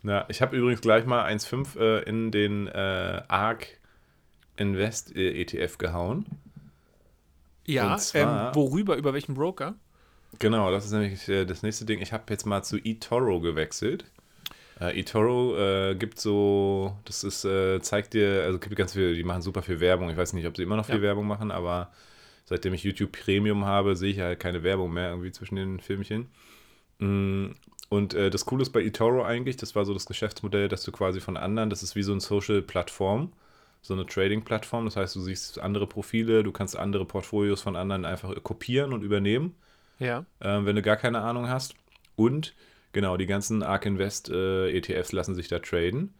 Ja, 0.03 0.25
ich 0.29 0.43
habe 0.43 0.57
übrigens 0.57 0.81
gleich 0.81 1.07
mal 1.07 1.25
1,5 1.27 1.79
äh, 1.79 2.03
in 2.03 2.33
den 2.33 2.67
äh, 2.67 3.23
ARK 3.29 3.69
Invest 4.57 5.15
äh, 5.15 5.41
ETF 5.43 5.79
gehauen. 5.79 6.27
Ja, 7.67 7.93
Und 7.93 8.01
zwar- 8.01 8.49
ähm, 8.49 8.55
worüber? 8.55 8.97
Über 8.97 9.13
welchen 9.15 9.35
Broker? 9.35 9.75
Genau, 10.41 10.71
das 10.73 10.87
ist 10.87 10.93
nämlich 10.93 11.29
äh, 11.29 11.45
das 11.45 11.63
nächste 11.63 11.85
Ding. 11.85 12.01
Ich 12.01 12.13
habe 12.13 12.25
jetzt 12.31 12.47
mal 12.47 12.63
zu 12.63 12.79
eToro 12.79 13.39
gewechselt. 13.41 14.05
Äh, 14.81 15.01
eToro 15.01 15.57
äh, 15.57 15.95
gibt 15.95 16.21
so, 16.21 16.97
das 17.05 17.25
ist, 17.25 17.45
äh, 17.45 17.81
zeigt 17.81 18.13
dir, 18.15 18.43
also 18.45 18.59
gibt 18.59 18.77
ganz 18.77 18.93
viel, 18.93 19.15
die 19.15 19.25
machen 19.25 19.43
super 19.43 19.63
viel 19.63 19.81
Werbung. 19.81 20.11
Ich 20.11 20.17
weiß 20.17 20.33
nicht, 20.35 20.47
ob 20.47 20.57
sie 20.57 20.63
immer 20.65 20.77
noch 20.77 20.87
viel 20.87 20.97
Ja. 20.97 21.03
Werbung 21.03 21.27
machen, 21.27 21.51
aber 21.51 21.91
seitdem 22.45 22.75
ich 22.75 22.85
YouTube 22.85 23.13
Premium 23.13 23.65
habe, 23.65 23.97
sehe 23.97 24.11
ich 24.13 24.21
halt 24.21 24.39
keine 24.39 24.63
Werbung 24.63 24.93
mehr 24.93 25.11
irgendwie 25.11 25.33
zwischen 25.33 25.57
den 25.57 25.81
Filmchen. 25.81 26.29
Mm, 26.99 27.49
Und 27.89 28.15
äh, 28.15 28.31
das 28.31 28.45
Coole 28.45 28.63
ist 28.63 28.71
bei 28.71 28.83
eToro 28.83 29.23
eigentlich, 29.25 29.57
das 29.57 29.75
war 29.75 29.85
so 29.85 29.95
das 29.95 30.07
Geschäftsmodell, 30.07 30.69
dass 30.69 30.83
du 30.83 30.93
quasi 30.93 31.21
von 31.21 31.37
anderen, 31.37 31.71
das 31.71 31.83
ist 31.83 31.95
wie 31.97 32.03
so 32.03 32.13
eine 32.13 32.21
Social-Plattform, 32.21 33.33
so 33.81 33.95
eine 33.95 34.05
Trading-Plattform. 34.07 34.85
Das 34.85 34.97
heißt, 34.97 35.15
du 35.17 35.21
siehst 35.21 35.59
andere 35.61 35.87
Profile, 35.87 36.43
du 36.43 36.53
kannst 36.53 36.77
andere 36.77 37.05
Portfolios 37.07 37.63
von 37.63 37.77
anderen 37.77 38.05
einfach 38.05 38.35
kopieren 38.43 38.93
und 38.93 39.03
übernehmen 39.03 39.55
Ja. 40.01 40.25
ähm, 40.41 40.67
wenn 40.67 40.77
du 40.77 40.83
gar 40.83 40.97
keine 40.97 41.21
Ahnung 41.21 41.49
hast. 41.49 41.75
Und 42.17 42.55
genau, 42.97 43.19
die 43.19 43.27
ganzen 43.27 43.63
ARK 43.63 43.85
Invest 43.85 44.31
äh, 44.31 44.71
ETFs 44.71 45.13
lassen 45.13 45.35
sich 45.35 45.49
da 45.49 45.59
traden. 45.59 46.15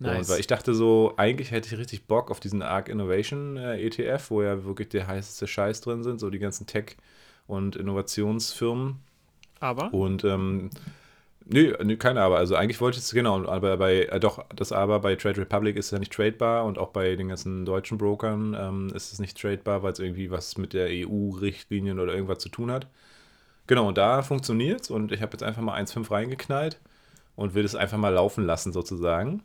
Und 0.00 0.28
weil 0.28 0.38
ich 0.38 0.46
dachte 0.46 0.74
so, 0.74 1.14
eigentlich 1.16 1.50
hätte 1.50 1.72
ich 1.72 1.80
richtig 1.80 2.06
Bock 2.06 2.30
auf 2.30 2.40
diesen 2.40 2.60
ARK 2.60 2.90
Innovation 2.90 3.56
äh, 3.56 3.80
ETF, 3.80 4.30
wo 4.30 4.42
ja 4.42 4.64
wirklich 4.64 4.90
der 4.90 5.06
heißeste 5.06 5.46
Scheiß 5.46 5.80
drin 5.80 6.02
sind, 6.02 6.20
so 6.20 6.28
die 6.28 6.38
ganzen 6.38 6.66
Tech- 6.66 6.98
und 7.46 7.74
Innovationsfirmen. 7.74 8.96
Aber? 9.60 9.94
Und 9.94 10.22
ähm, 10.24 10.68
nö, 11.46 11.74
nö, 11.82 11.96
keine 11.96 12.20
aber. 12.20 12.36
Also 12.36 12.54
eigentlich 12.54 12.82
wollte 12.82 12.98
ich 12.98 13.04
es, 13.04 13.12
genau, 13.12 13.46
aber 13.46 13.78
bei, 13.78 14.04
äh, 14.04 14.20
doch, 14.20 14.44
das 14.54 14.72
aber 14.72 15.00
bei 15.00 15.16
Trade 15.16 15.40
Republic 15.40 15.76
ist 15.76 15.90
ja 15.90 15.98
nicht 15.98 16.12
tradebar 16.12 16.66
und 16.66 16.76
auch 16.76 16.90
bei 16.90 17.16
den 17.16 17.28
ganzen 17.28 17.64
deutschen 17.64 17.96
Brokern 17.96 18.54
ähm, 18.58 18.92
ist 18.94 19.14
es 19.14 19.20
nicht 19.20 19.40
tradebar, 19.40 19.82
weil 19.82 19.92
es 19.92 19.98
irgendwie 19.98 20.30
was 20.30 20.58
mit 20.58 20.74
der 20.74 20.88
EU-Richtlinien 20.90 21.98
oder 21.98 22.12
irgendwas 22.12 22.40
zu 22.40 22.50
tun 22.50 22.70
hat. 22.70 22.88
Genau, 23.70 23.86
und 23.86 23.96
da 23.98 24.22
funktioniert 24.22 24.80
es 24.80 24.90
und 24.90 25.12
ich 25.12 25.22
habe 25.22 25.30
jetzt 25.30 25.44
einfach 25.44 25.62
mal 25.62 25.80
1,5 25.80 26.10
reingeknallt 26.10 26.80
und 27.36 27.54
will 27.54 27.64
es 27.64 27.76
einfach 27.76 27.98
mal 27.98 28.08
laufen 28.12 28.44
lassen 28.44 28.72
sozusagen. 28.72 29.44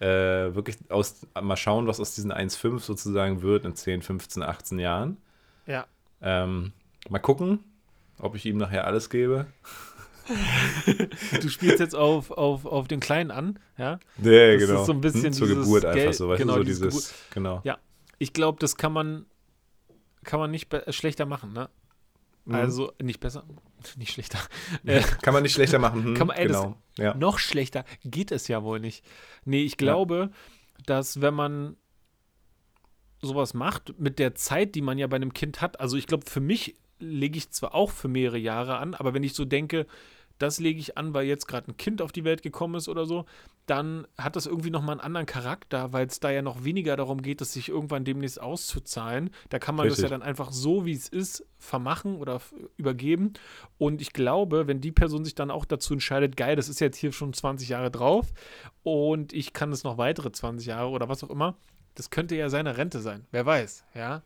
Äh, 0.00 0.54
wirklich 0.54 0.76
aus, 0.90 1.26
mal 1.40 1.56
schauen, 1.56 1.86
was 1.86 1.98
aus 1.98 2.14
diesen 2.14 2.30
1,5 2.30 2.80
sozusagen 2.80 3.40
wird 3.40 3.64
in 3.64 3.74
10, 3.74 4.02
15, 4.02 4.42
18 4.42 4.78
Jahren. 4.78 5.16
Ja. 5.66 5.86
Ähm, 6.20 6.72
mal 7.08 7.20
gucken, 7.20 7.60
ob 8.18 8.34
ich 8.34 8.44
ihm 8.44 8.58
nachher 8.58 8.86
alles 8.86 9.08
gebe. 9.08 9.46
du 11.40 11.48
spielst 11.48 11.80
jetzt 11.80 11.94
auf, 11.94 12.30
auf, 12.30 12.66
auf 12.66 12.86
den 12.86 13.00
Kleinen 13.00 13.30
an, 13.30 13.58
ja? 13.78 13.98
Ja, 14.18 14.52
Das 14.52 14.66
genau. 14.66 14.80
ist 14.80 14.86
so 14.88 14.92
ein 14.92 15.00
bisschen 15.00 15.24
Hm, 15.24 15.32
zur 15.32 15.46
dieses 15.46 15.64
Geburt 15.64 15.86
einfach 15.86 16.02
Gel- 16.02 16.12
so, 16.12 16.28
weißt 16.28 16.38
genau, 16.38 16.52
du, 16.56 16.58
so 16.60 16.64
dieses 16.64 16.94
dieses, 16.94 17.14
genau. 17.32 17.62
Ja. 17.64 17.78
Ich 18.18 18.34
glaube, 18.34 18.58
das 18.60 18.76
kann 18.76 18.92
man, 18.92 19.24
kann 20.24 20.38
man 20.38 20.50
nicht 20.50 20.68
schlechter 20.90 21.24
machen, 21.24 21.54
ne? 21.54 21.70
Mhm. 22.48 22.54
Also, 22.54 22.92
nicht 23.02 23.20
besser, 23.20 23.44
nicht 23.96 24.12
schlechter. 24.12 24.38
Äh, 24.84 25.02
Kann 25.22 25.34
man 25.34 25.42
nicht 25.42 25.52
schlechter 25.52 25.78
machen. 25.78 26.02
Hm, 26.04 26.14
Kann 26.18 26.26
man- 26.28 26.36
ey, 26.36 26.48
das- 26.48 26.62
genau. 26.62 26.76
ja. 26.96 27.14
Noch 27.14 27.38
schlechter 27.38 27.84
geht 28.04 28.32
es 28.32 28.48
ja 28.48 28.62
wohl 28.62 28.80
nicht. 28.80 29.04
Nee, 29.44 29.62
ich 29.62 29.76
glaube, 29.76 30.30
dass 30.86 31.20
wenn 31.20 31.34
man 31.34 31.76
sowas 33.20 33.52
macht, 33.54 33.98
mit 33.98 34.18
der 34.18 34.34
Zeit, 34.34 34.74
die 34.74 34.80
man 34.82 34.96
ja 34.98 35.06
bei 35.06 35.16
einem 35.16 35.34
Kind 35.34 35.60
hat, 35.60 35.80
also 35.80 35.96
ich 35.96 36.06
glaube, 36.06 36.24
für 36.28 36.40
mich 36.40 36.76
lege 37.00 37.36
ich 37.38 37.50
zwar 37.50 37.74
auch 37.74 37.90
für 37.90 38.08
mehrere 38.08 38.38
Jahre 38.38 38.78
an, 38.78 38.94
aber 38.94 39.12
wenn 39.14 39.22
ich 39.22 39.34
so 39.34 39.44
denke, 39.44 39.86
das 40.38 40.60
lege 40.60 40.80
ich 40.80 40.96
an, 40.96 41.14
weil 41.14 41.26
jetzt 41.26 41.46
gerade 41.46 41.70
ein 41.70 41.76
Kind 41.76 42.00
auf 42.02 42.12
die 42.12 42.24
Welt 42.24 42.42
gekommen 42.42 42.76
ist 42.76 42.88
oder 42.88 43.06
so, 43.06 43.24
dann 43.66 44.06
hat 44.16 44.36
das 44.36 44.46
irgendwie 44.46 44.70
nochmal 44.70 44.92
einen 44.92 45.00
anderen 45.00 45.26
Charakter, 45.26 45.92
weil 45.92 46.06
es 46.06 46.20
da 46.20 46.30
ja 46.30 46.40
noch 46.40 46.64
weniger 46.64 46.96
darum 46.96 47.20
geht, 47.20 47.40
es 47.40 47.52
sich 47.52 47.68
irgendwann 47.68 48.04
demnächst 48.04 48.40
auszuzahlen. 48.40 49.30
Da 49.50 49.58
kann 49.58 49.74
man 49.74 49.86
das 49.86 49.98
Richtig. 49.98 50.10
ja 50.10 50.16
dann 50.16 50.22
einfach 50.22 50.52
so, 50.52 50.86
wie 50.86 50.92
es 50.92 51.08
ist, 51.08 51.44
vermachen 51.58 52.16
oder 52.16 52.40
übergeben. 52.76 53.34
Und 53.76 54.00
ich 54.00 54.12
glaube, 54.12 54.66
wenn 54.66 54.80
die 54.80 54.92
Person 54.92 55.24
sich 55.24 55.34
dann 55.34 55.50
auch 55.50 55.66
dazu 55.66 55.92
entscheidet, 55.92 56.36
geil, 56.36 56.56
das 56.56 56.68
ist 56.68 56.80
jetzt 56.80 56.96
hier 56.96 57.12
schon 57.12 57.32
20 57.32 57.68
Jahre 57.68 57.90
drauf 57.90 58.32
und 58.82 59.32
ich 59.32 59.52
kann 59.52 59.70
es 59.72 59.84
noch 59.84 59.98
weitere 59.98 60.32
20 60.32 60.66
Jahre 60.66 60.88
oder 60.88 61.08
was 61.08 61.22
auch 61.22 61.30
immer, 61.30 61.56
das 61.94 62.10
könnte 62.10 62.36
ja 62.36 62.48
seine 62.48 62.76
Rente 62.76 63.00
sein. 63.00 63.26
Wer 63.32 63.44
weiß, 63.44 63.84
ja. 63.94 64.22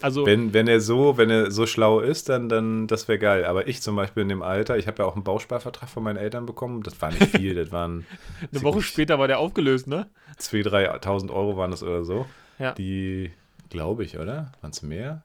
Also, 0.00 0.26
Wenn, 0.26 0.52
wenn 0.52 0.66
er 0.66 0.80
so, 0.80 1.16
wenn 1.16 1.30
er 1.30 1.50
so 1.50 1.66
schlau 1.66 2.00
ist, 2.00 2.28
dann, 2.28 2.48
dann 2.48 2.86
das 2.86 3.06
wäre 3.08 3.18
geil. 3.18 3.44
Aber 3.44 3.68
ich 3.68 3.82
zum 3.82 3.94
Beispiel 3.94 4.22
in 4.22 4.28
dem 4.28 4.42
Alter, 4.42 4.76
ich 4.76 4.86
habe 4.86 5.02
ja 5.02 5.08
auch 5.08 5.14
einen 5.14 5.24
Bausparvertrag 5.24 5.88
von 5.88 6.02
meinen 6.02 6.16
Eltern 6.16 6.46
bekommen. 6.46 6.82
Das 6.82 7.00
war 7.00 7.10
nicht 7.10 7.36
viel, 7.36 7.54
das 7.54 7.70
waren 7.70 8.06
eine 8.52 8.62
Woche 8.62 8.82
später 8.82 9.18
war 9.18 9.28
der 9.28 9.38
aufgelöst, 9.38 9.86
ne? 9.86 10.08
2.000, 10.40 11.02
3.000 11.02 11.30
Euro 11.30 11.56
waren 11.56 11.70
das 11.70 11.82
oder 11.82 12.04
so. 12.04 12.26
Ja. 12.58 12.72
Die, 12.72 13.32
glaube 13.70 14.04
ich, 14.04 14.18
oder? 14.18 14.52
Waren 14.60 14.70
es 14.72 14.82
mehr? 14.82 15.24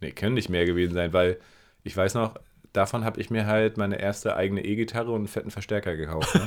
Nee, 0.00 0.12
können 0.12 0.34
nicht 0.34 0.48
mehr 0.48 0.66
gewesen 0.66 0.94
sein, 0.94 1.12
weil 1.12 1.38
ich 1.82 1.96
weiß 1.96 2.14
noch, 2.14 2.34
davon 2.72 3.04
habe 3.04 3.20
ich 3.20 3.30
mir 3.30 3.46
halt 3.46 3.76
meine 3.76 4.00
erste 4.00 4.36
eigene 4.36 4.64
E-Gitarre 4.64 5.10
und 5.10 5.22
einen 5.22 5.28
fetten 5.28 5.50
Verstärker 5.50 5.96
gekauft. 5.96 6.34
Ne? 6.34 6.44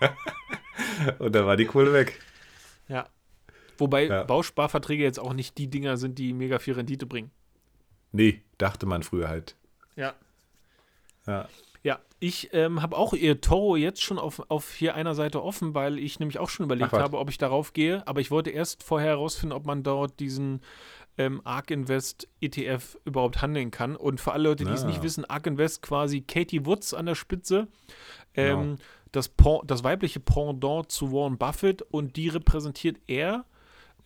und 1.18 1.34
da 1.34 1.46
war 1.46 1.56
die 1.56 1.66
Kohle 1.66 1.92
weg. 1.92 2.20
Ja. 2.88 3.06
Wobei 3.78 4.06
Ja. 4.06 4.24
Bausparverträge 4.24 5.02
jetzt 5.02 5.18
auch 5.20 5.32
nicht 5.32 5.58
die 5.58 5.68
Dinger 5.68 5.96
sind, 5.96 6.18
die 6.18 6.32
mega 6.32 6.58
viel 6.58 6.74
Rendite 6.74 7.06
bringen. 7.06 7.30
Nee, 8.12 8.42
dachte 8.58 8.86
man 8.86 9.02
früher 9.02 9.28
halt. 9.28 9.56
Ja. 9.96 10.14
Ja. 11.26 11.48
Ja, 11.82 11.98
ich 12.18 12.48
ähm, 12.54 12.80
habe 12.80 12.96
auch 12.96 13.12
ihr 13.12 13.42
Toro 13.42 13.76
jetzt 13.76 14.00
schon 14.02 14.18
auf, 14.18 14.42
auf 14.48 14.72
hier 14.72 14.94
einer 14.94 15.14
Seite 15.14 15.42
offen, 15.42 15.74
weil 15.74 15.98
ich 15.98 16.18
nämlich 16.18 16.38
auch 16.38 16.48
schon 16.48 16.64
überlegt 16.64 16.94
Ach, 16.94 16.98
habe, 16.98 17.18
ob 17.18 17.28
ich 17.28 17.36
darauf 17.36 17.74
gehe. 17.74 18.06
Aber 18.08 18.22
ich 18.22 18.30
wollte 18.30 18.48
erst 18.48 18.82
vorher 18.82 19.10
herausfinden, 19.10 19.52
ob 19.52 19.66
man 19.66 19.82
dort 19.82 20.18
diesen 20.18 20.62
ähm, 21.18 21.42
ARK 21.44 21.70
Invest 21.72 22.26
ETF 22.40 22.96
überhaupt 23.04 23.42
handeln 23.42 23.70
kann. 23.70 23.96
Und 23.96 24.18
für 24.20 24.32
alle 24.32 24.44
Leute, 24.48 24.64
die 24.64 24.70
es 24.72 24.84
Ah. 24.84 24.86
nicht 24.86 25.02
wissen, 25.02 25.26
ARK 25.26 25.46
Invest 25.46 25.82
quasi 25.82 26.22
Katie 26.22 26.64
Woods 26.64 26.94
an 26.94 27.04
der 27.04 27.14
Spitze. 27.16 27.68
Ähm, 28.34 28.76
Genau. 28.76 28.76
das, 29.12 29.30
das 29.66 29.84
weibliche 29.84 30.20
Pendant 30.20 30.90
zu 30.90 31.12
Warren 31.12 31.36
Buffett 31.36 31.82
und 31.82 32.16
die 32.16 32.30
repräsentiert 32.30 32.96
er 33.06 33.44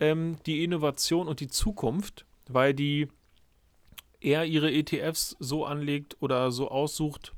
ähm, 0.01 0.37
die 0.47 0.65
Innovation 0.65 1.29
und 1.29 1.41
die 1.41 1.49
Zukunft, 1.49 2.25
weil 2.49 2.75
die 2.75 3.09
er 4.21 4.45
ihre 4.45 4.73
ETFs 4.73 5.37
so 5.39 5.65
anlegt 5.65 6.17
oder 6.21 6.51
so 6.51 6.71
aussucht, 6.71 7.35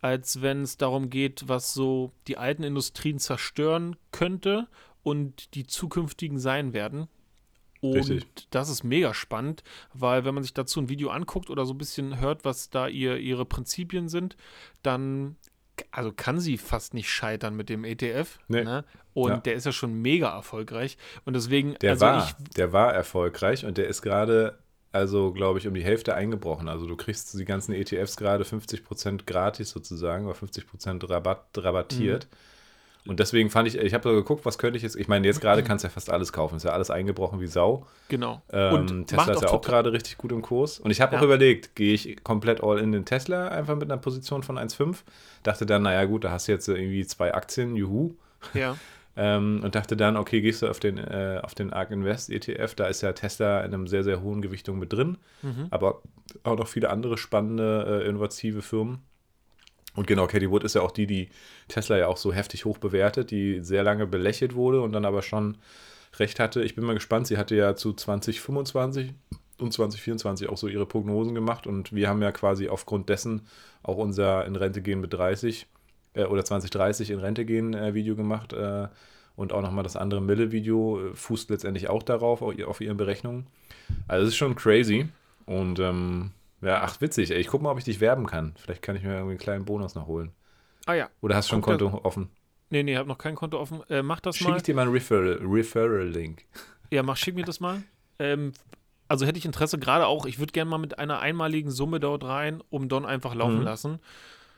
als 0.00 0.42
wenn 0.42 0.62
es 0.62 0.76
darum 0.76 1.10
geht, 1.10 1.48
was 1.48 1.74
so 1.74 2.12
die 2.28 2.36
alten 2.36 2.62
Industrien 2.62 3.18
zerstören 3.18 3.96
könnte 4.12 4.68
und 5.02 5.54
die 5.54 5.66
zukünftigen 5.66 6.38
sein 6.38 6.72
werden. 6.72 7.08
Und 7.80 7.96
Richtig. 7.96 8.46
das 8.50 8.70
ist 8.70 8.82
mega 8.82 9.12
spannend, 9.12 9.62
weil 9.92 10.24
wenn 10.24 10.34
man 10.34 10.42
sich 10.42 10.54
dazu 10.54 10.80
ein 10.80 10.88
Video 10.88 11.10
anguckt 11.10 11.50
oder 11.50 11.66
so 11.66 11.74
ein 11.74 11.78
bisschen 11.78 12.18
hört, 12.18 12.44
was 12.44 12.70
da 12.70 12.88
ihr, 12.88 13.18
ihre 13.18 13.44
Prinzipien 13.44 14.08
sind, 14.08 14.36
dann 14.82 15.36
also 15.90 16.12
kann 16.12 16.40
sie 16.40 16.58
fast 16.58 16.94
nicht 16.94 17.08
scheitern 17.10 17.56
mit 17.56 17.68
dem 17.68 17.84
ETF. 17.84 18.38
Nee. 18.48 18.64
Ne? 18.64 18.84
Und 19.12 19.30
Ja. 19.30 19.36
der 19.38 19.54
ist 19.54 19.66
ja 19.66 19.72
schon 19.72 19.94
mega 20.00 20.34
erfolgreich. 20.34 20.96
Und 21.24 21.34
deswegen, 21.34 21.74
Der 21.80 21.92
also 21.92 22.06
war, 22.06 22.24
ich, 22.24 22.54
der 22.54 22.72
war 22.72 22.92
erfolgreich 22.92 23.64
und 23.64 23.78
der 23.78 23.86
ist 23.88 24.02
gerade, 24.02 24.58
also 24.92 25.32
glaube 25.32 25.58
ich, 25.58 25.66
um 25.68 25.74
die 25.74 25.84
Hälfte 25.84 26.14
eingebrochen. 26.14 26.68
Also 26.68 26.86
du 26.86 26.96
kriegst 26.96 27.34
die 27.38 27.44
ganzen 27.44 27.72
ETFs 27.72 28.16
gerade 28.16 28.44
50% 28.44 29.24
gratis 29.26 29.70
sozusagen 29.70 30.26
oder 30.26 30.36
50% 30.36 31.08
Rabatt, 31.08 31.46
rabattiert. 31.56 32.28
Mhm. 32.30 32.36
Und 33.06 33.20
deswegen 33.20 33.50
fand 33.50 33.68
ich, 33.68 33.76
ich 33.76 33.92
habe 33.92 34.08
so 34.08 34.14
geguckt, 34.14 34.46
was 34.46 34.56
könnte 34.56 34.78
ich 34.78 34.82
jetzt, 34.82 34.96
ich 34.96 35.08
meine, 35.08 35.26
jetzt 35.26 35.40
gerade 35.42 35.62
kannst 35.62 35.84
du 35.84 35.88
ja 35.88 35.92
fast 35.92 36.08
alles 36.10 36.32
kaufen, 36.32 36.56
ist 36.56 36.62
ja 36.64 36.70
alles 36.72 36.90
eingebrochen 36.90 37.38
wie 37.40 37.46
Sau. 37.46 37.86
genau. 38.08 38.40
Ähm, 38.50 39.04
Tesla 39.06 39.32
ist 39.34 39.42
ja 39.42 39.48
auch 39.50 39.60
gerade 39.60 39.92
richtig 39.92 40.16
gut 40.16 40.32
im 40.32 40.40
Kurs. 40.40 40.78
Und 40.78 40.90
ich 40.90 41.00
habe 41.02 41.14
auch 41.16 41.20
Ja. 41.20 41.26
überlegt, 41.26 41.74
gehe 41.76 41.92
ich 41.92 42.24
komplett 42.24 42.62
all 42.62 42.78
in 42.78 42.92
den 42.92 43.04
Tesla, 43.04 43.48
einfach 43.48 43.74
mit 43.74 43.84
einer 43.90 44.00
Position 44.00 44.42
von 44.42 44.56
1,5. 44.58 45.04
Dachte 45.42 45.66
dann, 45.66 45.82
naja 45.82 46.04
gut, 46.06 46.24
da 46.24 46.30
hast 46.30 46.48
du 46.48 46.52
jetzt 46.52 46.66
irgendwie 46.66 47.04
zwei 47.06 47.34
Aktien, 47.34 47.76
juhu. 47.76 48.14
Ja. 48.54 48.76
Ähm, 49.16 49.60
und 49.62 49.76
dachte 49.76 49.96
dann, 49.96 50.16
okay, 50.16 50.40
gehst 50.40 50.62
du 50.62 50.66
auf 50.68 50.80
den, 50.80 50.98
äh, 50.98 51.38
auf 51.40 51.54
den 51.54 51.72
ARK 51.72 51.92
Invest 51.92 52.30
ETF, 52.30 52.74
da 52.74 52.86
ist 52.88 53.00
ja 53.00 53.12
Tesla 53.12 53.60
in 53.60 53.72
einem 53.72 53.86
sehr, 53.86 54.02
sehr 54.02 54.22
hohen 54.22 54.42
Gewichtung 54.42 54.76
mit 54.80 54.92
drin, 54.92 55.18
Mhm. 55.42 55.68
aber 55.70 56.02
auch 56.42 56.56
noch 56.56 56.66
viele 56.66 56.90
andere 56.90 57.16
spannende, 57.16 58.02
äh, 58.02 58.08
innovative 58.08 58.60
Firmen. 58.60 59.02
Und 59.94 60.06
genau, 60.06 60.26
Katie 60.26 60.50
Wood 60.50 60.64
ist 60.64 60.74
ja 60.74 60.82
auch 60.82 60.90
die, 60.90 61.06
die 61.06 61.28
Tesla 61.68 61.96
ja 61.96 62.08
auch 62.08 62.16
so 62.16 62.32
heftig 62.32 62.64
hoch 62.64 62.78
bewertet, 62.78 63.30
die 63.30 63.60
sehr 63.60 63.84
lange 63.84 64.06
belächelt 64.06 64.54
wurde 64.54 64.80
und 64.80 64.92
dann 64.92 65.04
aber 65.04 65.22
schon 65.22 65.56
recht 66.18 66.40
hatte. 66.40 66.62
Ich 66.62 66.74
bin 66.74 66.84
mal 66.84 66.94
gespannt, 66.94 67.26
sie 67.26 67.38
hatte 67.38 67.54
ja 67.54 67.76
zu 67.76 67.92
2025 67.92 69.12
und 69.58 69.72
2024 69.72 70.48
auch 70.48 70.56
so 70.56 70.68
ihre 70.68 70.86
Prognosen 70.86 71.34
gemacht 71.34 71.66
und 71.66 71.92
wir 71.92 72.08
haben 72.08 72.22
ja 72.22 72.32
quasi 72.32 72.68
aufgrund 72.68 73.08
dessen 73.08 73.42
auch 73.82 73.96
unser 73.96 74.44
in 74.46 74.56
Rente 74.56 74.82
gehen 74.82 75.00
mit 75.00 75.12
30 75.12 75.66
äh, 76.14 76.24
oder 76.24 76.44
2030 76.44 77.10
in 77.10 77.20
Rente 77.20 77.44
gehen 77.44 77.74
äh, 77.74 77.94
Video 77.94 78.16
gemacht 78.16 78.52
äh, 78.52 78.88
und 79.36 79.52
auch 79.52 79.62
nochmal 79.62 79.84
das 79.84 79.96
andere 79.96 80.20
Mille-Video 80.20 81.00
äh, 81.00 81.14
fußt 81.14 81.50
letztendlich 81.50 81.88
auch 81.88 82.02
darauf, 82.02 82.42
auf, 82.42 82.58
auf 82.64 82.80
ihren 82.80 82.96
Berechnungen. 82.96 83.46
Also 84.08 84.24
es 84.24 84.30
ist 84.30 84.36
schon 84.36 84.56
crazy 84.56 85.08
und 85.46 85.78
ähm, 85.78 86.30
ja, 86.62 86.82
ach 86.82 87.00
witzig, 87.00 87.30
ey. 87.30 87.38
ich 87.38 87.46
guck 87.48 87.62
mal, 87.62 87.70
ob 87.70 87.78
ich 87.78 87.84
dich 87.84 88.00
werben 88.00 88.26
kann. 88.26 88.54
Vielleicht 88.56 88.82
kann 88.82 88.96
ich 88.96 89.02
mir 89.02 89.10
irgendwie 89.12 89.30
einen 89.32 89.38
kleinen 89.38 89.64
Bonus 89.64 89.94
noch 89.94 90.06
holen. 90.06 90.32
Ah 90.86 90.94
ja. 90.94 91.08
Oder 91.20 91.36
hast 91.36 91.48
du 91.48 91.50
schon 91.50 91.58
ein 91.60 91.62
Konto 91.62 92.00
offen? 92.04 92.28
Nee, 92.70 92.82
nee, 92.82 92.96
hab 92.96 93.06
noch 93.06 93.18
kein 93.18 93.34
Konto 93.34 93.58
offen. 93.60 93.82
Äh, 93.88 94.02
mach 94.02 94.20
das 94.20 94.36
Schicke 94.36 94.50
mal. 94.50 94.56
ich 94.56 94.62
dir 94.62 94.74
mal 94.74 94.82
einen 94.82 94.92
Referral- 94.96 95.38
Referral-Link. 95.42 96.44
Ja, 96.90 97.02
mach, 97.02 97.16
schick 97.16 97.34
mir 97.34 97.44
das 97.44 97.60
mal. 97.60 97.82
Ähm, 98.18 98.52
also 99.08 99.26
hätte 99.26 99.38
ich 99.38 99.44
Interesse 99.44 99.78
gerade 99.78 100.06
auch, 100.06 100.26
ich 100.26 100.38
würde 100.38 100.52
gerne 100.52 100.70
mal 100.70 100.78
mit 100.78 100.98
einer 100.98 101.20
einmaligen 101.20 101.70
Summe 101.70 102.00
dort 102.00 102.24
rein, 102.24 102.62
um 102.70 102.88
Don 102.88 103.04
einfach 103.04 103.34
laufen 103.34 103.58
Mhm. 103.58 103.64
lassen. 103.64 103.98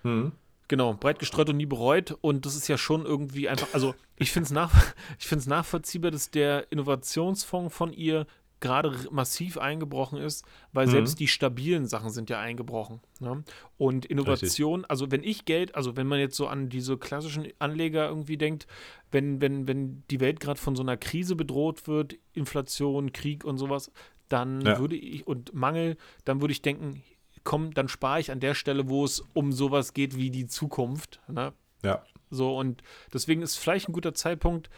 Hm. 0.02 0.32
Genau, 0.68 0.94
breit 0.94 1.18
gestreut 1.20 1.48
und 1.50 1.56
nie 1.58 1.66
bereut. 1.66 2.16
Und 2.22 2.44
das 2.46 2.56
ist 2.56 2.66
ja 2.68 2.76
schon 2.78 3.04
irgendwie 3.06 3.48
einfach, 3.48 3.68
also 3.72 3.94
ich 4.16 4.32
finde 4.32 4.46
es 4.46 4.50
nach, 4.52 4.72
ich 5.18 5.26
find's 5.26 5.46
nachvollziehbar, 5.46 6.10
dass 6.10 6.30
der 6.30 6.70
Innovationsfonds 6.72 7.74
von 7.74 7.92
ihr 7.92 8.26
gerade 8.60 8.92
massiv 9.10 9.58
eingebrochen 9.58 10.18
ist, 10.18 10.44
weil 10.72 10.86
Mhm. 10.86 10.90
selbst 10.92 11.20
die 11.20 11.28
stabilen 11.28 11.86
Sachen 11.86 12.10
sind 12.10 12.30
ja 12.30 12.40
eingebrochen. 12.40 13.00
Ne? 13.20 13.44
Und 13.76 14.06
Innovation, 14.06 14.84
also 14.86 15.10
wenn 15.10 15.22
ich 15.22 15.44
Geld, 15.44 15.74
also 15.74 15.96
wenn 15.96 16.06
man 16.06 16.18
jetzt 16.20 16.36
so 16.36 16.46
an 16.46 16.68
diese 16.68 16.96
klassischen 16.96 17.46
Anleger 17.58 18.08
irgendwie 18.08 18.38
denkt, 18.38 18.66
wenn, 19.10 19.40
wenn, 19.40 19.68
wenn 19.68 20.02
die 20.10 20.20
Welt 20.20 20.40
gerade 20.40 20.58
von 20.60 20.74
so 20.74 20.82
einer 20.82 20.96
Krise 20.96 21.36
bedroht 21.36 21.86
wird, 21.86 22.16
Inflation, 22.32 23.12
Krieg 23.12 23.44
und 23.44 23.58
sowas, 23.58 23.90
dann 24.28 24.62
Ja. 24.62 24.78
würde 24.78 24.96
ich, 24.96 25.26
und 25.26 25.52
Mangel, 25.54 25.96
dann 26.24 26.40
würde 26.40 26.52
ich 26.52 26.62
denken, 26.62 27.02
komm, 27.44 27.74
dann 27.74 27.88
spare 27.88 28.20
ich 28.20 28.30
an 28.32 28.40
der 28.40 28.54
Stelle, 28.54 28.88
wo 28.88 29.04
es 29.04 29.22
um 29.34 29.52
sowas 29.52 29.92
geht 29.94 30.16
wie 30.16 30.30
die 30.30 30.46
Zukunft. 30.46 31.20
Ne? 31.28 31.52
Ja. 31.84 32.02
So, 32.30 32.56
und 32.58 32.82
deswegen 33.12 33.42
ist 33.42 33.56
vielleicht 33.56 33.88
ein 33.88 33.92
guter 33.92 34.14
Zeitpunkt, 34.14 34.68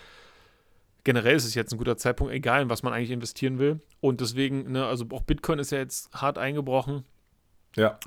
generell 1.05 1.37
ist 1.37 1.45
es 1.45 1.55
jetzt 1.55 1.73
ein 1.73 1.79
guter 1.79 1.97
Zeitpunkt, 1.97 2.33
egal 2.33 2.63
in 2.63 2.71
was 2.71 2.83
man 2.83 2.93
eigentlich 2.93 3.11
investieren 3.11 3.59
will. 3.59 3.81
Und 4.01 4.21
deswegen, 4.21 4.73
ne, 4.73 4.85
also 4.87 5.05
auch 5.13 5.23
Bitcoin 5.23 5.59
ist 5.59 5.71
ja 5.73 5.79
jetzt 5.79 6.13
hart 6.13 6.39
eingebrochen. 6.39 7.05
Ja. 7.77 7.99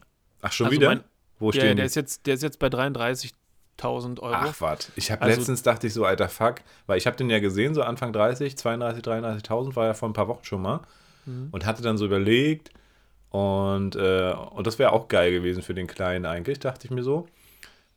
Ach, 0.42 0.52
schon 0.52 0.68
Also 0.68 0.78
wieder? 0.78 0.89
mein- 0.89 1.04
Wo 1.39 1.52
stehen 1.52 1.68
ja, 1.70 1.74
der 1.76 1.86
ist 1.86 1.96
jetzt, 1.96 2.28
der 2.28 2.36
ist 2.36 2.44
jetzt 2.44 2.60
bei 2.60 2.68
33.000 2.70 4.20
Euro. 4.20 4.34
Ach, 4.36 4.62
warte. 4.62 4.92
Ich 4.96 5.12
habe 5.12 5.22
Also- 5.24 5.38
letztens 5.39 5.64
dachte 5.64 5.88
ich 5.88 5.94
so, 5.94 6.06
alter 6.06 6.30
Fuck, 6.30 6.56
weil 6.88 6.98
ich 6.98 7.08
habe 7.08 7.18
den 7.18 7.30
ja 7.30 7.39
gesehen, 7.39 7.74
so 7.74 7.82
Anfang 7.84 8.14
30, 8.14 8.58
32, 8.58 9.02
33.000 9.04 9.76
war 9.76 9.86
ja 9.88 9.94
vor 9.94 10.10
ein 10.10 10.14
paar 10.14 10.28
Wochen 10.28 10.44
schon 10.44 10.62
mal 10.62 10.82
Mhm. 11.26 11.50
und 11.52 11.66
hatte 11.66 11.82
dann 11.82 11.98
so 11.98 12.06
überlegt 12.06 12.70
und, 13.30 13.96
äh, 13.96 14.34
und 14.52 14.68
das 14.68 14.78
wäre 14.80 14.92
auch 14.92 15.08
geil 15.08 15.32
gewesen 15.32 15.64
für 15.64 15.74
den 15.74 15.88
Kleinen 15.88 16.26
eigentlich, 16.26 16.60
dachte 16.60 16.86
ich 16.86 16.92
mir 16.92 17.04
so. 17.04 17.28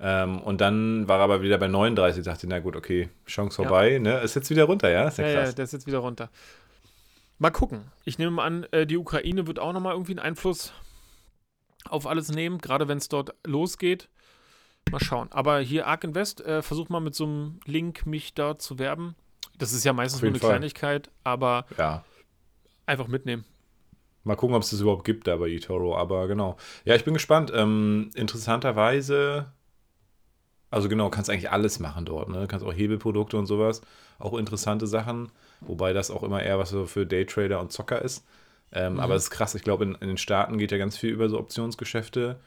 Ähm, 0.00 0.40
und 0.40 0.60
dann 0.60 1.06
war 1.08 1.18
er 1.18 1.24
aber 1.24 1.42
wieder 1.42 1.56
bei 1.58 1.68
39, 1.68 2.24
dachte 2.24 2.46
ich, 2.46 2.50
na 2.50 2.58
gut, 2.58 2.74
okay, 2.76 3.08
Chance 3.26 3.62
Ja. 3.62 3.68
vorbei, 3.68 3.98
ne? 3.98 4.20
Ist 4.20 4.34
jetzt 4.34 4.50
wieder 4.50 4.64
runter, 4.64 4.90
ja? 4.90 5.08
Ist 5.08 5.18
ja 5.18 5.26
ja, 5.26 5.30
ja, 5.32 5.42
krass. 5.44 5.54
der 5.54 5.64
ist 5.64 5.72
jetzt 5.72 5.86
wieder 5.86 5.98
runter. 5.98 6.30
Mal 7.38 7.50
gucken. 7.50 7.90
Ich 8.04 8.18
nehme 8.18 8.42
an, 8.42 8.64
äh, 8.72 8.86
die 8.86 8.96
Ukraine 8.96 9.46
wird 9.46 9.58
auch 9.58 9.72
nochmal 9.72 9.92
irgendwie 9.92 10.12
einen 10.12 10.20
Einfluss 10.20 10.72
auf 11.88 12.06
alles 12.06 12.30
nehmen, 12.30 12.58
gerade 12.58 12.88
wenn 12.88 12.98
es 12.98 13.08
dort 13.08 13.34
losgeht. 13.46 14.08
Mal 14.90 15.00
schauen. 15.00 15.28
Aber 15.32 15.60
hier 15.60 15.86
Ark 15.86 16.04
Invest, 16.04 16.40
äh, 16.42 16.62
versuch 16.62 16.88
mal 16.88 17.00
mit 17.00 17.14
so 17.14 17.24
einem 17.24 17.60
Link 17.64 18.06
mich 18.06 18.34
da 18.34 18.58
zu 18.58 18.78
werben. 18.78 19.14
Das 19.58 19.72
ist 19.72 19.84
ja 19.84 19.92
meistens 19.92 20.22
nur 20.22 20.30
eine 20.30 20.38
Fall. 20.38 20.50
Kleinigkeit, 20.50 21.10
aber 21.22 21.66
Ja. 21.78 22.04
einfach 22.86 23.08
mitnehmen. 23.08 23.44
Mal 24.24 24.36
gucken, 24.36 24.56
ob 24.56 24.62
es 24.62 24.70
das 24.70 24.80
überhaupt 24.80 25.04
gibt 25.04 25.26
da 25.26 25.36
bei 25.36 25.48
eToro, 25.50 25.96
aber 25.96 26.26
genau. 26.28 26.56
Ja, 26.84 26.94
ich 26.94 27.04
bin 27.04 27.14
gespannt. 27.14 27.52
Ähm, 27.54 28.10
interessanterweise, 28.14 29.52
also 30.74 30.88
genau, 30.88 31.10
kannst 31.10 31.30
eigentlich 31.30 31.50
alles 31.50 31.78
machen 31.80 32.04
dort, 32.04 32.28
ne? 32.28 32.46
Kannst 32.48 32.64
auch 32.66 32.72
Hebelprodukte 32.72 33.36
und 33.36 33.46
sowas, 33.46 33.82
auch 34.18 34.34
interessante 34.34 34.86
Sachen, 34.86 35.30
wobei 35.66 35.92
das 35.92 36.10
auch 36.10 36.22
immer 36.22 36.42
eher 36.42 36.58
was 36.58 36.70
so 36.70 36.86
für 36.86 37.06
Daytrader 37.06 37.60
und 37.60 37.72
Zocker 37.72 38.02
ist. 38.02 38.24
Ähm, 38.72 38.94
Mhm. 38.94 39.00
Aber 39.00 39.14
es 39.14 39.24
ist 39.24 39.30
krass, 39.30 39.54
ich 39.54 39.62
glaube, 39.62 39.84
in, 39.84 39.94
in 39.96 40.08
den 40.08 40.18
Staaten 40.18 40.58
geht 40.58 40.72
ja 40.72 40.78
ganz 40.78 40.96
viel 40.98 41.10
über 41.10 41.28
so 41.28 41.38
Optionsgeschäfte. 41.38 42.40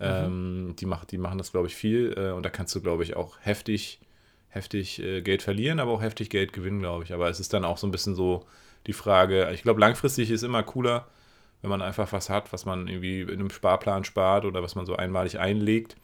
Ähm, 0.00 0.74
die, 0.78 0.86
macht, 0.86 1.12
die 1.12 1.18
machen 1.18 1.38
das, 1.38 1.52
glaube 1.52 1.68
ich, 1.68 1.76
viel 1.76 2.14
äh, 2.16 2.30
und 2.32 2.42
da 2.44 2.50
kannst 2.50 2.74
du, 2.74 2.80
glaube 2.80 3.02
ich, 3.02 3.16
auch 3.16 3.36
heftig, 3.40 4.00
heftig 4.48 5.00
äh, 5.02 5.20
Geld 5.22 5.42
verlieren, 5.42 5.80
aber 5.80 5.92
auch 5.92 6.02
heftig 6.02 6.30
Geld 6.30 6.52
gewinnen, 6.52 6.80
glaube 6.80 7.04
ich. 7.04 7.12
Aber 7.12 7.28
es 7.28 7.40
ist 7.40 7.52
dann 7.52 7.64
auch 7.64 7.78
so 7.78 7.86
ein 7.86 7.90
bisschen 7.90 8.14
so 8.14 8.46
die 8.86 8.92
Frage, 8.94 9.50
ich 9.52 9.62
glaube, 9.62 9.80
langfristig 9.80 10.30
ist 10.30 10.42
immer 10.42 10.62
cooler, 10.62 11.06
wenn 11.62 11.70
man 11.70 11.82
einfach 11.82 12.12
was 12.12 12.30
hat, 12.30 12.52
was 12.52 12.64
man 12.64 12.88
irgendwie 12.88 13.20
in 13.22 13.30
einem 13.30 13.50
Sparplan 13.50 14.04
spart 14.04 14.44
oder 14.46 14.62
was 14.62 14.74
man 14.74 14.86
so 14.86 14.96
einmalig 14.96 15.38
einlegt, 15.38 15.96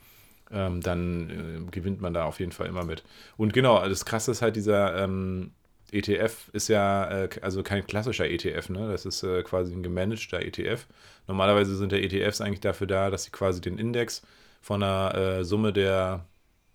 ähm, 0.51 0.81
dann 0.81 1.31
äh, 1.31 1.71
gewinnt 1.71 2.01
man 2.01 2.15
da 2.15 2.25
auf 2.25 2.41
jeden 2.41 2.53
Fall 2.53 2.67
immer 2.67 2.85
mit. 2.85 3.03
Und 3.37 3.53
genau, 3.53 3.87
das 3.89 4.05
Krasse 4.05 4.31
ist 4.31 4.43
halt 4.43 4.57
dieser 4.57 5.03
ähm, 5.03 5.53
ETF 5.93 6.49
ist 6.53 6.69
ja 6.69 7.09
äh, 7.25 7.29
also 7.43 7.63
kein 7.63 7.87
klassischer 7.87 8.29
ETF, 8.29 8.69
ne? 8.71 8.89
Das 8.91 9.07
ist 9.07 9.23
äh, 9.23 9.43
quasi 9.43 9.73
ein 9.73 9.83
gemanagter 9.83 10.43
ETF. 10.43 10.87
Normalerweise 11.29 11.77
sind 11.77 11.93
ja 11.93 11.99
ETFs 11.99 12.41
eigentlich 12.41 12.61
dafür 12.61 12.87
da, 12.87 13.11
dass 13.11 13.25
sie 13.25 13.31
quasi 13.31 13.61
den 13.61 13.79
Index 13.79 14.23
von 14.61 14.83
einer 14.83 15.15
äh, 15.15 15.45
Summe 15.45 15.73
der, 15.73 16.27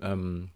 ähm, 0.02 0.50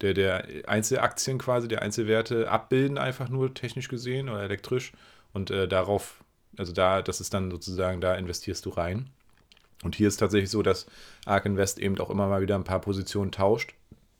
der, 0.00 0.14
der 0.14 0.44
Einzelaktien 0.68 1.38
quasi, 1.38 1.68
der 1.68 1.82
Einzelwerte 1.82 2.50
abbilden, 2.50 2.98
einfach 2.98 3.28
nur 3.28 3.54
technisch 3.54 3.88
gesehen 3.88 4.28
oder 4.28 4.42
elektrisch. 4.42 4.92
Und 5.32 5.50
äh, 5.50 5.68
darauf, 5.68 6.22
also 6.56 6.72
da, 6.72 7.02
das 7.02 7.20
ist 7.20 7.34
dann 7.34 7.50
sozusagen, 7.50 8.00
da 8.00 8.14
investierst 8.14 8.66
du 8.66 8.70
rein. 8.70 9.10
Und 9.82 9.94
hier 9.94 10.08
ist 10.08 10.18
tatsächlich 10.18 10.50
so, 10.50 10.62
dass 10.62 10.86
ARK 11.24 11.46
Invest 11.46 11.78
eben 11.78 11.98
auch 11.98 12.10
immer 12.10 12.28
mal 12.28 12.42
wieder 12.42 12.54
ein 12.54 12.64
paar 12.64 12.80
Positionen 12.80 13.32
tauscht, 13.32 13.74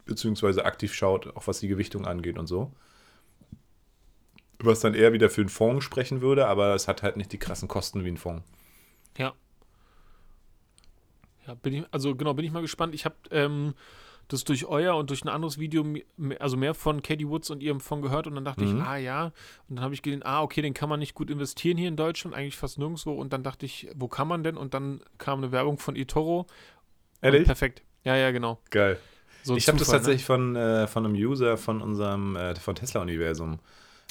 beziehungsweise 0.07 0.65
aktiv 0.65 0.95
schaut, 0.95 1.37
auch 1.37 1.47
was 1.47 1.61
die 1.61 1.69
Gewichtung 1.69 2.07
angeht 2.07 2.39
und 2.39 2.47
so. 2.47 2.73
Was 4.59 4.81
dann 4.81 4.95
eher 4.95 5.13
wieder 5.13 5.31
für 5.31 5.41
einen 5.43 5.51
Fonds 5.51 5.85
sprechen 5.85 6.21
würde, 6.21 6.47
aber 6.47 6.75
es 6.75 6.89
hat 6.89 7.03
halt 7.03 7.17
nicht 7.17 7.33
die 7.33 7.39
krassen 7.39 7.69
Kosten 7.69 8.05
wie 8.05 8.11
ein 8.11 8.17
Fonds. 8.17 8.45
Ja. 9.17 9.35
Ja, 11.47 11.55
bin 11.55 11.73
ich, 11.75 11.85
also 11.91 12.15
genau, 12.15 12.35
bin 12.35 12.45
ich 12.45 12.53
mal 12.53 12.63
gespannt. 12.63 12.95
Ich 12.95 13.05
habe 13.05 13.17
ähm, 13.31 13.75
das 14.33 14.45
durch 14.45 14.65
euer 14.67 14.97
und 14.97 15.11
durch 15.11 15.23
ein 15.25 15.29
anderes 15.29 15.59
Video, 15.59 15.85
also 16.39 16.57
mehr 16.57 16.75
von 16.75 17.03
Katie 17.03 17.29
Woods 17.29 17.51
und 17.51 17.63
ihrem 17.63 17.81
Fonds 17.81 18.07
gehört 18.07 18.27
und 18.27 18.35
dann 18.35 18.45
dachte 18.45 18.65
Mhm. 18.65 18.79
ich, 18.79 18.83
ah 18.83 18.97
ja. 18.97 19.25
Und 19.69 19.77
dann 19.77 19.81
habe 19.85 19.95
ich 19.95 20.03
gesehen, 20.03 20.23
ah, 20.25 20.43
okay, 20.43 20.63
den 20.63 20.75
kann 20.75 20.89
man 20.89 20.99
nicht 21.01 21.15
gut 21.15 21.31
investieren 21.31 21.77
hier 21.77 21.89
in 21.89 21.97
Deutschland, 21.97 22.35
eigentlich 22.37 22.57
fast 22.57 22.79
nirgendwo. 22.79 23.13
Und 23.13 23.33
dann 23.33 23.43
dachte 23.43 23.67
ich, 23.67 23.89
wo 23.95 24.09
kann 24.09 24.29
man 24.29 24.43
denn? 24.43 24.57
Und 24.57 24.75
dann 24.75 25.01
kam 25.19 25.39
eine 25.39 25.53
Werbung 25.53 25.79
von 25.79 25.97
eToro. 25.97 26.47
Ehrlich? 27.23 27.45
Perfekt. 27.45 27.83
Ja, 28.05 28.17
ja, 28.17 28.31
genau. 28.31 28.59
Geil. 28.71 28.99
So 29.43 29.57
ich 29.57 29.69
habe 29.69 29.79
das 29.79 29.89
ne? 29.89 29.95
tatsächlich 29.95 30.25
von, 30.25 30.55
äh, 30.57 30.87
von 30.87 31.05
einem 31.05 31.15
User 31.15 31.57
von 31.57 31.81
unserem 31.83 32.37
äh, 32.37 32.55
von 32.57 32.75
Tesla-Universum. 32.75 33.55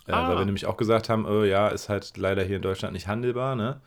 Äh, 0.08 0.12
Ah. 0.12 0.28
Weil 0.30 0.40
wir 0.40 0.46
nämlich 0.46 0.66
auch 0.66 0.76
gesagt 0.78 1.08
haben, 1.08 1.26
oh, 1.26 1.44
ja, 1.44 1.68
ist 1.68 1.88
halt 1.88 2.18
leider 2.18 2.44
hier 2.44 2.56
in 2.56 2.62
Deutschland 2.64 2.94
nicht 2.94 3.08
handelbar, 3.08 3.56
ne? 3.56 3.80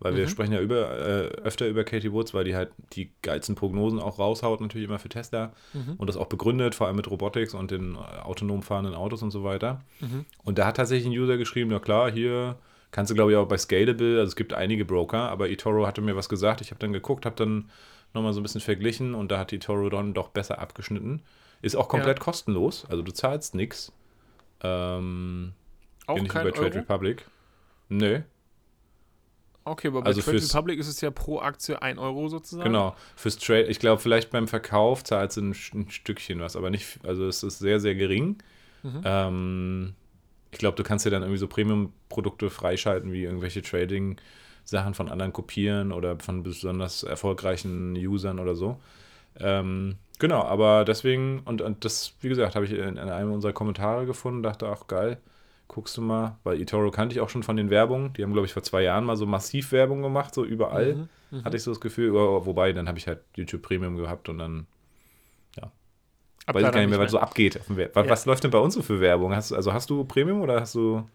Weil 0.00 0.14
wir 0.14 0.24
Mhm. 0.24 0.28
sprechen 0.28 0.52
ja 0.52 0.60
über, 0.60 0.96
äh, 0.96 1.28
öfter 1.42 1.66
über 1.66 1.82
Katie 1.82 2.12
Woods, 2.12 2.32
weil 2.32 2.44
die 2.44 2.54
halt 2.54 2.70
die 2.92 3.10
geilsten 3.22 3.56
Prognosen 3.56 3.98
auch 3.98 4.18
raushaut, 4.20 4.60
natürlich 4.60 4.86
immer 4.86 5.00
für 5.00 5.08
Tesla. 5.08 5.52
Mhm. 5.72 5.94
Und 5.98 6.06
das 6.06 6.16
auch 6.16 6.26
begründet, 6.26 6.74
vor 6.76 6.86
allem 6.86 6.94
mit 6.96 7.10
Robotics 7.10 7.52
und 7.54 7.70
den 7.72 7.96
äh, 7.96 7.98
autonom 8.20 8.62
fahrenden 8.62 8.94
Autos 8.94 9.22
und 9.22 9.32
so 9.32 9.42
weiter. 9.42 9.80
Mhm. 10.00 10.24
Und 10.44 10.58
da 10.58 10.66
hat 10.66 10.76
tatsächlich 10.76 11.06
ein 11.12 11.18
User 11.18 11.36
geschrieben, 11.36 11.70
na 11.70 11.80
klar, 11.80 12.10
hier 12.12 12.56
kannst 12.92 13.10
du 13.10 13.14
glaube 13.16 13.32
ich 13.32 13.36
auch 13.36 13.48
bei 13.48 13.58
Scalable, 13.58 14.18
also 14.20 14.28
es 14.28 14.36
gibt 14.36 14.54
einige 14.54 14.84
Broker, 14.84 15.28
aber 15.30 15.50
eToro 15.50 15.86
hatte 15.86 16.00
mir 16.00 16.14
was 16.16 16.28
gesagt. 16.28 16.60
Ich 16.60 16.70
habe 16.70 16.78
dann 16.78 16.92
geguckt, 16.92 17.26
habe 17.26 17.36
dann 17.36 17.68
nochmal 18.14 18.32
so 18.32 18.40
ein 18.40 18.44
bisschen 18.44 18.60
verglichen 18.60 19.14
und 19.14 19.30
da 19.32 19.38
hat 19.38 19.52
eToro 19.52 19.90
dann 19.90 20.14
doch 20.14 20.28
besser 20.28 20.58
abgeschnitten. 20.60 21.22
Ist 21.60 21.74
auch 21.74 21.88
komplett 21.88 22.20
kostenlos, 22.20 22.86
also 22.88 23.02
du 23.02 23.10
zahlst 23.12 23.54
nichts. 23.56 23.92
Ähm, 24.62 25.52
Auch 26.06 26.16
wie 26.16 26.28
kein 26.28 26.44
bei 26.44 26.50
Trade 26.52 26.66
Euro? 26.68 26.78
Republic. 26.78 27.26
Nö, 27.88 28.20
Okay, 29.70 29.88
aber 29.88 30.02
bei 30.02 30.06
Also 30.08 30.20
Trade 30.20 30.42
Republic 30.42 30.78
ist 30.78 30.88
es 30.88 31.00
ja 31.00 31.10
pro 31.10 31.40
Aktie 31.40 31.80
1 31.80 31.98
Euro 31.98 32.28
sozusagen. 32.28 32.64
genau. 32.64 32.96
Fürs 33.16 33.38
Trade, 33.38 33.64
ich 33.64 33.78
glaube, 33.78 34.00
vielleicht 34.00 34.30
beim 34.30 34.48
Verkauf 34.48 35.04
zahlst 35.04 35.36
du 35.36 35.42
ein, 35.42 35.56
ein 35.74 35.90
Stückchen 35.90 36.40
was, 36.40 36.56
aber 36.56 36.70
nicht, 36.70 36.98
also 37.04 37.26
es 37.26 37.42
ist 37.42 37.58
sehr, 37.58 37.80
sehr 37.80 37.94
gering. 37.94 38.38
Mhm. 38.82 39.00
Ähm, 39.04 39.94
ich 40.50 40.58
glaube, 40.58 40.76
du 40.76 40.82
kannst 40.82 41.04
dir 41.04 41.10
dann 41.10 41.22
irgendwie 41.22 41.38
so 41.38 41.46
Premium-Produkte 41.46 42.50
freischalten, 42.50 43.12
wie 43.12 43.24
irgendwelche 43.24 43.62
Trading-Sachen 43.62 44.94
von 44.94 45.08
anderen 45.10 45.32
kopieren 45.32 45.92
oder 45.92 46.18
von 46.18 46.42
besonders 46.42 47.02
erfolgreichen 47.02 47.94
Usern 47.96 48.38
oder 48.38 48.54
so. 48.54 48.80
Ähm, 49.38 49.96
genau, 50.18 50.42
aber 50.42 50.84
deswegen, 50.84 51.40
und, 51.44 51.60
und 51.60 51.84
das, 51.84 52.14
wie 52.20 52.28
gesagt, 52.28 52.54
habe 52.54 52.64
ich 52.64 52.72
in, 52.72 52.96
in 52.96 52.98
einem 52.98 53.32
unserer 53.32 53.52
Kommentare 53.52 54.06
gefunden, 54.06 54.42
dachte, 54.42 54.66
ach 54.68 54.86
geil, 54.86 55.18
guckst 55.68 55.96
du 55.96 56.02
mal, 56.02 56.38
weil 56.44 56.60
eToro 56.60 56.90
kannte 56.90 57.14
ich 57.14 57.20
auch 57.20 57.28
schon 57.28 57.42
von 57.42 57.56
den 57.56 57.70
Werbungen. 57.70 58.12
Die 58.14 58.22
haben, 58.22 58.32
glaube 58.32 58.46
ich, 58.46 58.52
vor 58.52 58.62
zwei 58.62 58.82
Jahren 58.82 59.04
mal 59.04 59.16
so 59.16 59.26
massiv 59.26 59.70
Werbung 59.72 60.02
gemacht, 60.02 60.34
so 60.34 60.44
überall. 60.44 60.94
Mhm. 60.94 61.08
Mhm. 61.30 61.44
Hatte 61.44 61.56
ich 61.58 61.62
so 61.62 61.70
das 61.70 61.80
Gefühl, 61.80 62.12
wo- 62.14 62.44
wobei, 62.46 62.72
dann 62.72 62.88
habe 62.88 62.98
ich 62.98 63.06
halt 63.06 63.20
YouTube 63.36 63.62
Premium 63.62 63.96
gehabt 63.96 64.28
und 64.28 64.38
dann 64.38 64.66
Ab 66.46 66.54
weiß 66.54 66.64
ich 66.64 66.72
gar 66.72 66.80
nicht 66.80 66.88
mehr, 66.88 66.98
was 66.98 67.10
so 67.10 67.18
abgeht. 67.18 67.60
Was, 67.92 68.24
Ja. 68.24 68.30
läuft 68.30 68.42
denn 68.42 68.50
bei 68.50 68.58
uns 68.58 68.72
so 68.72 68.80
für 68.80 69.00
Werbung? 69.00 69.34
Hast, 69.34 69.52
also 69.52 69.74
hast 69.74 69.90
du 69.90 70.02
Premium 70.04 70.40
oder 70.40 70.58
hast 70.62 70.74
du. 70.74 71.06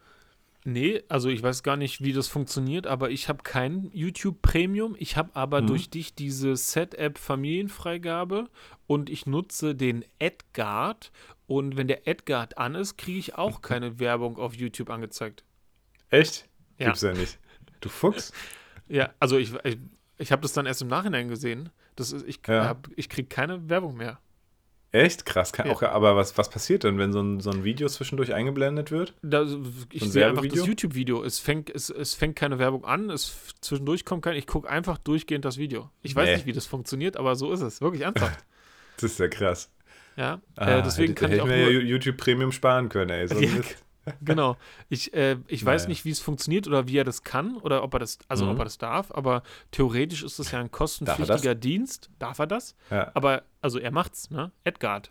Nee, 0.66 1.02
also 1.08 1.28
ich 1.28 1.42
weiß 1.42 1.62
gar 1.62 1.76
nicht, 1.76 2.02
wie 2.02 2.14
das 2.14 2.28
funktioniert, 2.28 2.86
aber 2.86 3.10
ich 3.10 3.28
habe 3.28 3.42
kein 3.42 3.90
YouTube 3.92 4.40
Premium. 4.40 4.96
Ich 4.98 5.16
habe 5.18 5.30
aber 5.36 5.60
Mhm. 5.60 5.66
durch 5.66 5.90
dich 5.90 6.14
diese 6.14 6.56
Set-App 6.56 7.18
Familienfreigabe 7.18 8.48
und 8.86 9.10
ich 9.10 9.26
nutze 9.26 9.74
den 9.74 10.04
AdGuard. 10.20 11.12
Und 11.46 11.76
wenn 11.76 11.86
der 11.86 12.02
AdGuard 12.06 12.56
an 12.56 12.74
ist, 12.76 12.96
kriege 12.96 13.18
ich 13.18 13.34
auch 13.34 13.60
keine 13.62 13.98
Werbung 13.98 14.38
auf 14.38 14.54
YouTube 14.54 14.88
angezeigt. 14.88 15.44
Echt? 16.08 16.48
Ja. 16.78 16.86
Gibt's 16.86 17.02
ja 17.02 17.12
nicht. 17.12 17.38
Du 17.80 17.88
Fuchs? 17.88 18.32
Ja, 18.86 19.14
also 19.18 19.38
ich, 19.38 19.54
ich, 19.64 19.78
ich 20.18 20.30
habe 20.30 20.42
das 20.42 20.52
dann 20.52 20.66
erst 20.66 20.82
im 20.82 20.88
Nachhinein 20.88 21.28
gesehen. 21.28 21.70
Das 21.96 22.12
ist, 22.12 22.26
ich 22.28 22.40
Ja. 22.46 22.66
hab, 22.66 22.88
ich 22.96 23.08
kriege 23.08 23.28
keine 23.28 23.70
Werbung 23.70 23.96
mehr. 23.96 24.20
Echt? 24.94 25.26
Krass. 25.26 25.52
Kann 25.52 25.66
Ja. 25.66 25.72
auch, 25.72 25.82
aber 25.82 26.14
was, 26.14 26.38
was 26.38 26.48
passiert 26.48 26.84
denn, 26.84 26.98
wenn 26.98 27.12
so 27.12 27.20
ein, 27.20 27.40
so 27.40 27.50
ein 27.50 27.64
Video 27.64 27.88
zwischendurch 27.88 28.32
eingeblendet 28.32 28.92
wird? 28.92 29.12
Da, 29.22 29.42
ich 29.90 30.00
So 30.00 30.06
ein 30.06 30.10
sehe 30.12 30.26
einfach 30.28 30.46
das 30.46 30.54
YouTube-Video. 30.66 31.24
Es 31.24 31.40
fängt, 31.40 31.68
es, 31.68 31.90
es 31.90 32.14
fängt 32.14 32.36
keine 32.36 32.60
Werbung 32.60 32.84
an, 32.84 33.10
es 33.10 33.34
zwischendurch 33.60 34.04
kommt 34.04 34.22
kein. 34.22 34.36
Ich 34.36 34.46
gucke 34.46 34.68
einfach 34.70 34.98
durchgehend 34.98 35.44
das 35.44 35.58
Video. 35.58 35.90
Ich 36.02 36.14
weiß 36.14 36.26
Nee. 36.28 36.34
nicht, 36.36 36.46
wie 36.46 36.52
das 36.52 36.66
funktioniert, 36.66 37.16
aber 37.16 37.34
so 37.34 37.52
ist 37.52 37.60
es. 37.62 37.80
Wirklich 37.80 38.02
ernsthaft. 38.02 38.44
Das 38.96 39.10
ist 39.10 39.18
ja 39.18 39.26
krass. 39.26 39.72
Ja, 40.16 40.40
Ah, 40.54 40.78
äh, 40.78 40.82
deswegen 40.84 41.08
hätte, 41.08 41.20
kann 41.22 41.30
ich 41.30 41.34
hätte 41.34 41.42
auch 41.42 41.46
mir 41.48 41.66
ja 41.66 41.72
nur, 41.72 41.82
YouTube 41.82 42.16
Premium 42.16 42.52
sparen 42.52 42.88
können, 42.88 43.10
ey. 43.10 43.26
So 43.26 43.40
Ja. 43.40 43.50
genau. 44.22 44.56
Ich, 44.88 45.12
äh, 45.14 45.36
ich 45.46 45.64
weiß 45.64 45.82
Naja. 45.82 45.88
nicht, 45.90 46.04
wie 46.04 46.10
es 46.10 46.20
funktioniert 46.20 46.66
oder 46.68 46.86
wie 46.88 46.96
er 46.98 47.04
das 47.04 47.22
kann 47.22 47.56
oder 47.56 47.82
ob 47.82 47.94
er 47.94 48.00
das, 48.00 48.18
also 48.28 48.44
Mhm. 48.44 48.50
ob 48.52 48.58
er 48.58 48.64
das 48.64 48.78
darf, 48.78 49.10
aber 49.12 49.42
theoretisch 49.70 50.22
ist 50.22 50.38
das 50.38 50.50
ja 50.52 50.58
ein 50.60 50.66
Darf 50.66 50.72
er 50.72 50.78
kostenpflichtiger 50.78 51.54
Dienst. 51.54 52.10
Darf 52.18 52.38
er 52.38 52.46
das? 52.46 52.74
Ja, 52.90 53.10
Aber, 53.14 53.42
also 53.62 53.78
er 53.78 53.90
macht's, 53.90 54.30
ne? 54.30 54.50
Edgard. 54.64 55.10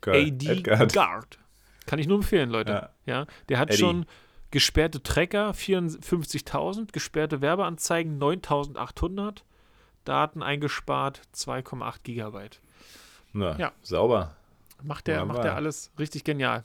geil. 0.00 0.28
AD 0.28 0.46
Edgar. 0.48 0.86
Guard. 0.86 1.38
Kann 1.86 1.98
ich 1.98 2.06
nur 2.06 2.16
empfehlen, 2.18 2.50
Leute. 2.50 2.72
Ja. 2.72 2.90
Ja, 3.06 3.26
der 3.48 3.58
hat 3.58 3.68
Eddie. 3.70 3.78
schon 3.78 4.06
gesperrte 4.50 5.02
Tracker 5.02 5.52
54.000, 5.52 6.92
gesperrte 6.92 7.40
Werbeanzeigen 7.40 8.18
9.800, 8.18 9.44
Daten 10.04 10.42
eingespart 10.42 11.20
2,8 11.34 12.02
Gigabyte. 12.02 12.60
Na, 13.32 13.56
Ja. 13.58 13.72
sauber. 13.82 14.34
Macht 14.82 15.06
der, 15.08 15.24
macht 15.26 15.44
der 15.44 15.54
alles 15.56 15.90
richtig 15.98 16.24
genial. 16.24 16.64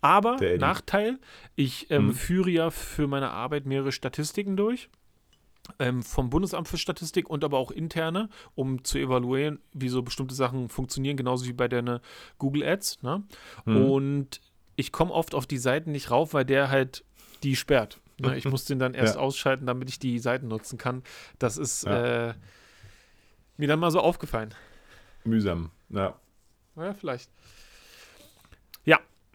Aber. 0.00 0.36
Nachteil, 0.58 1.18
ich 1.56 1.90
ähm, 1.90 2.06
Mhm. 2.08 2.14
führe 2.14 2.50
ja 2.50 2.70
für 2.70 3.06
meine 3.06 3.30
Arbeit 3.30 3.66
mehrere 3.66 3.92
Statistiken 3.92 4.56
durch. 4.56 4.88
Ähm, 5.78 6.02
vom 6.02 6.28
Bundesamt 6.28 6.66
für 6.66 6.76
Statistik 6.76 7.30
und 7.30 7.44
aber 7.44 7.56
auch 7.56 7.70
interne, 7.70 8.28
um 8.56 8.82
zu 8.84 8.98
evaluieren, 8.98 9.60
wie 9.72 9.88
so 9.88 10.02
bestimmte 10.02 10.34
Sachen 10.34 10.68
funktionieren, 10.68 11.16
genauso 11.16 11.46
wie 11.46 11.52
bei 11.52 11.68
deiner 11.68 12.00
Google 12.38 12.64
Ads. 12.64 13.02
Ne? 13.02 13.22
Mhm. 13.64 13.76
Und 13.76 14.40
ich 14.74 14.90
komme 14.90 15.12
oft 15.12 15.36
auf 15.36 15.46
die 15.46 15.58
Seiten 15.58 15.92
nicht 15.92 16.10
rauf, 16.10 16.34
weil 16.34 16.44
der 16.44 16.68
halt 16.68 17.04
die 17.44 17.54
sperrt. 17.54 18.00
Ne? 18.18 18.36
Ich 18.36 18.44
muss 18.44 18.64
den 18.64 18.80
dann 18.80 18.94
erst 18.94 19.14
Ja. 19.14 19.20
ausschalten, 19.20 19.66
damit 19.66 19.88
ich 19.88 20.00
die 20.00 20.18
Seiten 20.18 20.48
nutzen 20.48 20.78
kann. 20.78 21.04
Das 21.38 21.56
ist 21.58 21.84
Ja. 21.84 22.30
äh, 22.30 22.34
mir 23.56 23.68
dann 23.68 23.78
mal 23.78 23.90
so 23.92 24.00
aufgefallen. 24.00 24.52
Mühsam. 25.24 25.70
Ja. 25.90 26.18
Naja, 26.74 26.94
vielleicht. 26.94 27.30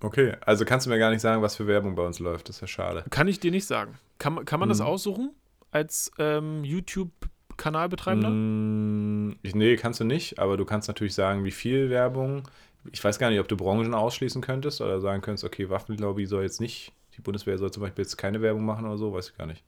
Okay, 0.01 0.33
also 0.41 0.63
kannst 0.65 0.85
du 0.85 0.89
mir 0.91 0.99
gar 0.99 1.09
nicht 1.09 1.21
sagen, 1.21 1.41
was 1.41 1.55
für 1.55 1.65
Werbung 1.67 1.95
bei 1.95 2.05
uns 2.05 2.19
läuft. 2.19 2.49
Das 2.49 2.57
ist 2.57 2.61
ja 2.61 2.67
schade. 2.67 3.03
Kann 3.09 3.27
ich 3.27 3.39
dir 3.39 3.51
nicht 3.51 3.65
sagen. 3.65 3.97
Kann, 4.19 4.33
man- 4.33 4.45
kann 4.45 4.59
man 4.59 4.69
das 4.69 4.79
Mhm. 4.79 4.85
aussuchen 4.85 5.31
als 5.71 6.11
ähm, 6.19 6.63
YouTube 6.63 7.11
YouTube-Kanalbetreibender? 7.57 9.39
Ich, 9.41 9.55
nee, 9.55 9.75
kannst 9.77 9.99
du 9.99 10.03
nicht, 10.03 10.39
aber 10.39 10.57
du 10.57 10.65
kannst 10.65 10.87
natürlich 10.87 11.15
sagen, 11.15 11.43
wie 11.43 11.51
viel 11.51 11.89
Werbung. 11.89 12.43
Ich 12.91 13.03
weiß 13.03 13.19
gar 13.19 13.29
nicht, 13.29 13.39
ob 13.39 13.47
du 13.47 13.57
Branchen 13.57 13.93
ausschließen 13.93 14.41
könntest 14.41 14.79
oder 14.81 15.01
sagen 15.01 15.21
könntest, 15.21 15.43
okay, 15.43 15.69
Waffenlobby 15.69 16.25
soll 16.25 16.43
jetzt 16.43 16.61
nicht, 16.61 16.93
die 17.17 17.21
Bundeswehr 17.21 17.57
soll 17.57 17.71
zum 17.71 17.81
Beispiel 17.81 18.03
jetzt 18.03 18.15
keine 18.17 18.41
Werbung 18.41 18.63
machen 18.63 18.85
oder 18.85 18.97
so, 18.97 19.11
weiß 19.11 19.29
ich 19.31 19.37
gar 19.37 19.47
nicht. 19.47 19.63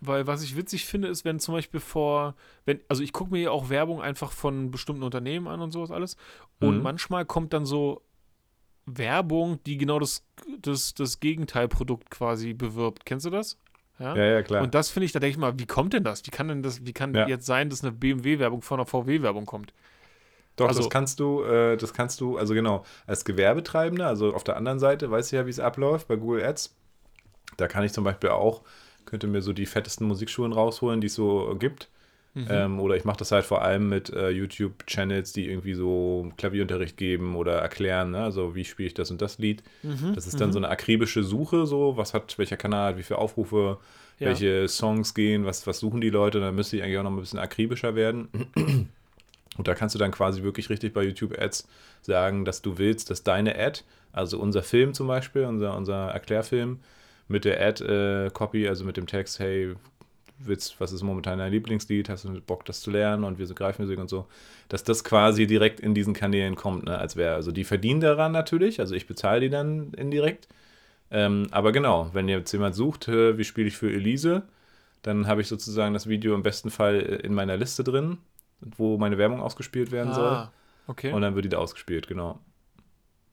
Weil 0.00 0.26
was 0.26 0.42
ich 0.42 0.56
witzig 0.56 0.84
finde, 0.84 1.08
ist, 1.08 1.24
wenn 1.24 1.38
zum 1.40 1.54
Beispiel 1.54 1.80
vor, 1.80 2.34
wenn, 2.66 2.80
also 2.88 3.02
ich 3.02 3.12
gucke 3.12 3.30
mir 3.30 3.40
ja 3.40 3.50
auch 3.50 3.68
Werbung 3.70 4.02
einfach 4.02 4.30
von 4.32 4.70
bestimmten 4.70 5.02
Unternehmen 5.02 5.46
an 5.48 5.60
und 5.60 5.70
sowas 5.70 5.90
alles. 5.90 6.16
Und 6.60 6.78
Mhm. 6.78 6.82
manchmal 6.82 7.24
kommt 7.24 7.52
dann 7.52 7.64
so 7.64 8.02
Werbung, 8.86 9.62
die 9.64 9.78
genau 9.78 9.98
das, 9.98 10.24
das, 10.60 10.94
das 10.94 11.20
Gegenteilprodukt 11.20 12.10
quasi 12.10 12.52
bewirbt. 12.54 13.04
Kennst 13.06 13.26
du 13.26 13.30
das? 13.30 13.58
Ja. 13.98 14.16
Ja, 14.16 14.24
ja, 14.24 14.42
klar. 14.42 14.62
Und 14.62 14.74
das 14.74 14.90
finde 14.90 15.06
ich, 15.06 15.12
da 15.12 15.20
denke 15.20 15.32
ich 15.32 15.38
mal, 15.38 15.58
wie 15.58 15.66
kommt 15.66 15.92
denn 15.92 16.02
das? 16.04 16.26
Wie 16.26 16.30
kann 16.30 16.48
denn 16.48 16.62
das, 16.62 16.84
wie 16.84 16.92
kann 16.92 17.14
Ja. 17.14 17.28
jetzt 17.28 17.46
sein, 17.46 17.70
dass 17.70 17.82
eine 17.82 17.92
BMW-Werbung 17.92 18.62
von 18.62 18.80
einer 18.80 18.86
VW-Werbung 18.86 19.46
kommt? 19.46 19.72
Doch, 20.56 20.68
also- 20.68 20.80
das 20.80 20.90
kannst 20.90 21.20
du, 21.20 21.42
äh, 21.44 21.76
das 21.76 21.94
kannst 21.94 22.20
du, 22.20 22.36
also 22.36 22.54
genau, 22.54 22.84
als 23.06 23.24
Gewerbetreibender, 23.24 24.06
also 24.06 24.34
auf 24.34 24.44
der 24.44 24.56
anderen 24.56 24.78
Seite, 24.80 25.10
weißt 25.10 25.32
du 25.32 25.36
ja, 25.36 25.46
wie 25.46 25.50
es 25.50 25.60
abläuft 25.60 26.08
bei 26.08 26.16
Google 26.16 26.44
Ads. 26.44 26.74
Da 27.56 27.68
kann 27.68 27.84
ich 27.84 27.92
zum 27.92 28.04
Beispiel 28.04 28.30
auch, 28.30 28.62
könnte 29.04 29.26
mir 29.26 29.42
so 29.42 29.52
die 29.52 29.66
fettesten 29.66 30.06
Musikschulen 30.08 30.52
rausholen, 30.52 31.00
die 31.00 31.06
es 31.06 31.14
so 31.14 31.54
gibt. 31.58 31.88
Mhm. 32.34 32.46
Ähm, 32.48 32.80
oder 32.80 32.96
ich 32.96 33.04
mache 33.04 33.18
das 33.18 33.30
halt 33.30 33.44
vor 33.44 33.60
allem 33.62 33.90
mit 33.90 34.08
äh, 34.10 34.30
YouTube-Channels, 34.30 35.34
die 35.34 35.48
irgendwie 35.50 35.74
so 35.74 36.32
Klavierunterricht 36.38 36.96
geben 36.96 37.36
oder 37.36 37.58
erklären, 37.58 38.12
ne? 38.12 38.22
also 38.24 38.54
wie 38.54 38.64
spiele 38.64 38.86
ich 38.86 38.94
das 38.94 39.10
und 39.10 39.20
das 39.20 39.38
Lied. 39.38 39.62
Mhm, 39.82 40.14
Das 40.14 40.26
ist 40.26 40.40
dann 40.40 40.50
so 40.50 40.58
eine 40.58 40.70
akribische 40.70 41.22
Suche, 41.24 41.66
so 41.66 41.96
was 41.98 42.14
hat 42.14 42.38
welcher 42.38 42.56
Kanal, 42.56 42.96
wie 42.96 43.02
viele 43.02 43.18
Aufrufe, 43.18 43.76
Ja. 44.18 44.28
welche 44.28 44.66
Songs 44.66 45.12
gehen, 45.14 45.44
was, 45.44 45.66
was 45.66 45.78
suchen 45.78 46.00
die 46.00 46.08
Leute, 46.08 46.40
dann 46.40 46.54
müsste 46.54 46.76
ich 46.78 46.82
eigentlich 46.82 46.96
auch 46.98 47.02
noch 47.02 47.10
ein 47.10 47.20
bisschen 47.20 47.38
akribischer 47.38 47.94
werden. 47.94 48.28
Und 49.58 49.68
da 49.68 49.74
kannst 49.74 49.94
du 49.94 49.98
dann 49.98 50.10
quasi 50.12 50.42
wirklich 50.42 50.70
richtig 50.70 50.94
bei 50.94 51.02
YouTube 51.02 51.38
Ads 51.38 51.68
sagen, 52.00 52.46
dass 52.46 52.62
du 52.62 52.78
willst, 52.78 53.10
dass 53.10 53.22
deine 53.22 53.58
Ad, 53.58 53.82
also 54.12 54.38
unser 54.40 54.62
Film 54.62 54.94
zum 54.94 55.06
Beispiel, 55.06 55.44
unser, 55.44 55.76
unser 55.76 56.06
Erklärfilm, 56.08 56.80
mit 57.28 57.44
der 57.44 57.60
Ad-Copy, 57.66 58.66
also 58.68 58.84
mit 58.84 58.96
dem 58.96 59.06
Text, 59.06 59.38
hey, 59.38 59.74
willst, 60.46 60.80
was 60.80 60.92
ist 60.92 61.02
momentan 61.02 61.38
dein 61.38 61.52
Lieblingslied, 61.52 62.08
hast 62.08 62.24
du 62.24 62.40
Bock, 62.40 62.64
das 62.64 62.80
zu 62.80 62.90
lernen 62.90 63.24
und 63.24 63.38
wir 63.38 63.46
sind 63.46 63.58
Greifmusik 63.58 63.98
und 63.98 64.08
so, 64.08 64.26
dass 64.68 64.84
das 64.84 65.04
quasi 65.04 65.46
direkt 65.46 65.80
in 65.80 65.94
diesen 65.94 66.14
Kanälen 66.14 66.54
kommt, 66.54 66.84
ne? 66.84 66.98
als 66.98 67.16
wäre, 67.16 67.34
also 67.34 67.52
die 67.52 67.64
verdienen 67.64 68.00
daran 68.00 68.32
natürlich, 68.32 68.80
also 68.80 68.94
ich 68.94 69.06
bezahle 69.06 69.40
die 69.40 69.50
dann 69.50 69.92
indirekt, 69.94 70.48
ähm, 71.10 71.48
aber 71.50 71.72
genau, 71.72 72.10
wenn 72.14 72.28
jetzt 72.28 72.52
jemand 72.52 72.74
sucht, 72.74 73.08
äh, 73.08 73.36
wie 73.36 73.44
spiele 73.44 73.68
ich 73.68 73.76
für 73.76 73.92
Elise, 73.92 74.44
dann 75.02 75.26
habe 75.26 75.42
ich 75.42 75.48
sozusagen 75.48 75.92
das 75.92 76.08
Video 76.08 76.34
im 76.34 76.42
besten 76.42 76.70
Fall 76.70 77.00
äh, 77.00 77.16
in 77.26 77.34
meiner 77.34 77.56
Liste 77.56 77.84
drin, 77.84 78.18
wo 78.60 78.96
meine 78.96 79.18
Werbung 79.18 79.40
ausgespielt 79.42 79.90
werden 79.90 80.14
soll. 80.14 80.30
ah, 80.30 80.52
okay. 80.86 81.12
Und 81.12 81.22
dann 81.22 81.34
wird 81.34 81.44
die 81.44 81.50
da 81.50 81.58
ausgespielt, 81.58 82.08
genau. 82.08 82.40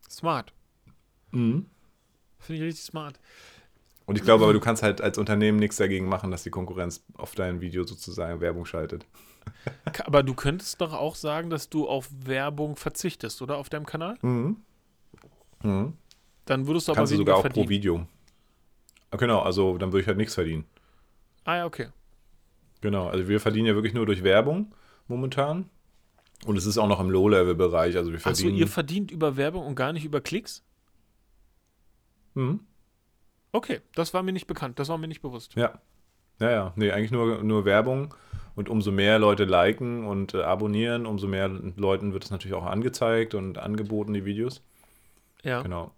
smart. 0.10 0.52
Mhm. 1.32 1.68
Finde 2.40 2.62
ich 2.62 2.68
richtig 2.68 2.86
smart. 2.86 3.20
Und 4.10 4.16
ich 4.16 4.24
glaube 4.24 4.44
aber, 4.44 4.54
du 4.54 4.60
kannst 4.60 4.82
halt 4.82 5.02
als 5.02 5.20
Unternehmen 5.20 5.60
nichts 5.60 5.78
dagegen 5.78 6.10
machen, 6.10 6.32
dass 6.32 6.42
die 6.42 6.50
Konkurrenz 6.50 7.06
auf 7.16 7.36
dein 7.36 7.62
Video 7.62 7.84
sozusagen 7.84 8.42
Werbung 8.42 8.66
schaltet. 8.66 9.06
Aber 10.06 10.24
du 10.24 10.34
könntest 10.34 10.82
doch 10.82 10.94
auch 10.94 11.14
sagen, 11.14 11.52
dass 11.52 11.70
du 11.70 11.88
auf 11.88 12.10
Werbung 12.26 12.76
verzichtest, 12.76 13.40
oder? 13.44 13.58
Auf 13.58 13.70
deinem 13.70 13.86
Kanal? 13.86 14.18
Mhm. 14.24 14.58
Mhm. 15.62 15.94
Dann 16.46 16.66
würdest 16.66 16.88
du 16.88 16.92
aber 16.94 16.98
Kannst 17.02 17.14
du 17.14 17.18
sogar 17.18 17.38
auch 17.38 17.42
verdienen. 17.42 17.66
pro 17.66 17.70
Video. 17.70 18.08
Ah, 19.12 19.18
Genau, 19.18 19.42
also 19.42 19.78
dann 19.78 19.92
würde 19.92 20.02
ich 20.02 20.08
halt 20.08 20.18
nichts 20.18 20.34
verdienen. 20.34 20.66
Ah 21.44 21.58
ja, 21.58 21.66
okay. 21.68 21.90
Genau, 22.82 23.10
also 23.10 23.28
wir 23.28 23.40
verdienen 23.40 23.68
ja 23.68 23.76
wirklich 23.76 23.94
nur 23.94 24.08
durch 24.08 24.24
Werbung 24.24 24.74
momentan. 25.08 25.70
Und 26.46 26.58
es 26.58 26.66
ist 26.66 26.80
auch 26.80 26.88
noch 26.88 27.00
im 27.00 27.12
Low-Level-Bereich, 27.12 27.96
also 27.96 28.10
wir 28.12 28.18
Achso, 28.18 28.30
verdienen. 28.30 28.56
ihr 28.56 28.68
verdient 28.68 29.12
über 29.12 29.38
Werbung 29.38 29.68
und 29.68 29.76
gar 29.76 29.94
nicht 29.94 30.06
über 30.06 30.20
Klicks? 30.20 30.64
mhm. 32.34 32.62
Okay, 33.52 33.82
das 33.96 34.14
war 34.14 34.24
mir 34.24 34.32
nicht 34.32 34.48
bekannt, 34.48 34.80
das 34.80 34.90
war 34.90 34.98
mir 34.98 35.08
nicht 35.08 35.22
bewusst. 35.22 35.56
Ja. 35.56 35.80
Ja, 36.40 36.52
ja. 36.52 36.74
Nee, 36.76 36.92
eigentlich 36.92 37.12
nur, 37.12 37.44
nur 37.44 37.66
Werbung. 37.66 38.14
Und 38.56 38.70
umso 38.70 38.92
mehr 38.92 39.20
Leute 39.20 39.46
liken 39.46 40.06
und 40.06 40.34
äh, 40.34 40.42
abonnieren, 40.42 41.06
umso 41.06 41.28
mehr 41.28 41.48
Leuten 41.48 42.14
wird 42.14 42.26
es 42.26 42.32
natürlich 42.32 42.56
auch 42.56 42.66
angezeigt 42.66 43.34
und 43.34 43.58
angeboten, 43.58 44.14
die 44.14 44.26
Videos. 44.26 44.62
Ja. 45.44 45.62
Genau. 45.62 45.92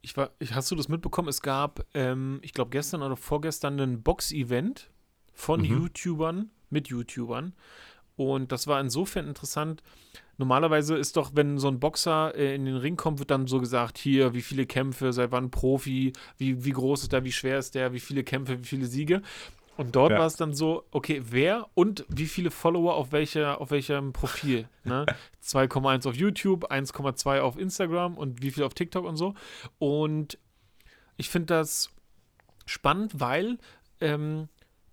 Ich 0.00 0.16
war, 0.16 0.30
ich, 0.38 0.54
hast 0.54 0.70
du 0.70 0.74
das 0.74 0.88
mitbekommen? 0.88 1.28
Es 1.28 1.42
gab, 1.42 1.84
ähm, 1.94 2.40
ich 2.42 2.52
glaube, 2.54 2.70
gestern 2.70 3.02
oder 3.02 3.16
vorgestern 3.16 3.78
ein 3.80 4.02
Box-Event 4.02 4.90
von 5.34 5.60
Mhm. 5.60 5.66
YouTubern 5.66 6.50
mit 6.70 6.88
YouTubern. 6.88 7.54
Und 8.16 8.50
das 8.52 8.66
war 8.66 8.80
insofern 8.80 9.28
interessant. 9.28 9.82
Normalerweise 10.38 10.96
ist 10.96 11.16
doch, 11.16 11.32
wenn 11.34 11.58
so 11.58 11.68
ein 11.68 11.78
Boxer 11.78 12.34
äh, 12.34 12.54
in 12.54 12.64
den 12.64 12.76
Ring 12.76 12.96
kommt, 12.96 13.18
wird 13.18 13.30
dann 13.30 13.46
so 13.46 13.60
gesagt, 13.60 13.98
hier, 13.98 14.34
wie 14.34 14.42
viele 14.42 14.66
Kämpfe, 14.66 15.12
seit 15.12 15.30
wann 15.30 15.50
Profi, 15.50 16.12
wie, 16.38 16.64
wie 16.64 16.70
groß 16.70 17.02
ist 17.02 17.12
der, 17.12 17.24
wie 17.24 17.32
schwer 17.32 17.58
ist 17.58 17.74
der, 17.74 17.92
wie 17.92 18.00
viele 18.00 18.24
Kämpfe, 18.24 18.58
wie 18.58 18.66
viele 18.66 18.86
Siege. 18.86 19.22
Und 19.76 19.96
dort 19.96 20.12
Ja. 20.12 20.18
war 20.18 20.26
es 20.26 20.36
dann 20.36 20.54
so, 20.54 20.84
okay, 20.90 21.22
wer 21.24 21.66
und 21.74 22.04
wie 22.08 22.26
viele 22.26 22.50
Follower 22.50 22.94
auf, 22.94 23.12
welcher, 23.12 23.60
auf 23.60 23.70
welchem 23.70 24.12
Profil. 24.12 24.68
Ne? 24.84 25.06
2,1 25.44 26.08
auf 26.08 26.16
YouTube, 26.16 26.70
1,2 26.72 27.40
auf 27.40 27.56
Instagram 27.56 28.16
und 28.18 28.42
wie 28.42 28.50
viel 28.50 28.64
auf 28.64 28.74
TikTok 28.74 29.04
und 29.04 29.16
so. 29.16 29.34
Und 29.78 30.38
ich 31.16 31.28
finde 31.28 31.46
das 31.46 31.90
spannend, 32.66 33.20
weil 33.20 33.58
ähm, 34.00 34.48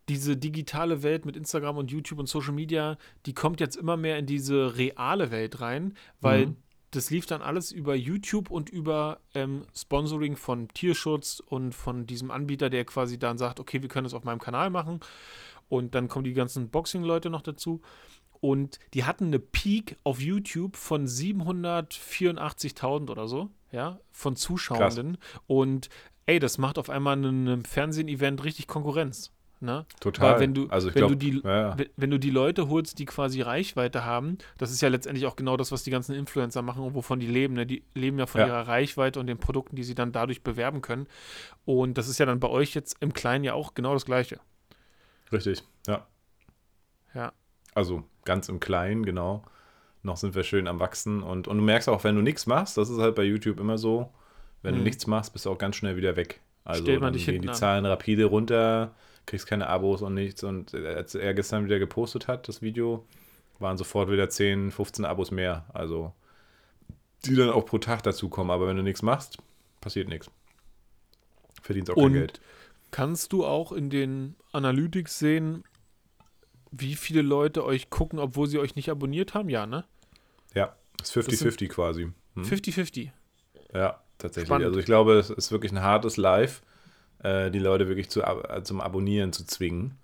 diese 0.10 0.36
digitale 0.36 1.04
Welt 1.04 1.26
mit 1.26 1.38
Instagram 1.38 1.78
und 1.78 1.92
YouTube 1.92 2.20
und 2.20 2.28
Social 2.28 2.54
Media, 2.54 2.98
die 3.26 3.34
kommt 3.34 3.60
jetzt 3.60 3.76
immer 3.78 3.96
mehr 3.96 4.18
in 4.18 4.26
diese 4.26 4.76
reale 4.78 5.32
Welt 5.32 5.62
rein, 5.62 5.94
weil 6.20 6.48
Mhm. 6.48 6.56
das 6.92 7.12
lief 7.12 7.28
dann 7.28 7.42
alles 7.44 7.72
über 7.72 7.94
YouTube 7.96 8.50
und 8.50 8.70
über 8.70 9.20
ähm, 9.36 9.62
Sponsoring 9.76 10.36
von 10.36 10.68
Tierschutz 10.70 11.40
und 11.46 11.76
von 11.76 12.08
diesem 12.08 12.32
Anbieter, 12.32 12.70
der 12.72 12.84
quasi 12.86 13.20
dann 13.20 13.38
sagt, 13.38 13.60
okay, 13.60 13.82
wir 13.84 13.90
können 13.90 14.06
das 14.06 14.16
auf 14.16 14.24
meinem 14.24 14.40
Kanal 14.40 14.72
machen. 14.72 15.00
Und 15.70 15.94
dann 15.94 16.08
kommen 16.08 16.24
die 16.26 16.34
ganzen 16.34 16.70
Boxing-Leute 16.70 17.30
noch 17.30 17.44
dazu. 17.44 17.82
Und 18.42 18.80
die 18.96 19.04
hatten 19.04 19.26
eine 19.26 19.38
Peak 19.40 19.98
auf 20.04 20.20
YouTube 20.20 20.76
von 20.78 21.06
784.000 21.06 23.12
oder 23.12 23.28
so, 23.28 23.50
ja, 23.72 24.00
von 24.12 24.36
Zuschauenden. 24.36 25.18
Und 25.48 25.90
ey, 26.26 26.40
das 26.40 26.58
macht 26.58 26.78
auf 26.78 26.90
einmal 26.90 27.18
einem, 27.18 27.48
einem 27.48 27.66
Fernsehen-Event 27.66 28.44
richtig 28.44 28.68
Konkurrenz. 28.68 29.34
Ne? 29.62 29.86
Total. 30.00 30.36
Weil 30.36 30.40
wenn 30.40 30.54
du, 30.54 30.68
also 30.70 30.88
wenn, 30.88 30.94
glaube, 30.94 31.18
du 31.18 31.32
die, 31.32 31.42
ja, 31.44 31.76
wenn- 31.98 32.12
du 32.12 32.18
die 32.18 32.30
Leute 32.30 32.70
holst, 32.70 32.98
die 32.98 33.04
quasi 33.06 33.42
Reichweite 33.42 34.06
haben, 34.06 34.38
das 34.58 34.72
ist 34.72 34.80
ja 34.82 34.88
letztendlich 34.88 35.26
auch 35.26 35.36
genau 35.36 35.58
das, 35.58 35.74
was 35.74 35.84
die 35.84 35.92
ganzen 35.92 36.16
Influencer 36.16 36.62
machen 36.62 36.82
und 36.82 36.94
wovon 36.94 37.20
die 37.20 37.28
leben. 37.28 37.56
Ne? 37.56 37.66
Die 37.66 37.84
leben 37.94 38.18
ja 38.20 38.26
von 38.26 38.40
Ja. 38.40 38.48
ihrer 38.48 38.68
Reichweite 38.70 39.20
und 39.20 39.28
den 39.28 39.38
Produkten, 39.38 39.76
die 39.76 39.84
sie 39.84 39.96
dann 39.96 40.14
dadurch 40.14 40.44
bewerben 40.44 40.82
können. 40.82 41.08
Und 41.66 41.98
das 41.98 42.08
ist 42.08 42.20
ja 42.20 42.26
dann 42.26 42.40
bei 42.40 42.48
euch 42.48 42.74
jetzt 42.74 42.96
im 43.02 43.12
Kleinen 43.14 43.44
ja 43.44 43.54
auch 43.54 43.74
genau 43.74 43.94
das 43.94 44.06
Gleiche. 44.06 44.40
Richtig, 45.32 45.62
ja. 45.88 46.08
Ja. 47.14 47.34
Also 47.76 48.04
ganz 48.26 48.48
im 48.50 48.60
Kleinen, 48.60 49.06
genau. 49.06 49.44
Noch 50.04 50.16
sind 50.18 50.36
wir 50.36 50.44
schön 50.44 50.68
am 50.70 50.80
Wachsen. 50.80 51.22
Und, 51.22 51.50
und 51.50 51.58
du 51.58 51.64
merkst 51.64 51.90
auch, 51.90 52.04
wenn 52.06 52.16
du 52.16 52.22
nichts 52.22 52.48
machst, 52.48 52.78
das 52.78 52.90
ist 52.90 53.00
halt 53.00 53.16
bei 53.16 53.24
YouTube 53.24 53.60
immer 53.60 53.78
so, 53.78 54.10
wenn 54.62 54.74
du 54.74 54.78
Mhm. 54.80 54.86
nichts 54.86 55.06
machst, 55.08 55.34
bist 55.34 55.46
du 55.46 55.50
auch 55.52 55.58
ganz 55.58 55.76
schnell 55.76 55.98
wieder 55.98 56.16
weg. 56.16 56.40
Also 56.64 56.84
Stellt 56.84 57.02
man 57.02 57.08
dann 57.08 57.14
dich 57.14 57.26
gehen 57.26 57.42
die 57.42 57.50
an. 57.50 57.56
Zahlen 57.56 57.86
rapide 57.86 58.26
runter, 58.26 58.96
kriegst 59.30 59.48
keine 59.48 59.68
Abos 59.68 60.02
und 60.02 60.14
nichts. 60.16 60.44
Und 60.44 60.74
als 60.74 61.16
er 61.16 61.34
gestern 61.34 61.66
wieder 61.66 61.80
gepostet 61.80 62.28
hat, 62.28 62.48
das 62.48 62.62
Video, 62.62 63.06
waren 63.60 63.78
sofort 63.78 64.10
wieder 64.10 64.30
10, 64.30 64.72
15 64.72 65.06
Abos 65.06 65.32
mehr. 65.32 65.66
Also 65.74 66.14
die 67.26 67.36
dann 67.36 67.50
auch 67.50 67.66
pro 67.66 67.78
Tag 67.78 68.04
dazukommen. 68.04 68.52
Aber 68.52 68.68
wenn 68.68 68.78
du 68.78 68.84
nichts 68.84 69.02
machst, 69.02 69.38
passiert 69.82 70.08
nichts. 70.10 70.32
Verdienst 71.62 71.92
auch 71.92 71.96
kein 71.96 72.06
Und 72.06 72.14
Geld. 72.14 72.42
Kannst 72.92 73.34
du 73.34 73.46
auch 73.46 73.72
in 73.72 73.90
den 73.90 74.36
Analytics 74.52 75.20
sehen, 75.20 75.64
wie 76.72 76.96
viele 76.96 77.22
Leute 77.22 77.64
euch 77.64 77.90
gucken, 77.90 78.20
obwohl 78.20 78.48
sie 78.48 78.58
euch 78.58 78.76
nicht 78.76 78.90
abonniert 78.90 79.34
haben? 79.34 79.50
Ja, 79.50 79.68
ne? 79.68 79.86
Ja, 80.56 80.76
ist 81.02 81.16
50-50 81.16 81.68
quasi. 81.68 82.12
Hm? 82.36 82.44
50-50. 82.44 83.12
Ja, 83.74 84.02
tatsächlich. 84.18 84.48
Spannend. 84.48 84.68
Also 84.68 84.80
ich 84.80 84.86
glaube, 84.86 85.20
es 85.20 85.30
ist 85.30 85.52
wirklich 85.52 85.72
ein 85.72 85.82
hartes 85.82 86.18
Live, 86.18 86.62
äh, 87.24 87.52
die 87.52 87.60
Leute 87.60 87.88
wirklich 87.88 88.10
zu, 88.10 88.24
ab- 88.24 88.50
äh, 88.52 88.64
zum 88.64 88.82
Abonnieren 88.82 89.34
zu 89.34 89.46
zwingen. 89.46 89.98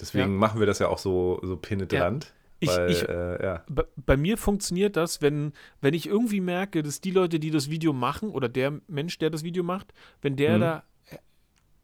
Deswegen 0.00 0.32
Ja. 0.32 0.38
machen 0.38 0.60
wir 0.60 0.66
das 0.66 0.78
ja 0.78 0.88
auch 0.88 0.98
so, 0.98 1.38
so 1.42 1.56
penetrant. 1.56 2.32
Ich- 2.60 2.68
weil, 2.68 2.90
ich- 2.90 3.08
äh, 3.08 3.44
ja. 3.44 3.64
Bei, 3.68 3.84
bei 3.96 4.16
mir 4.16 4.36
funktioniert 4.38 4.96
das, 4.96 5.20
wenn, 5.20 5.52
wenn 5.80 5.94
ich 5.94 6.06
irgendwie 6.06 6.40
merke, 6.40 6.82
dass 6.82 7.00
die 7.00 7.10
Leute, 7.10 7.40
die 7.40 7.50
das 7.50 7.70
Video 7.70 7.92
machen, 7.92 8.30
oder 8.30 8.48
der 8.48 8.80
Mensch, 8.88 9.18
der 9.18 9.30
das 9.30 9.42
Video 9.42 9.62
macht, 9.64 9.92
wenn 10.22 10.36
der 10.36 10.56
Mhm. 10.56 10.60
da 10.60 10.82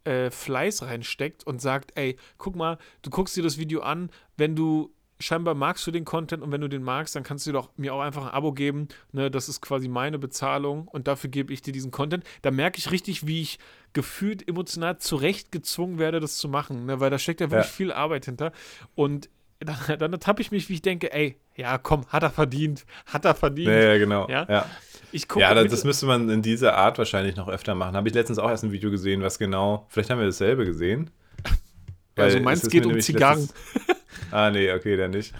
äh, 0.04 0.30
Fleiß 0.30 0.82
reinsteckt 0.84 1.46
und 1.46 1.60
sagt, 1.60 1.92
ey, 1.96 2.16
guck 2.38 2.56
mal, 2.56 2.78
du 3.02 3.10
guckst 3.10 3.36
dir 3.36 3.42
das 3.42 3.58
Video 3.58 3.80
an, 3.80 4.10
wenn 4.38 4.56
du 4.56 4.94
scheinbar 5.20 5.54
magst 5.54 5.86
du 5.86 5.90
den 5.90 6.04
Content 6.04 6.42
und 6.42 6.52
wenn 6.52 6.60
du 6.60 6.68
den 6.68 6.82
magst, 6.82 7.14
dann 7.16 7.24
kannst 7.24 7.46
du 7.46 7.52
doch 7.52 7.70
mir 7.76 7.92
auch 7.92 8.00
einfach 8.00 8.22
ein 8.26 8.32
Abo 8.32 8.52
geben. 8.52 8.86
Ne, 9.12 9.30
das 9.30 9.48
ist 9.48 9.60
quasi 9.60 9.88
meine 9.88 10.18
Bezahlung 10.18 10.86
und 10.88 11.08
dafür 11.08 11.28
gebe 11.28 11.52
ich 11.52 11.60
dir 11.60 11.72
diesen 11.72 11.90
Content. 11.90 12.24
Da 12.42 12.50
merke 12.52 12.78
ich 12.78 12.90
richtig, 12.92 13.26
wie 13.26 13.42
ich 13.42 13.58
gefühlt 13.92 14.46
emotional 14.48 14.98
zurechtgezwungen 14.98 15.98
werde, 15.98 16.20
das 16.20 16.36
zu 16.36 16.48
machen, 16.48 16.86
ne, 16.86 17.00
weil 17.00 17.10
da 17.10 17.18
steckt 17.18 17.40
ja 17.40 17.50
wirklich 17.50 17.66
Ja. 17.66 17.72
viel 17.72 17.92
Arbeit 17.92 18.24
hinter. 18.26 18.52
Und 18.94 19.28
dann, 19.60 19.76
dann 19.98 20.12
ertappe 20.12 20.42
ich 20.42 20.50
mich, 20.50 20.68
wie 20.68 20.74
ich 20.74 20.82
denke, 20.82 21.12
ey, 21.12 21.36
ja, 21.56 21.78
komm, 21.78 22.06
hat 22.08 22.22
er 22.22 22.30
verdient, 22.30 22.84
hat 23.06 23.24
er 23.24 23.34
verdient. 23.34 23.68
Ja, 23.68 23.92
ja 23.92 23.98
genau. 23.98 24.28
Ja? 24.28 24.46
Ja, 24.48 24.66
Ich 25.10 25.26
gucke 25.26 25.40
ja 25.40 25.52
das, 25.54 25.66
das 25.68 25.84
müsste 25.84 26.06
man 26.06 26.28
in 26.30 26.42
dieser 26.42 26.76
Art 26.76 26.98
wahrscheinlich 26.98 27.34
noch 27.34 27.48
öfter 27.48 27.74
machen. 27.74 27.96
Habe 27.96 28.08
ich 28.08 28.14
letztens 28.14 28.38
auch 28.38 28.48
erst 28.48 28.62
ein 28.64 28.72
Video 28.72 28.90
gesehen, 28.90 29.22
was 29.22 29.38
genau, 29.38 29.86
vielleicht 29.88 30.10
haben 30.10 30.18
wir 30.20 30.26
dasselbe 30.26 30.64
gesehen. 30.64 31.10
also 32.16 32.38
meins 32.40 32.68
geht 32.68 32.86
um 32.86 33.00
Zigarren. 33.00 33.40
letztens- 33.40 33.96
Ah, 34.30 34.50
nee, 34.50 34.70
okay, 34.72 34.96
dann 34.96 35.12
nicht. 35.12 35.32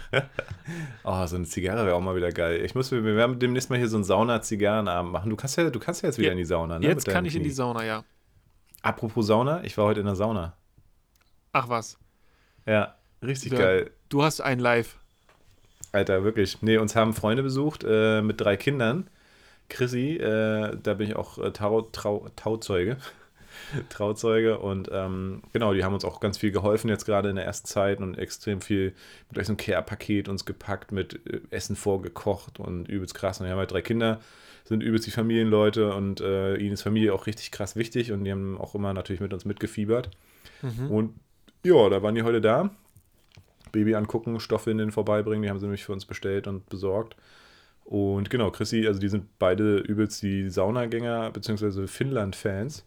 oh, 1.03 1.25
so 1.27 1.35
eine 1.35 1.45
Zigarre 1.45 1.85
wäre 1.85 1.95
auch 1.95 2.01
mal 2.01 2.15
wieder 2.15 2.31
geil. 2.31 2.63
Ich 2.65 2.73
muss, 2.75 2.91
wir 2.91 3.03
werden 3.03 3.37
demnächst 3.37 3.69
mal 3.69 3.77
hier 3.77 3.87
so 3.87 3.97
einen 3.97 4.03
Sauna-Zigarrenabend 4.03 5.11
machen. 5.11 5.29
Du 5.29 5.35
kannst 5.35 5.57
ja, 5.57 5.69
du 5.69 5.79
kannst 5.79 6.01
ja 6.01 6.07
jetzt 6.09 6.17
wieder 6.17 6.27
Ja, 6.29 6.31
in 6.31 6.37
die 6.39 6.45
Sauna, 6.45 6.79
ne? 6.79 6.87
Jetzt 6.87 7.05
kann 7.07 7.23
ich 7.25 7.35
in 7.35 7.43
die 7.43 7.49
Knie. 7.49 7.55
Sauna, 7.55 7.85
ja. 7.85 8.03
Apropos 8.81 9.27
Sauna, 9.27 9.63
ich 9.63 9.77
war 9.77 9.85
heute 9.85 9.99
in 9.99 10.05
der 10.05 10.15
Sauna. 10.15 10.53
Ach 11.51 11.67
was, 11.69 11.97
Ja, 12.65 12.95
richtig 13.23 13.51
Ja. 13.53 13.59
geil. 13.59 13.91
du 14.09 14.23
hast 14.23 14.41
ein 14.41 14.59
Live. 14.59 14.97
Alter, 15.91 16.23
wirklich. 16.23 16.61
Nee, 16.61 16.77
uns 16.77 16.95
haben 16.95 17.13
Freunde 17.13 17.41
besucht 17.43 17.83
äh, 17.87 18.21
mit 18.21 18.39
drei 18.39 18.55
Kindern. 18.57 19.09
Chrissy, 19.69 20.15
äh, 20.17 20.77
da 20.81 20.93
bin 20.93 21.07
ich 21.07 21.15
auch 21.15 21.37
äh, 21.39 21.51
Tau, 21.51 21.81
Trau, 21.81 22.27
Tauzeuge. 22.35 22.97
Trauzeuge 23.89 24.59
und 24.59 24.89
ähm, 24.91 25.41
genau, 25.53 25.73
die 25.73 25.83
haben 25.83 25.93
uns 25.93 26.05
auch 26.05 26.19
ganz 26.19 26.37
viel 26.37 26.51
geholfen 26.51 26.89
jetzt 26.89 27.05
gerade 27.05 27.29
in 27.29 27.35
der 27.35 27.45
ersten 27.45 27.67
Zeit 27.67 27.99
und 27.99 28.17
extrem 28.17 28.61
viel 28.61 28.93
mit 29.29 29.39
euch 29.39 29.47
so 29.47 29.53
ein 29.53 29.57
Care-Paket 29.57 30.29
uns 30.29 30.45
gepackt, 30.45 30.91
mit 30.91 31.25
äh, 31.27 31.41
Essen 31.51 31.75
vorgekocht 31.75 32.59
und 32.59 32.87
übelst 32.87 33.15
krass. 33.15 33.39
Und 33.39 33.45
wir 33.45 33.51
haben 33.51 33.59
halt 33.59 33.71
drei 33.71 33.81
Kinder, 33.81 34.19
sind 34.65 34.83
übelst 34.83 35.07
die 35.07 35.11
Familienleute 35.11 35.93
und 35.93 36.21
äh, 36.21 36.55
ihnen 36.57 36.73
ist 36.73 36.83
Familie 36.83 37.13
auch 37.13 37.27
richtig 37.27 37.51
krass 37.51 37.75
wichtig 37.75 38.11
und 38.11 38.23
die 38.23 38.31
haben 38.31 38.57
auch 38.57 38.75
immer 38.75 38.93
natürlich 38.93 39.21
mit 39.21 39.33
uns 39.33 39.45
mitgefiebert. 39.45 40.09
Mhm. 40.61 40.91
Und 40.91 41.13
ja, 41.63 41.89
da 41.89 42.01
waren 42.01 42.15
die 42.15 42.23
heute 42.23 42.41
da. 42.41 42.69
Baby 43.71 43.95
angucken, 43.95 44.39
Stoffwindeln 44.39 44.91
vorbeibringen, 44.91 45.43
die 45.43 45.49
haben 45.49 45.59
sie 45.59 45.65
nämlich 45.65 45.85
für 45.85 45.93
uns 45.93 46.05
bestellt 46.05 46.47
und 46.47 46.67
besorgt. 46.69 47.15
Und 47.89 48.29
genau, 48.29 48.51
Chrissy, 48.51 48.85
also 48.85 48.99
die 48.99 49.09
sind 49.09 49.39
beide 49.39 49.79
übelst 49.79 50.21
die 50.21 50.49
Saunagänger 50.49 51.31
bzw. 51.31 51.87
Finnland-Fans. 51.87 52.85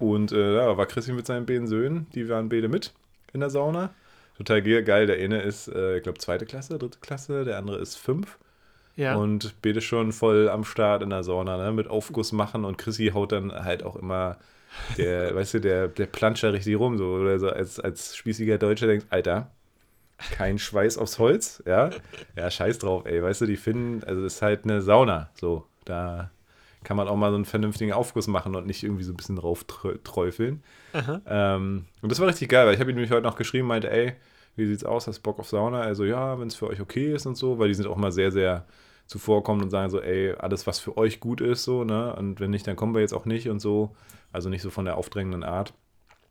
Und 0.00 0.32
äh, 0.32 0.56
ja, 0.56 0.76
war 0.76 0.86
Chrissy 0.86 1.12
mit 1.12 1.26
seinen 1.26 1.46
beiden 1.46 1.66
Söhnen, 1.66 2.06
die 2.14 2.28
waren 2.28 2.48
beide 2.48 2.68
mit 2.68 2.92
in 3.32 3.40
der 3.40 3.50
Sauna. 3.50 3.90
Total 4.36 4.62
ge- 4.62 4.82
geil. 4.82 5.06
Der 5.06 5.16
eine 5.18 5.42
ist, 5.42 5.68
äh, 5.68 5.98
ich 5.98 6.02
glaube, 6.02 6.18
zweite 6.18 6.46
Klasse, 6.46 6.78
dritte 6.78 6.98
Klasse, 7.00 7.44
der 7.44 7.58
andere 7.58 7.78
ist 7.78 7.96
fünf. 7.96 8.38
Ja. 8.96 9.16
Und 9.16 9.54
beide 9.62 9.80
schon 9.80 10.12
voll 10.12 10.48
am 10.48 10.64
Start 10.64 11.02
in 11.02 11.10
der 11.10 11.22
Sauna, 11.22 11.56
ne? 11.56 11.72
Mit 11.72 11.88
Aufguss 11.88 12.32
machen 12.32 12.64
und 12.64 12.76
Chrissy 12.78 13.10
haut 13.14 13.32
dann 13.32 13.52
halt 13.52 13.82
auch 13.82 13.96
immer 13.96 14.38
der, 14.98 15.34
weißt 15.34 15.54
du, 15.54 15.60
der, 15.60 15.88
der 15.88 16.06
Planscher 16.06 16.52
richtig 16.52 16.78
rum, 16.78 16.96
so, 16.98 17.06
oder 17.14 17.38
so 17.38 17.48
als, 17.50 17.78
als 17.80 18.16
spießiger 18.16 18.58
Deutscher 18.58 18.86
denkst, 18.86 19.06
Alter, 19.10 19.50
kein 20.32 20.58
Schweiß 20.58 20.98
aufs 20.98 21.18
Holz, 21.18 21.62
ja? 21.66 21.90
Ja, 22.36 22.50
scheiß 22.50 22.78
drauf, 22.78 23.04
ey, 23.06 23.22
weißt 23.22 23.42
du, 23.42 23.46
die 23.46 23.56
finden, 23.56 24.04
also 24.04 24.24
es 24.24 24.36
ist 24.36 24.42
halt 24.42 24.64
eine 24.64 24.82
Sauna, 24.82 25.30
so, 25.34 25.66
da 25.84 26.30
kann 26.84 26.96
man 26.96 27.08
auch 27.08 27.16
mal 27.16 27.30
so 27.30 27.36
einen 27.36 27.44
vernünftigen 27.44 27.92
Aufguss 27.92 28.26
machen 28.26 28.54
und 28.54 28.66
nicht 28.66 28.82
irgendwie 28.82 29.04
so 29.04 29.12
ein 29.12 29.16
bisschen 29.16 29.36
drauf 29.36 29.64
trö- 29.68 30.02
träufeln. 30.02 30.62
Aha. 30.92 31.20
Ähm, 31.26 31.84
und 32.02 32.10
das 32.10 32.20
war 32.20 32.28
richtig 32.28 32.48
geil, 32.48 32.66
weil 32.66 32.74
ich 32.74 32.80
habe 32.80 32.90
ihm 32.90 32.96
nämlich 32.96 33.12
heute 33.12 33.26
noch 33.26 33.36
geschrieben, 33.36 33.66
meinte, 33.66 33.90
ey, 33.90 34.14
wie 34.56 34.66
sieht's 34.66 34.84
aus, 34.84 35.06
hast 35.06 35.20
Bock 35.20 35.38
auf 35.38 35.48
Sauna? 35.48 35.80
Also 35.80 36.04
ja, 36.04 36.38
wenn 36.40 36.48
es 36.48 36.54
für 36.54 36.66
euch 36.66 36.80
okay 36.80 37.14
ist 37.14 37.26
und 37.26 37.36
so, 37.36 37.58
weil 37.58 37.68
die 37.68 37.74
sind 37.74 37.86
auch 37.86 37.96
mal 37.96 38.12
sehr, 38.12 38.32
sehr 38.32 38.66
zuvorkommend 39.06 39.64
und 39.64 39.70
sagen 39.70 39.90
so, 39.90 40.00
ey, 40.00 40.34
alles, 40.34 40.66
was 40.66 40.78
für 40.78 40.96
euch 40.96 41.20
gut 41.20 41.40
ist, 41.40 41.64
so, 41.64 41.84
ne? 41.84 42.14
Und 42.16 42.40
wenn 42.40 42.50
nicht, 42.50 42.66
dann 42.66 42.76
kommen 42.76 42.94
wir 42.94 43.00
jetzt 43.00 43.12
auch 43.12 43.24
nicht 43.24 43.48
und 43.48 43.60
so. 43.60 43.94
Also 44.32 44.48
nicht 44.48 44.62
so 44.62 44.70
von 44.70 44.84
der 44.84 44.96
aufdrängenden 44.96 45.42
Art. 45.42 45.74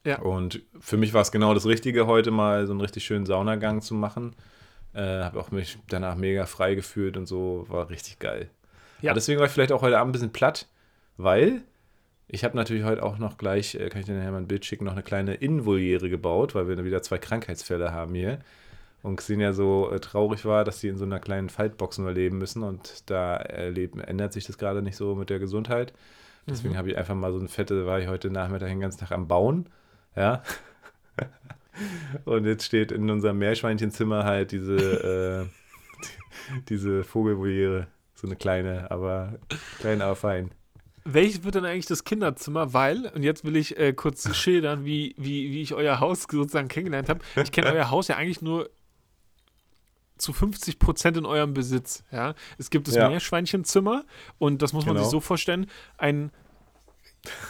Ja. 0.06 0.20
Und 0.20 0.62
für 0.80 0.96
mich 0.96 1.14
war 1.14 1.22
es 1.22 1.32
genau 1.32 1.54
das 1.54 1.66
Richtige, 1.66 2.08
heute 2.08 2.32
mal 2.32 2.66
so 2.66 2.72
einen 2.72 2.82
richtig 2.82 3.04
schönen 3.04 3.26
Saunagang 3.26 3.82
zu 3.82 3.94
machen. 3.94 4.34
Äh, 4.94 5.24
habe 5.24 5.40
auch 5.40 5.52
mich 5.52 5.78
danach 5.90 6.16
mega 6.16 6.46
frei 6.46 6.76
gefühlt 6.76 7.18
und 7.18 7.28
so, 7.28 7.66
war 7.68 7.90
richtig 7.90 8.20
geil. 8.20 8.50
Ja. 9.02 9.14
Deswegen 9.14 9.40
war 9.40 9.48
ich 9.48 9.52
vielleicht 9.52 9.72
auch 9.72 9.82
heute 9.82 10.00
Abend 10.00 10.10
ein 10.10 10.14
bisschen 10.14 10.32
platt, 10.32 10.68
weil 11.18 11.64
ich 12.28 12.44
habe 12.44 12.56
natürlich 12.56 12.84
heute 12.84 13.04
auch 13.04 13.18
noch 13.18 13.38
gleich, 13.38 13.76
äh, 13.76 13.90
kann 13.90 14.02
ich 14.02 14.06
dir 14.06 14.16
nachher 14.16 14.32
mal 14.32 14.38
ein 14.38 14.48
Bild 14.48 14.66
schicken, 14.66 14.86
noch 14.86 14.94
eine 14.94 15.04
kleine 15.04 15.36
Innenvoliere 15.36 16.10
gebaut, 16.10 16.54
weil 16.54 16.68
wir 16.68 16.76
dann 16.76 16.86
wieder 16.86 17.02
zwei 17.02 17.18
Krankheitsfälle 17.18 17.92
haben 17.92 18.14
hier. 18.14 18.40
Und 19.02 19.16
Xenia 19.16 19.54
so 19.54 19.90
äh, 19.92 20.00
traurig 20.00 20.46
war, 20.46 20.64
dass 20.64 20.80
sie 20.80 20.90
in 20.90 20.98
so 20.98 21.06
einer 21.06 21.20
kleinen 21.20 21.50
Faltbox 21.50 21.98
nur 21.98 22.12
leben 22.12 22.38
müssen 22.38 22.64
und 22.64 23.10
da 23.10 23.38
erleben, 23.38 24.00
ändert 24.00 24.34
sich 24.34 24.46
das 24.46 24.58
gerade 24.58 24.82
nicht 24.82 24.98
so 24.98 25.16
mit 25.16 25.30
der 25.30 25.40
Gesundheit. 25.40 25.94
Deswegen 26.48 26.78
habe 26.78 26.90
ich 26.90 26.98
einfach 26.98 27.16
mal 27.16 27.32
so 27.32 27.40
ein 27.40 27.48
fette, 27.48 27.86
war 27.86 28.00
ich 28.00 28.08
heute 28.08 28.30
Nachmittag 28.30 28.70
den 28.70 28.80
ganzen 28.80 29.00
Tag 29.00 29.12
am 29.12 29.28
Bauen. 29.28 29.68
Ja. 30.16 30.44
Und 32.26 32.46
jetzt 32.46 32.66
steht 32.66 32.92
in 32.92 33.10
unserem 33.10 33.38
Meerschweinchenzimmer 33.38 34.24
halt 34.26 34.52
diese, 34.52 34.76
äh, 34.76 35.46
die, 36.60 36.66
diese 36.66 37.04
Vogelvoliere. 37.04 37.88
So 38.20 38.28
eine 38.28 38.36
kleine, 38.36 38.92
aber 38.92 39.40
klein, 39.80 40.02
aber 40.02 40.16
fein. 40.16 40.52
Welches 41.06 41.44
wird 41.44 41.56
dann 41.56 41.64
eigentlich 41.66 41.86
das 41.86 42.04
Kinderzimmer? 42.04 42.74
Weil, 42.74 43.06
und 43.16 43.24
jetzt 43.24 43.46
will 43.46 43.56
ich 43.56 43.78
äh, 43.78 43.94
kurz 43.94 44.36
schildern, 44.36 44.84
wie, 44.84 45.16
wie, 45.18 45.52
wie 45.52 45.62
ich 45.62 45.74
euer 45.74 46.00
Haus 46.02 46.24
sozusagen 46.30 46.68
kennengelernt 46.68 47.08
habe. 47.08 47.22
Ich 47.42 47.52
kenne 47.52 47.68
euer 47.74 47.90
Haus 47.90 48.10
ja 48.10 48.18
eigentlich 48.18 48.42
nur 48.42 48.70
zu 50.18 50.34
50 50.34 50.80
Prozent 50.80 51.16
in 51.16 51.26
eurem 51.26 51.54
Besitz. 51.54 52.04
Ja? 52.12 52.36
Es 52.58 52.70
gibt 52.70 52.90
das 52.90 52.96
Ja. 52.96 53.08
Meerschweinchenzimmer 53.10 54.04
und 54.38 54.62
das 54.62 54.74
muss 54.74 54.86
man 54.86 54.96
Genau. 54.96 55.06
sich 55.06 55.12
so 55.12 55.22
vorstellen. 55.22 55.68
Ein, 55.98 56.32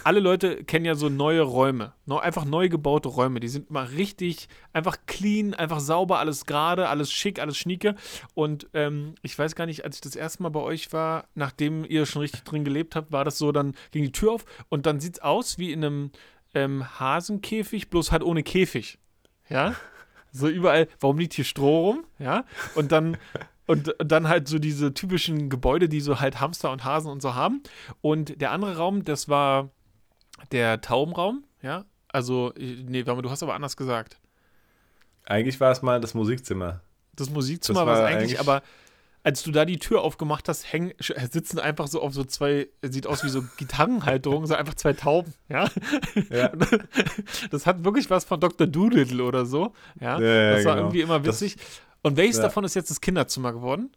alle 0.04 0.20
Leute 0.20 0.64
kennen 0.64 0.86
ja 0.86 0.96
so 0.96 1.10
neue 1.10 1.42
Räume, 1.42 1.94
einfach 2.08 2.46
neu 2.46 2.70
gebaute 2.70 3.10
Räume. 3.10 3.40
Die 3.40 3.48
sind 3.48 3.70
immer 3.70 3.92
richtig, 3.92 4.50
einfach 4.74 4.98
clean, 5.06 5.54
einfach 5.54 5.80
sauber, 5.80 6.20
alles 6.20 6.46
gerade, 6.46 6.90
alles 6.90 7.12
schick, 7.12 7.40
alles 7.40 7.58
schnieke. 7.58 7.96
Und 8.34 8.68
ähm, 8.74 9.16
ich 9.22 9.38
weiß 9.38 9.56
gar 9.56 9.66
nicht, 9.66 9.86
als 9.86 9.98
ich 9.98 10.02
das 10.02 10.16
erste 10.16 10.44
Mal 10.44 10.50
bei 10.50 10.62
euch 10.62 10.92
war, 10.92 11.26
nachdem 11.36 11.86
ihr 11.86 12.06
schon 12.06 12.22
richtig 12.22 12.44
drin 12.44 12.64
gelebt 12.64 12.96
habt, 12.96 13.12
war 13.12 13.26
das 13.26 13.38
so, 13.38 13.52
dann 13.52 13.76
ging 13.92 14.04
die 14.04 14.12
Tür 14.12 14.34
auf 14.34 14.46
und 14.70 14.86
dann 14.86 15.00
sieht 15.00 15.16
es 15.16 15.22
aus 15.22 15.58
wie 15.58 15.72
in 15.72 15.84
einem 15.84 16.12
ähm, 16.54 17.00
Hasenkäfig, 17.00 17.90
bloß 17.90 18.12
halt 18.12 18.24
ohne 18.24 18.44
Käfig. 18.44 18.98
Ja? 19.50 19.76
So 20.32 20.48
überall, 20.48 20.88
warum 21.00 21.18
liegt 21.18 21.34
hier 21.34 21.46
Stroh 21.46 21.90
rum? 21.90 22.04
Ja? 22.20 22.46
Und 22.76 22.92
dann. 22.92 23.18
Und 23.70 23.94
dann 24.04 24.28
halt 24.28 24.48
so 24.48 24.58
diese 24.58 24.94
typischen 24.96 25.50
Gebäude, 25.50 25.90
die 25.90 26.02
so 26.02 26.20
halt 26.20 26.40
Hamster 26.42 26.72
und 26.72 26.84
Hasen 26.84 27.12
und 27.12 27.22
so 27.22 27.36
haben. 27.36 27.62
Und 28.02 28.42
der 28.42 28.50
andere 28.52 28.78
Raum, 28.78 29.06
das 29.06 29.30
war 29.30 29.70
der 30.52 30.82
Taubenraum, 30.82 31.44
ja. 31.62 31.86
Also, 32.08 32.52
nee, 32.58 33.06
warte 33.06 33.16
mal, 33.18 33.22
du 33.22 33.30
hast 33.30 33.44
aber 33.44 33.54
anders 33.54 33.78
gesagt. 33.78 34.18
Eigentlich 35.26 35.60
war 35.60 35.72
es 35.72 35.84
mal 35.84 36.02
das 36.02 36.16
Musikzimmer. 36.16 36.82
Das 37.14 37.30
Musikzimmer 37.30 37.82
Das 37.82 37.88
war 37.88 37.94
es 37.96 38.00
eigentlich, 38.06 38.40
eigentlich- 38.40 38.40
aber 38.40 38.64
als 39.22 39.44
du 39.44 39.52
da 39.52 39.66
die 39.66 39.78
Tür 39.78 40.02
aufgemacht 40.02 40.48
hast, 40.50 40.72
hängen, 40.74 40.94
sitzen 41.30 41.60
einfach 41.60 41.88
so 41.88 42.02
auf 42.02 42.14
so 42.14 42.24
zwei, 42.24 42.70
sieht 42.82 43.06
aus 43.06 43.24
wie 43.24 43.30
so 43.30 43.44
Gitarrenhalterungen, 43.58 44.48
so 44.48 44.56
einfach 44.56 44.74
zwei 44.76 44.94
Tauben, 44.94 45.34
ja. 45.50 45.70
Ja. 46.32 46.52
Das 47.52 47.68
hat 47.68 47.84
wirklich 47.84 48.10
was 48.10 48.24
von 48.24 48.40
Dr. 48.40 48.66
Doolittle 48.66 49.24
oder 49.24 49.46
so, 49.46 49.74
ja. 50.00 50.20
Ja, 50.20 50.26
ja, 50.26 50.56
das 50.56 50.66
war 50.66 50.74
genau. 50.76 50.88
irgendwie 50.88 51.02
immer 51.02 51.20
Das- 51.20 51.42
witzig. 51.42 51.58
Und 52.02 52.18
welches 52.18 52.38
ja. 52.38 52.44
davon 52.44 52.64
ist 52.64 52.76
jetzt 52.76 52.90
das 52.90 53.02
Kinderzimmer 53.02 53.54
geworden? 53.54 53.92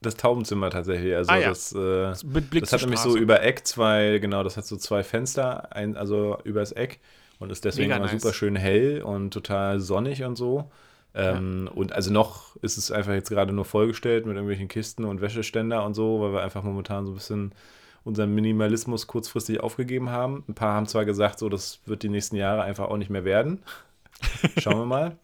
Das 0.00 0.14
Taubenzimmer 0.16 0.70
tatsächlich. 0.70 1.14
Also 1.14 1.30
Ah, 1.32 1.36
ja. 1.38 1.48
das, 1.48 1.72
äh, 1.72 2.14
Mit 2.26 2.50
Blick 2.50 2.62
das 2.62 2.72
hat 2.72 2.82
nämlich 2.82 3.00
so 3.00 3.16
über 3.16 3.42
Eck 3.42 3.66
zwei, 3.66 4.18
genau, 4.18 4.42
das 4.42 4.56
hat 4.56 4.66
so 4.66 4.76
zwei 4.76 5.02
Fenster, 5.02 5.74
ein, 5.74 5.96
also 5.96 6.38
übers 6.44 6.72
Eck 6.72 7.00
und 7.38 7.50
ist 7.50 7.64
deswegen 7.64 7.88
Mega 7.88 7.96
immer 7.96 8.12
nice. 8.12 8.20
super 8.22 8.34
schön 8.34 8.56
hell 8.56 9.02
und 9.02 9.32
total 9.32 9.80
sonnig 9.80 10.22
und 10.22 10.36
so. 10.36 10.70
Ähm, 11.14 11.68
Und 11.74 11.92
also 11.92 12.12
noch 12.12 12.56
ist 12.56 12.76
es 12.76 12.90
einfach 12.90 13.14
jetzt 13.14 13.30
gerade 13.30 13.52
nur 13.52 13.64
vollgestellt 13.64 14.26
mit 14.26 14.34
irgendwelchen 14.34 14.68
Kisten 14.68 15.04
und 15.06 15.22
Wäscheständer 15.22 15.82
und 15.84 15.94
so, 15.94 16.20
weil 16.20 16.32
wir 16.32 16.42
einfach 16.42 16.62
momentan 16.62 17.06
so 17.06 17.12
ein 17.12 17.14
bisschen 17.14 17.52
unseren 18.04 18.34
Minimalismus 18.34 19.06
kurzfristig 19.06 19.60
aufgegeben 19.60 20.10
haben. 20.10 20.44
Ein 20.46 20.54
paar 20.54 20.74
haben 20.74 20.86
zwar 20.86 21.06
gesagt, 21.06 21.38
so 21.38 21.48
das 21.48 21.80
wird 21.86 22.02
die 22.02 22.10
nächsten 22.10 22.36
Jahre 22.36 22.62
einfach 22.62 22.88
auch 22.88 22.98
nicht 22.98 23.10
mehr 23.10 23.24
werden. 23.24 23.62
Schauen 24.58 24.78
wir 24.78 24.86
mal. 24.86 25.16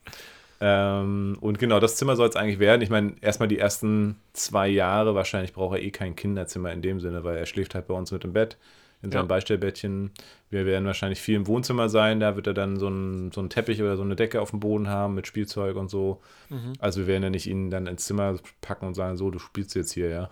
Ähm, 0.64 1.36
und 1.40 1.58
genau, 1.58 1.80
das 1.80 1.96
Zimmer 1.96 2.14
soll 2.14 2.28
es 2.28 2.36
eigentlich 2.36 2.60
werden. 2.60 2.82
Ich 2.82 2.90
meine, 2.90 3.14
erstmal 3.20 3.48
die 3.48 3.58
ersten 3.58 4.16
zwei 4.32 4.68
Jahre, 4.68 5.16
wahrscheinlich 5.16 5.52
braucht 5.52 5.76
er 5.76 5.82
eh 5.82 5.90
kein 5.90 6.14
Kinderzimmer 6.14 6.72
in 6.72 6.82
dem 6.82 7.00
Sinne, 7.00 7.24
weil 7.24 7.36
er 7.36 7.46
schläft 7.46 7.74
halt 7.74 7.88
bei 7.88 7.94
uns 7.94 8.12
mit 8.12 8.22
im 8.24 8.32
Bett, 8.32 8.56
in 9.02 9.10
seinem 9.10 9.22
Ja. 9.22 9.26
Beistellbettchen. 9.26 10.12
Wir 10.50 10.64
werden 10.64 10.86
wahrscheinlich 10.86 11.20
viel 11.20 11.34
im 11.34 11.48
Wohnzimmer 11.48 11.88
sein, 11.88 12.20
da 12.20 12.36
wird 12.36 12.46
er 12.46 12.54
dann 12.54 12.78
so 12.78 12.86
einen 12.86 13.32
so 13.32 13.40
einen 13.40 13.50
Teppich 13.50 13.82
oder 13.82 13.96
so 13.96 14.04
eine 14.04 14.14
Decke 14.14 14.40
auf 14.40 14.50
dem 14.50 14.60
Boden 14.60 14.86
haben 14.88 15.14
mit 15.14 15.26
Spielzeug 15.26 15.74
und 15.74 15.90
so. 15.90 16.20
Mhm. 16.48 16.74
Also 16.78 17.00
wir 17.00 17.06
werden 17.08 17.24
ja 17.24 17.30
nicht 17.30 17.48
ihn 17.48 17.70
dann 17.70 17.88
ins 17.88 18.04
Zimmer 18.04 18.36
packen 18.60 18.86
und 18.86 18.94
sagen, 18.94 19.16
so, 19.16 19.32
du 19.32 19.40
spielst 19.40 19.74
jetzt 19.74 19.90
hier, 19.92 20.10
ja. 20.10 20.30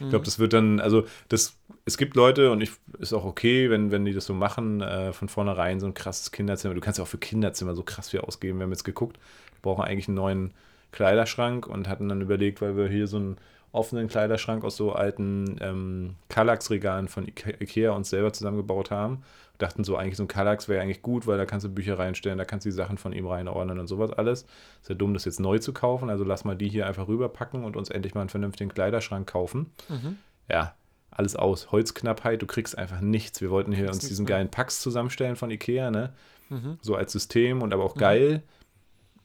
Ich 0.00 0.06
Mhm. 0.06 0.10
glaube, 0.10 0.24
das 0.24 0.40
wird 0.40 0.54
dann, 0.54 0.80
also 0.80 1.04
das, 1.28 1.54
es 1.84 1.96
gibt 1.98 2.16
Leute 2.16 2.50
und 2.50 2.60
ich 2.62 2.72
ist 2.98 3.12
auch 3.12 3.24
okay, 3.24 3.70
wenn, 3.70 3.92
wenn 3.92 4.04
die 4.04 4.12
das 4.14 4.26
so 4.26 4.34
machen, 4.34 4.80
äh, 4.80 5.12
von 5.12 5.28
vornherein 5.28 5.78
so 5.78 5.86
ein 5.86 5.94
krasses 5.94 6.32
Kinderzimmer. 6.32 6.74
Du 6.74 6.80
kannst 6.80 6.98
ja 6.98 7.04
auch 7.04 7.08
für 7.08 7.18
Kinderzimmer 7.18 7.76
so 7.76 7.84
krass 7.84 8.08
viel 8.08 8.20
ausgeben. 8.20 8.58
Wir 8.58 8.64
haben 8.64 8.72
jetzt 8.72 8.82
geguckt, 8.84 9.20
brauchen 9.68 9.84
eigentlich 9.84 10.08
einen 10.08 10.16
neuen 10.16 10.54
Kleiderschrank 10.92 11.66
und 11.66 11.88
hatten 11.88 12.08
dann 12.08 12.22
überlegt, 12.22 12.60
weil 12.62 12.76
wir 12.76 12.88
hier 12.88 13.06
so 13.06 13.18
ein 13.18 13.36
offenen 13.72 14.08
Kleiderschrank 14.08 14.64
aus 14.64 14.76
so 14.76 14.92
alten 14.92 15.56
ähm, 15.60 16.14
Kallax-Regalen 16.30 17.08
von 17.08 17.26
Ikea 17.26 17.92
uns 17.92 18.08
selber 18.10 18.32
zusammengebaut 18.32 18.90
haben. 18.90 19.22
Dachten 19.58 19.84
so, 19.84 19.96
eigentlich 19.96 20.16
so 20.16 20.22
ein 20.22 20.28
Kallax 20.28 20.68
wäre 20.68 20.80
eigentlich 20.80 21.02
gut, 21.02 21.26
weil 21.26 21.36
da 21.36 21.44
kannst 21.44 21.66
du 21.66 21.70
Bücher 21.70 21.98
reinstellen, 21.98 22.38
da 22.38 22.44
kannst 22.44 22.64
du 22.64 22.70
die 22.70 22.74
Sachen 22.74 22.96
von 22.96 23.12
ihm 23.12 23.26
reinordnen 23.26 23.78
und 23.78 23.88
sowas 23.88 24.12
alles. 24.12 24.46
Ist 24.80 24.88
ja 24.88 24.94
dumm, 24.94 25.12
das 25.12 25.24
jetzt 25.24 25.40
neu 25.40 25.58
zu 25.58 25.72
kaufen, 25.72 26.08
also 26.08 26.24
lass 26.24 26.44
mal 26.44 26.56
die 26.56 26.68
hier 26.68 26.86
einfach 26.86 27.08
rüberpacken 27.08 27.64
und 27.64 27.76
uns 27.76 27.90
endlich 27.90 28.14
mal 28.14 28.22
einen 28.22 28.30
vernünftigen 28.30 28.70
Kleiderschrank 28.70 29.28
kaufen. 29.28 29.72
Mhm. 29.88 30.16
Ja, 30.48 30.74
alles 31.10 31.36
aus. 31.36 31.72
Holzknappheit, 31.72 32.40
du 32.40 32.46
kriegst 32.46 32.78
einfach 32.78 33.00
nichts. 33.00 33.40
Wir 33.40 33.50
wollten 33.50 33.72
hier 33.72 33.88
uns 33.88 33.98
diesen 33.98 34.24
geilen 34.24 34.48
Pax 34.48 34.80
zusammenstellen 34.80 35.36
von 35.36 35.50
Ikea, 35.50 35.90
ne? 35.90 36.14
Mhm. 36.48 36.78
So 36.80 36.94
als 36.94 37.12
System 37.12 37.60
und 37.60 37.74
aber 37.74 37.84
auch 37.84 37.96
mhm. 37.96 38.00
geil. 38.00 38.42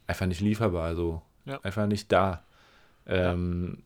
Einfach 0.08 0.26
nicht 0.26 0.42
lieferbar, 0.42 0.86
also 0.86 1.22
ja. 1.46 1.60
einfach 1.64 1.88
nicht 1.88 2.12
da. 2.12 2.44
Ähm. 3.06 3.84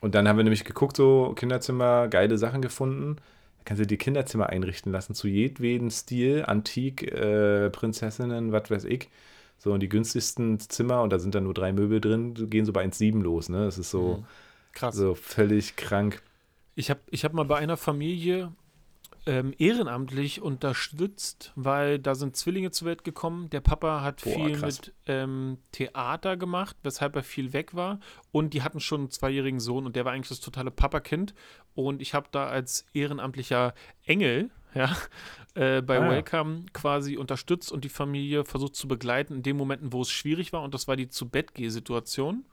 Und 0.00 0.14
dann 0.14 0.28
haben 0.28 0.36
wir 0.36 0.44
nämlich 0.44 0.64
geguckt, 0.64 0.96
so 0.98 1.32
Kinderzimmer, 1.34 2.08
geile 2.08 2.36
Sachen 2.36 2.60
gefunden. 2.60 3.16
Da 3.58 3.62
kannst 3.64 3.80
du 3.80 3.86
dir 3.86 3.96
Kinderzimmer 3.96 4.50
einrichten 4.50 4.92
lassen, 4.92 5.14
zu 5.14 5.28
jedweden 5.28 5.90
Stil, 5.90 6.44
Antik, 6.46 7.10
äh, 7.10 7.70
Prinzessinnen, 7.70 8.52
was 8.52 8.70
weiß 8.70 8.84
ich. 8.84 9.08
So, 9.56 9.72
und 9.72 9.80
die 9.80 9.88
günstigsten 9.88 10.60
Zimmer, 10.60 11.00
und 11.00 11.10
da 11.10 11.18
sind 11.18 11.34
dann 11.34 11.44
nur 11.44 11.54
drei 11.54 11.72
Möbel 11.72 12.02
drin, 12.02 12.34
gehen 12.50 12.66
so 12.66 12.72
bei 12.74 12.84
1,7 12.84 13.22
los, 13.22 13.48
ne? 13.48 13.64
Das 13.64 13.78
ist 13.78 13.90
so, 13.90 14.18
mhm. 14.18 14.24
Krass. 14.74 14.94
so 14.94 15.14
völlig 15.14 15.76
krank. 15.76 16.22
Ich 16.74 16.90
habe 16.90 17.00
ich 17.08 17.24
hab 17.24 17.32
mal 17.32 17.44
bei 17.46 17.56
einer 17.56 17.78
Familie 17.78 18.52
ähm, 19.26 19.54
ehrenamtlich 19.56 20.42
unterstützt, 20.42 21.52
weil 21.56 21.98
da 21.98 22.14
sind 22.14 22.36
Zwillinge 22.36 22.70
zur 22.70 22.88
Welt 22.88 23.04
gekommen. 23.04 23.48
Der 23.50 23.60
Papa 23.60 24.02
hat 24.02 24.22
Boah, 24.22 24.34
viel 24.34 24.58
krass. 24.58 24.80
mit 24.80 24.94
ähm, 25.06 25.58
Theater 25.72 26.36
gemacht, 26.36 26.76
weshalb 26.82 27.16
er 27.16 27.22
viel 27.22 27.52
weg 27.52 27.74
war. 27.74 28.00
Und 28.32 28.54
die 28.54 28.62
hatten 28.62 28.80
schon 28.80 29.02
einen 29.02 29.10
zweijährigen 29.10 29.60
Sohn 29.60 29.86
und 29.86 29.96
der 29.96 30.04
war 30.04 30.12
eigentlich 30.12 30.28
das 30.28 30.40
totale 30.40 30.70
Papakind. 30.70 31.34
Und 31.74 32.02
ich 32.02 32.14
habe 32.14 32.28
da 32.30 32.46
als 32.46 32.86
ehrenamtlicher 32.92 33.74
Engel, 34.04 34.50
ja, 34.74 34.94
äh, 35.54 35.80
bei 35.82 36.00
ah, 36.00 36.10
Welcome 36.10 36.56
ja. 36.56 36.62
quasi 36.72 37.16
unterstützt 37.16 37.70
und 37.70 37.84
die 37.84 37.88
Familie 37.88 38.44
versucht 38.44 38.74
zu 38.74 38.88
begleiten 38.88 39.36
in 39.36 39.42
den 39.42 39.56
Momenten, 39.56 39.92
wo 39.92 40.02
es 40.02 40.10
schwierig 40.10 40.52
war. 40.52 40.62
Und 40.62 40.74
das 40.74 40.88
war 40.88 40.96
die 40.96 41.08
Zu-Bett-Geh-Situation, 41.08 42.44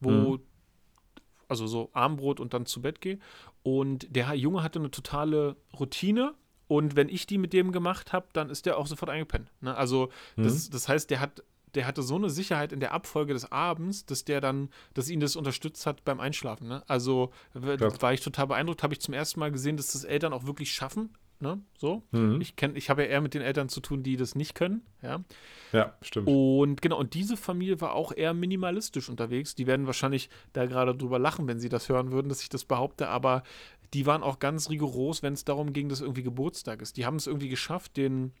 wo 0.00 0.10
mhm 0.10 0.40
also 1.48 1.66
so 1.66 1.90
Armbrot 1.92 2.40
und 2.40 2.54
dann 2.54 2.66
zu 2.66 2.82
Bett 2.82 3.00
gehe. 3.00 3.18
Und 3.62 4.14
der 4.14 4.34
Junge 4.34 4.62
hatte 4.62 4.78
eine 4.78 4.90
totale 4.90 5.56
Routine. 5.78 6.34
Und 6.66 6.96
wenn 6.96 7.08
ich 7.08 7.26
die 7.26 7.38
mit 7.38 7.52
dem 7.52 7.72
gemacht 7.72 8.12
habe, 8.12 8.26
dann 8.32 8.48
ist 8.48 8.66
der 8.66 8.78
auch 8.78 8.86
sofort 8.86 9.10
eingepennt. 9.10 9.50
Ne? 9.60 9.76
Also, 9.76 10.10
mhm. 10.36 10.44
das, 10.44 10.70
das 10.70 10.88
heißt, 10.88 11.10
der 11.10 11.20
hat 11.20 11.42
der 11.74 11.86
hatte 11.86 12.02
so 12.02 12.16
eine 12.16 12.30
Sicherheit 12.30 12.72
in 12.72 12.80
der 12.80 12.92
Abfolge 12.92 13.32
des 13.32 13.50
Abends, 13.50 14.06
dass 14.06 14.24
der 14.24 14.40
dann, 14.40 14.70
dass 14.94 15.08
ihn 15.08 15.20
das 15.20 15.36
unterstützt 15.36 15.86
hat 15.86 16.04
beim 16.04 16.20
Einschlafen. 16.20 16.68
Ne? 16.68 16.82
Also 16.86 17.32
Klar. 17.52 18.00
war 18.00 18.12
ich 18.12 18.20
total 18.20 18.46
beeindruckt, 18.46 18.82
habe 18.82 18.94
ich 18.94 19.00
zum 19.00 19.14
ersten 19.14 19.40
Mal 19.40 19.50
gesehen, 19.50 19.76
dass 19.76 19.92
das 19.92 20.04
Eltern 20.04 20.32
auch 20.32 20.46
wirklich 20.46 20.72
schaffen, 20.72 21.10
Ne? 21.40 21.60
So. 21.76 22.02
Mhm. 22.12 22.40
Ich 22.40 22.56
kenne, 22.56 22.78
ich 22.78 22.90
habe 22.90 23.02
ja 23.02 23.08
eher 23.08 23.20
mit 23.20 23.34
den 23.34 23.42
Eltern 23.42 23.68
zu 23.68 23.80
tun, 23.80 24.02
die 24.02 24.16
das 24.16 24.34
nicht 24.34 24.54
können. 24.54 24.82
Ja. 25.02 25.22
Ja, 25.72 25.94
stimmt. 26.02 26.28
Und 26.28 26.80
genau, 26.80 26.98
und 26.98 27.14
diese 27.14 27.36
Familie 27.36 27.80
war 27.80 27.92
auch 27.94 28.12
eher 28.12 28.34
minimalistisch 28.34 29.08
unterwegs. 29.08 29.54
Die 29.54 29.66
werden 29.66 29.86
wahrscheinlich 29.86 30.30
da 30.52 30.66
gerade 30.66 30.94
drüber 30.94 31.18
lachen, 31.18 31.48
wenn 31.48 31.58
sie 31.58 31.68
das 31.68 31.88
hören 31.88 32.12
würden, 32.12 32.28
dass 32.28 32.42
ich 32.42 32.48
das 32.48 32.64
behaupte, 32.64 33.08
aber 33.08 33.42
die 33.92 34.06
waren 34.06 34.22
auch 34.22 34.38
ganz 34.38 34.70
rigoros, 34.70 35.22
wenn 35.22 35.34
es 35.34 35.44
darum 35.44 35.72
ging, 35.72 35.88
dass 35.88 36.00
irgendwie 36.00 36.22
Geburtstag 36.22 36.82
ist. 36.82 36.96
Die 36.96 37.06
haben 37.06 37.16
es 37.16 37.26
irgendwie 37.26 37.48
geschafft, 37.48 37.96
den 37.96 38.32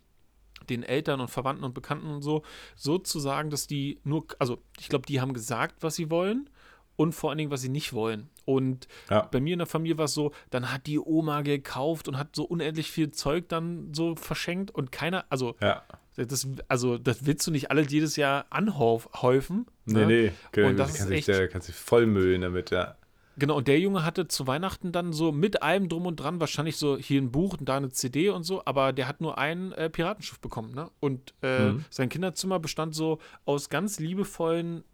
den 0.70 0.82
Eltern 0.82 1.20
und 1.20 1.28
Verwandten 1.28 1.64
und 1.64 1.74
Bekannten 1.74 2.06
und 2.06 2.22
so, 2.22 2.42
so 2.76 2.98
zu 2.98 3.18
sagen, 3.18 3.50
dass 3.50 3.66
die 3.66 4.00
nur, 4.04 4.24
also 4.38 4.62
ich 4.78 4.88
glaube, 4.88 5.04
die 5.04 5.20
haben 5.20 5.34
gesagt, 5.34 5.82
was 5.82 5.96
sie 5.96 6.10
wollen 6.10 6.48
und 6.96 7.12
vor 7.12 7.30
allen 7.30 7.38
Dingen, 7.38 7.50
was 7.50 7.60
sie 7.62 7.68
nicht 7.68 7.92
wollen. 7.92 8.28
Und 8.44 8.88
ja. 9.10 9.22
bei 9.30 9.40
mir 9.40 9.54
in 9.54 9.58
der 9.58 9.66
Familie 9.66 9.98
war 9.98 10.04
es 10.04 10.14
so, 10.14 10.32
dann 10.50 10.72
hat 10.72 10.86
die 10.86 10.98
Oma 10.98 11.42
gekauft 11.42 12.08
und 12.08 12.18
hat 12.18 12.36
so 12.36 12.44
unendlich 12.44 12.90
viel 12.90 13.10
Zeug 13.10 13.48
dann 13.48 13.92
so 13.94 14.16
verschenkt 14.16 14.70
und 14.70 14.92
keiner, 14.92 15.24
also 15.30 15.56
ja. 15.60 15.82
das, 16.16 16.46
also 16.68 16.98
das 16.98 17.26
willst 17.26 17.46
du 17.46 17.50
nicht 17.50 17.70
alle 17.70 17.82
jedes 17.82 18.16
Jahr 18.16 18.46
anhäufen. 18.50 19.66
Ne? 19.86 20.06
Nee, 20.06 20.06
nee, 20.06 20.32
genau. 20.52 20.68
Und 20.68 20.76
das 20.76 20.88
kannst 20.88 21.10
ist 21.10 21.10
echt, 21.10 21.28
der, 21.28 21.48
kannst 21.48 21.68
dich 21.68 21.76
vollmüllen 21.76 22.42
damit, 22.42 22.70
ja. 22.70 22.96
Genau, 23.36 23.56
und 23.56 23.66
der 23.66 23.80
Junge 23.80 24.04
hatte 24.04 24.28
zu 24.28 24.46
Weihnachten 24.46 24.92
dann 24.92 25.12
so 25.12 25.32
mit 25.32 25.62
allem 25.62 25.88
drum 25.88 26.06
und 26.06 26.16
dran, 26.16 26.38
wahrscheinlich 26.38 26.76
so 26.76 26.96
hier 26.96 27.20
ein 27.20 27.32
Buch 27.32 27.56
und 27.58 27.68
da 27.68 27.76
eine 27.76 27.90
CD 27.90 28.28
und 28.28 28.44
so, 28.44 28.62
aber 28.64 28.92
der 28.92 29.08
hat 29.08 29.20
nur 29.20 29.38
ein 29.38 29.72
äh, 29.72 29.90
Piratenschiff 29.90 30.38
bekommen, 30.38 30.72
ne? 30.72 30.90
Und 31.00 31.34
äh, 31.42 31.72
mhm. 31.72 31.84
sein 31.90 32.08
Kinderzimmer 32.08 32.60
bestand 32.60 32.94
so 32.94 33.18
aus 33.44 33.70
ganz 33.70 33.98
liebevollen 33.98 34.84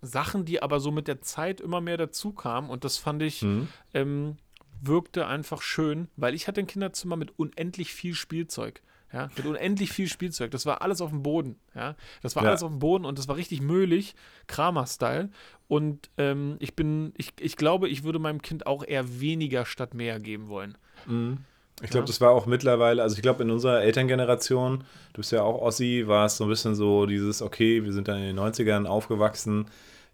Sachen, 0.00 0.44
die 0.44 0.62
aber 0.62 0.80
so 0.80 0.90
mit 0.90 1.08
der 1.08 1.20
Zeit 1.20 1.60
immer 1.60 1.80
mehr 1.80 1.96
dazu 1.96 2.32
kamen. 2.32 2.70
Und 2.70 2.84
das 2.84 2.98
fand 2.98 3.22
ich, 3.22 3.42
mhm. 3.42 3.68
ähm, 3.94 4.36
wirkte 4.80 5.26
einfach 5.26 5.62
schön, 5.62 6.08
weil 6.16 6.34
ich 6.34 6.48
hatte 6.48 6.60
ein 6.60 6.66
Kinderzimmer 6.66 7.16
mit 7.16 7.38
unendlich 7.38 7.92
viel 7.92 8.14
Spielzeug. 8.14 8.82
Ja, 9.10 9.30
mit 9.36 9.46
unendlich 9.46 9.90
viel 9.90 10.06
Spielzeug. 10.06 10.50
Das 10.50 10.66
war 10.66 10.82
alles 10.82 11.00
auf 11.00 11.08
dem 11.08 11.22
Boden. 11.22 11.56
Ja, 11.74 11.96
das 12.20 12.36
war 12.36 12.42
ja. 12.42 12.50
alles 12.50 12.62
auf 12.62 12.70
dem 12.70 12.78
Boden 12.78 13.06
und 13.06 13.18
das 13.18 13.26
war 13.26 13.36
richtig 13.36 13.62
möhlig, 13.62 14.14
Kramer-Style. 14.48 15.30
Und 15.66 16.10
ähm, 16.18 16.56
ich 16.58 16.76
bin, 16.76 17.14
ich, 17.16 17.32
ich 17.40 17.56
glaube, 17.56 17.88
ich 17.88 18.04
würde 18.04 18.18
meinem 18.18 18.42
Kind 18.42 18.66
auch 18.66 18.84
eher 18.84 19.18
weniger 19.18 19.64
statt 19.64 19.94
mehr 19.94 20.20
geben 20.20 20.48
wollen. 20.48 20.76
Mhm. 21.06 21.38
Ich 21.82 21.90
glaube, 21.90 22.04
ja. 22.04 22.06
das 22.06 22.20
war 22.20 22.30
auch 22.30 22.46
mittlerweile, 22.46 23.02
also 23.02 23.16
ich 23.16 23.22
glaube, 23.22 23.42
in 23.42 23.50
unserer 23.50 23.82
Elterngeneration, 23.82 24.84
du 25.12 25.16
bist 25.18 25.32
ja 25.32 25.42
auch 25.42 25.60
Ossi, 25.60 26.04
war 26.06 26.26
es 26.26 26.36
so 26.36 26.44
ein 26.44 26.50
bisschen 26.50 26.74
so 26.74 27.06
dieses, 27.06 27.40
okay, 27.40 27.84
wir 27.84 27.92
sind 27.92 28.08
dann 28.08 28.18
in 28.18 28.36
den 28.36 28.38
90ern 28.38 28.86
aufgewachsen, 28.86 29.66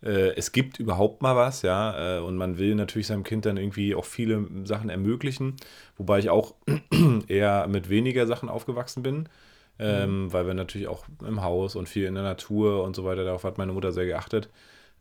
äh, 0.03 0.35
es 0.37 0.53
gibt 0.53 0.79
überhaupt 0.79 1.23
mal 1.23 1.37
was, 1.37 1.63
ja, 1.63 2.19
äh, 2.19 2.21
und 2.21 2.37
man 2.37 2.59
will 2.59 2.75
natürlich 2.75 3.07
seinem 3.07 3.25
Kind 3.25 3.47
dann 3.47 3.57
irgendwie 3.57 3.95
auch 3.95 4.05
viele 4.05 4.47
Sachen 4.65 4.91
ermöglichen, 4.91 5.57
wobei 5.97 6.19
ich 6.19 6.29
auch 6.29 6.55
eher 7.29 7.67
mit 7.69 7.89
weniger 7.89 8.27
Sachen 8.27 8.49
aufgewachsen 8.49 9.03
bin. 9.03 9.29
Ähm, 9.77 10.27
mhm. 10.27 10.33
weil 10.33 10.47
wir 10.47 10.55
natürlich 10.55 10.87
auch 10.87 11.05
im 11.27 11.43
Haus 11.43 11.75
und 11.75 11.89
viel 11.89 12.07
in 12.07 12.15
der 12.15 12.23
Natur 12.23 12.85
und 12.85 12.95
so 12.95 13.05
weiter, 13.05 13.25
darauf 13.25 13.43
hat 13.43 13.59
meine 13.59 13.73
Mutter 13.73 13.91
sehr 13.91 14.07
geachtet. 14.07 14.49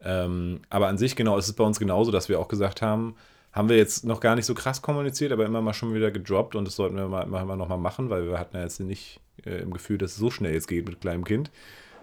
Ähm, 0.04 0.62
aber 0.72 0.88
an 0.88 0.98
sich, 0.98 1.16
genau, 1.16 1.38
ist 1.38 1.48
es 1.48 1.54
bei 1.54 1.64
uns 1.64 1.78
genauso, 1.78 2.10
dass 2.10 2.28
wir 2.28 2.40
auch 2.40 2.48
gesagt 2.48 2.82
haben, 2.82 3.16
haben 3.54 3.70
wir 3.70 3.78
jetzt 3.78 4.04
noch 4.04 4.20
gar 4.20 4.36
nicht 4.36 4.46
so 4.46 4.56
krass 4.56 4.82
kommuniziert, 4.82 5.32
aber 5.32 5.46
immer 5.46 5.62
mal 5.62 5.74
schon 5.74 5.94
wieder 5.94 6.12
gedroppt 6.12 6.56
und 6.56 6.66
das 6.66 6.76
sollten 6.76 6.96
wir 6.96 7.08
mal, 7.08 7.26
mal 7.28 7.78
machen, 7.78 8.10
weil 8.10 8.28
wir 8.28 8.40
hatten 8.40 8.58
ja 8.58 8.64
jetzt 8.64 8.80
nicht 8.80 9.20
äh, 9.46 9.62
im 9.62 9.72
Gefühl, 9.72 10.00
dass 10.00 10.12
es 10.12 10.18
so 10.18 10.32
schnell 10.32 10.54
jetzt 10.54 10.68
geht 10.68 10.88
mit 10.88 11.02
kleinem 11.02 11.24
Kind. 11.24 11.52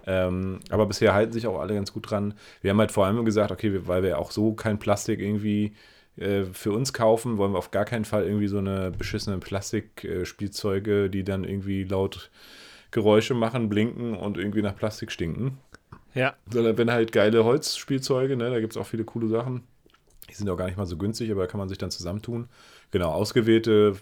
Ähm, 0.06 0.60
aber 0.70 0.86
bisher 0.86 1.12
halten 1.12 1.32
sich 1.32 1.46
auch 1.46 1.60
alle 1.60 1.74
ganz 1.74 1.92
gut 1.92 2.10
dran. 2.10 2.34
Wir 2.62 2.70
haben 2.70 2.78
halt 2.78 2.92
vor 2.92 3.04
allem 3.04 3.24
gesagt, 3.24 3.50
okay, 3.50 3.86
weil 3.86 4.02
wir 4.02 4.18
auch 4.18 4.30
so 4.30 4.54
kein 4.54 4.78
Plastik 4.78 5.20
irgendwie 5.20 5.74
äh, 6.16 6.44
für 6.44 6.72
uns 6.72 6.92
kaufen, 6.92 7.36
wollen 7.36 7.52
wir 7.52 7.58
auf 7.58 7.70
gar 7.70 7.84
keinen 7.84 8.04
Fall 8.04 8.24
irgendwie 8.24 8.48
so 8.48 8.58
eine 8.58 8.90
beschissene 8.90 9.38
Plastikspielzeuge, 9.38 11.04
äh, 11.04 11.08
die 11.08 11.24
dann 11.24 11.44
irgendwie 11.44 11.84
laut 11.84 12.30
Geräusche 12.92 13.34
machen, 13.34 13.68
blinken 13.68 14.14
und 14.14 14.38
irgendwie 14.38 14.62
nach 14.62 14.76
Plastik 14.76 15.12
stinken. 15.12 15.58
Ja. 16.14 16.34
Sondern 16.50 16.78
wenn 16.78 16.90
halt 16.90 17.12
geile 17.12 17.44
Holzspielzeuge, 17.44 18.36
ne, 18.36 18.50
da 18.50 18.60
gibt 18.60 18.72
es 18.72 18.76
auch 18.76 18.86
viele 18.86 19.04
coole 19.04 19.28
Sachen. 19.28 19.62
Die 20.30 20.34
sind 20.34 20.48
auch 20.48 20.56
gar 20.56 20.66
nicht 20.66 20.76
mal 20.76 20.86
so 20.86 20.96
günstig, 20.96 21.30
aber 21.30 21.42
da 21.42 21.46
kann 21.46 21.58
man 21.58 21.68
sich 21.68 21.78
dann 21.78 21.90
zusammentun. 21.90 22.48
Genau, 22.90 23.10
ausgewählte 23.10 23.96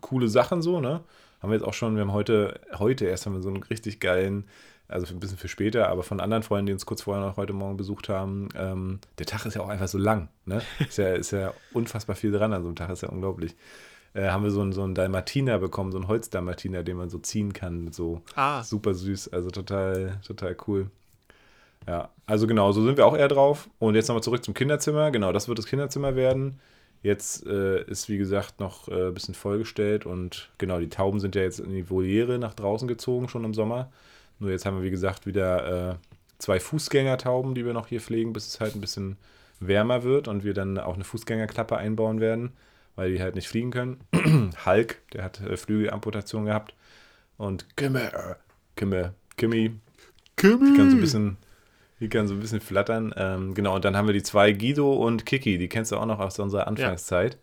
coole 0.00 0.28
Sachen 0.28 0.62
so, 0.62 0.80
ne? 0.80 1.00
Haben 1.40 1.50
wir 1.50 1.56
jetzt 1.56 1.66
auch 1.66 1.74
schon, 1.74 1.94
wir 1.94 2.02
haben 2.02 2.12
heute, 2.12 2.60
heute 2.78 3.04
erst 3.04 3.26
haben 3.26 3.34
wir 3.34 3.42
so 3.42 3.48
einen 3.48 3.62
richtig 3.62 4.00
geilen, 4.00 4.44
also 4.88 5.12
ein 5.14 5.20
bisschen 5.20 5.38
für 5.38 5.48
später, 5.48 5.88
aber 5.88 6.02
von 6.02 6.18
anderen 6.18 6.42
Freunden, 6.42 6.66
die 6.66 6.72
uns 6.72 6.86
kurz 6.86 7.02
vorher 7.02 7.24
noch 7.24 7.36
heute 7.36 7.52
Morgen 7.52 7.76
besucht 7.76 8.08
haben, 8.08 8.48
ähm, 8.56 8.98
der 9.18 9.26
Tag 9.26 9.44
ist 9.46 9.54
ja 9.54 9.60
auch 9.60 9.68
einfach 9.68 9.88
so 9.88 9.98
lang, 9.98 10.28
ne? 10.46 10.62
Ist 10.80 10.98
ja, 10.98 11.14
ist 11.14 11.30
ja 11.30 11.52
unfassbar 11.72 12.16
viel 12.16 12.32
dran 12.32 12.52
an 12.52 12.62
so 12.62 12.68
einem 12.68 12.76
Tag, 12.76 12.90
ist 12.90 13.02
ja 13.02 13.08
unglaublich. 13.10 13.54
Äh, 14.14 14.30
haben 14.30 14.42
wir 14.42 14.50
so 14.50 14.62
einen, 14.62 14.72
so 14.72 14.82
einen 14.82 14.94
Dalmatiner 14.94 15.58
bekommen, 15.58 15.92
so 15.92 15.98
einen 15.98 16.08
Holzdalmatiner, 16.08 16.82
den 16.82 16.96
man 16.96 17.10
so 17.10 17.18
ziehen 17.18 17.52
kann, 17.52 17.92
so 17.92 18.22
ah. 18.34 18.64
super 18.64 18.94
süß, 18.94 19.28
also 19.28 19.50
total, 19.50 20.18
total 20.26 20.56
cool. 20.66 20.90
Ja, 21.88 22.10
also 22.26 22.46
genau, 22.46 22.70
so 22.72 22.84
sind 22.84 22.98
wir 22.98 23.06
auch 23.06 23.16
eher 23.16 23.28
drauf. 23.28 23.70
Und 23.78 23.94
jetzt 23.94 24.08
nochmal 24.08 24.22
zurück 24.22 24.44
zum 24.44 24.52
Kinderzimmer. 24.52 25.10
Genau, 25.10 25.32
das 25.32 25.48
wird 25.48 25.58
das 25.58 25.64
Kinderzimmer 25.64 26.16
werden. 26.16 26.60
Jetzt 27.02 27.46
äh, 27.46 27.82
ist, 27.84 28.10
wie 28.10 28.18
gesagt, 28.18 28.60
noch 28.60 28.88
äh, 28.88 29.06
ein 29.06 29.14
bisschen 29.14 29.34
vollgestellt 29.34 30.04
und 30.04 30.50
genau, 30.58 30.80
die 30.80 30.90
Tauben 30.90 31.18
sind 31.20 31.34
ja 31.34 31.42
jetzt 31.42 31.60
in 31.60 31.70
die 31.70 31.88
Voliere 31.88 32.38
nach 32.38 32.52
draußen 32.52 32.88
gezogen, 32.88 33.28
schon 33.28 33.44
im 33.44 33.54
Sommer. 33.54 33.90
Nur 34.38 34.50
jetzt 34.50 34.66
haben 34.66 34.76
wir, 34.76 34.82
wie 34.82 34.90
gesagt, 34.90 35.24
wieder 35.24 35.92
äh, 35.92 35.94
zwei 36.38 36.60
Fußgängertauben, 36.60 37.54
die 37.54 37.64
wir 37.64 37.72
noch 37.72 37.86
hier 37.86 38.00
pflegen, 38.00 38.32
bis 38.34 38.48
es 38.48 38.60
halt 38.60 38.74
ein 38.74 38.80
bisschen 38.82 39.16
wärmer 39.60 40.02
wird 40.02 40.28
und 40.28 40.44
wir 40.44 40.54
dann 40.54 40.76
auch 40.76 40.94
eine 40.94 41.04
Fußgängerklappe 41.04 41.76
einbauen 41.76 42.20
werden, 42.20 42.52
weil 42.96 43.12
die 43.12 43.22
halt 43.22 43.34
nicht 43.34 43.48
fliegen 43.48 43.70
können. 43.70 44.00
Hulk, 44.66 45.00
der 45.14 45.24
hat 45.24 45.40
äh, 45.40 45.56
Flügelamputation 45.56 46.44
gehabt. 46.44 46.74
Und 47.38 47.64
Kimme, 47.76 48.36
Kimme, 48.76 49.14
Kimmy, 49.36 49.72
Kimmy. 50.36 50.76
kann 50.76 50.90
so 50.90 50.96
ein 50.96 51.00
bisschen 51.00 51.36
die 52.00 52.08
kann 52.08 52.28
so 52.28 52.34
ein 52.34 52.40
bisschen 52.40 52.60
flattern. 52.60 53.14
Ähm, 53.16 53.54
genau, 53.54 53.74
und 53.74 53.84
dann 53.84 53.96
haben 53.96 54.06
wir 54.06 54.14
die 54.14 54.22
zwei, 54.22 54.52
Guido 54.52 54.92
und 54.94 55.26
Kiki. 55.26 55.58
Die 55.58 55.68
kennst 55.68 55.92
du 55.92 55.96
auch 55.96 56.06
noch 56.06 56.20
aus 56.20 56.38
unserer 56.38 56.66
Anfangszeit. 56.66 57.34
Ja. 57.34 57.40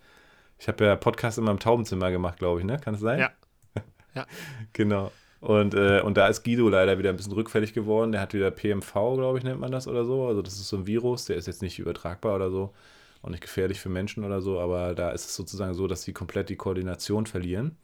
Ich 0.59 0.67
habe 0.67 0.85
ja 0.85 0.95
Podcast 0.95 1.37
immer 1.37 1.51
im 1.51 1.59
Taubenzimmer 1.59 2.11
gemacht, 2.11 2.39
glaube 2.39 2.59
ich, 2.59 2.65
ne? 2.65 2.79
Kann 2.79 2.95
es 2.95 3.01
sein? 3.01 3.19
Ja. 3.19 3.31
ja. 4.15 4.25
genau. 4.73 5.11
Und, 5.41 5.75
äh, 5.75 6.01
und 6.01 6.17
da 6.17 6.27
ist 6.27 6.43
Guido 6.43 6.69
leider 6.69 6.97
wieder 6.97 7.09
ein 7.09 7.17
bisschen 7.17 7.33
rückfällig 7.33 7.73
geworden. 7.73 8.11
Der 8.11 8.21
hat 8.21 8.33
wieder 8.33 8.49
PMV, 8.49 8.93
glaube 8.93 9.37
ich, 9.37 9.43
nennt 9.43 9.59
man 9.59 9.71
das 9.71 9.87
oder 9.87 10.05
so. 10.05 10.25
Also 10.25 10.41
das 10.41 10.55
ist 10.55 10.69
so 10.69 10.77
ein 10.77 10.87
Virus, 10.87 11.25
der 11.25 11.35
ist 11.35 11.47
jetzt 11.47 11.61
nicht 11.61 11.77
übertragbar 11.77 12.35
oder 12.35 12.49
so. 12.49 12.73
auch 13.21 13.29
nicht 13.29 13.41
gefährlich 13.41 13.79
für 13.79 13.89
Menschen 13.89 14.23
oder 14.23 14.41
so, 14.41 14.59
aber 14.59 14.95
da 14.95 15.11
ist 15.11 15.25
es 15.25 15.35
sozusagen 15.35 15.73
so, 15.73 15.87
dass 15.87 16.03
sie 16.03 16.13
komplett 16.13 16.49
die 16.49 16.55
Koordination 16.55 17.25
verlieren. 17.25 17.77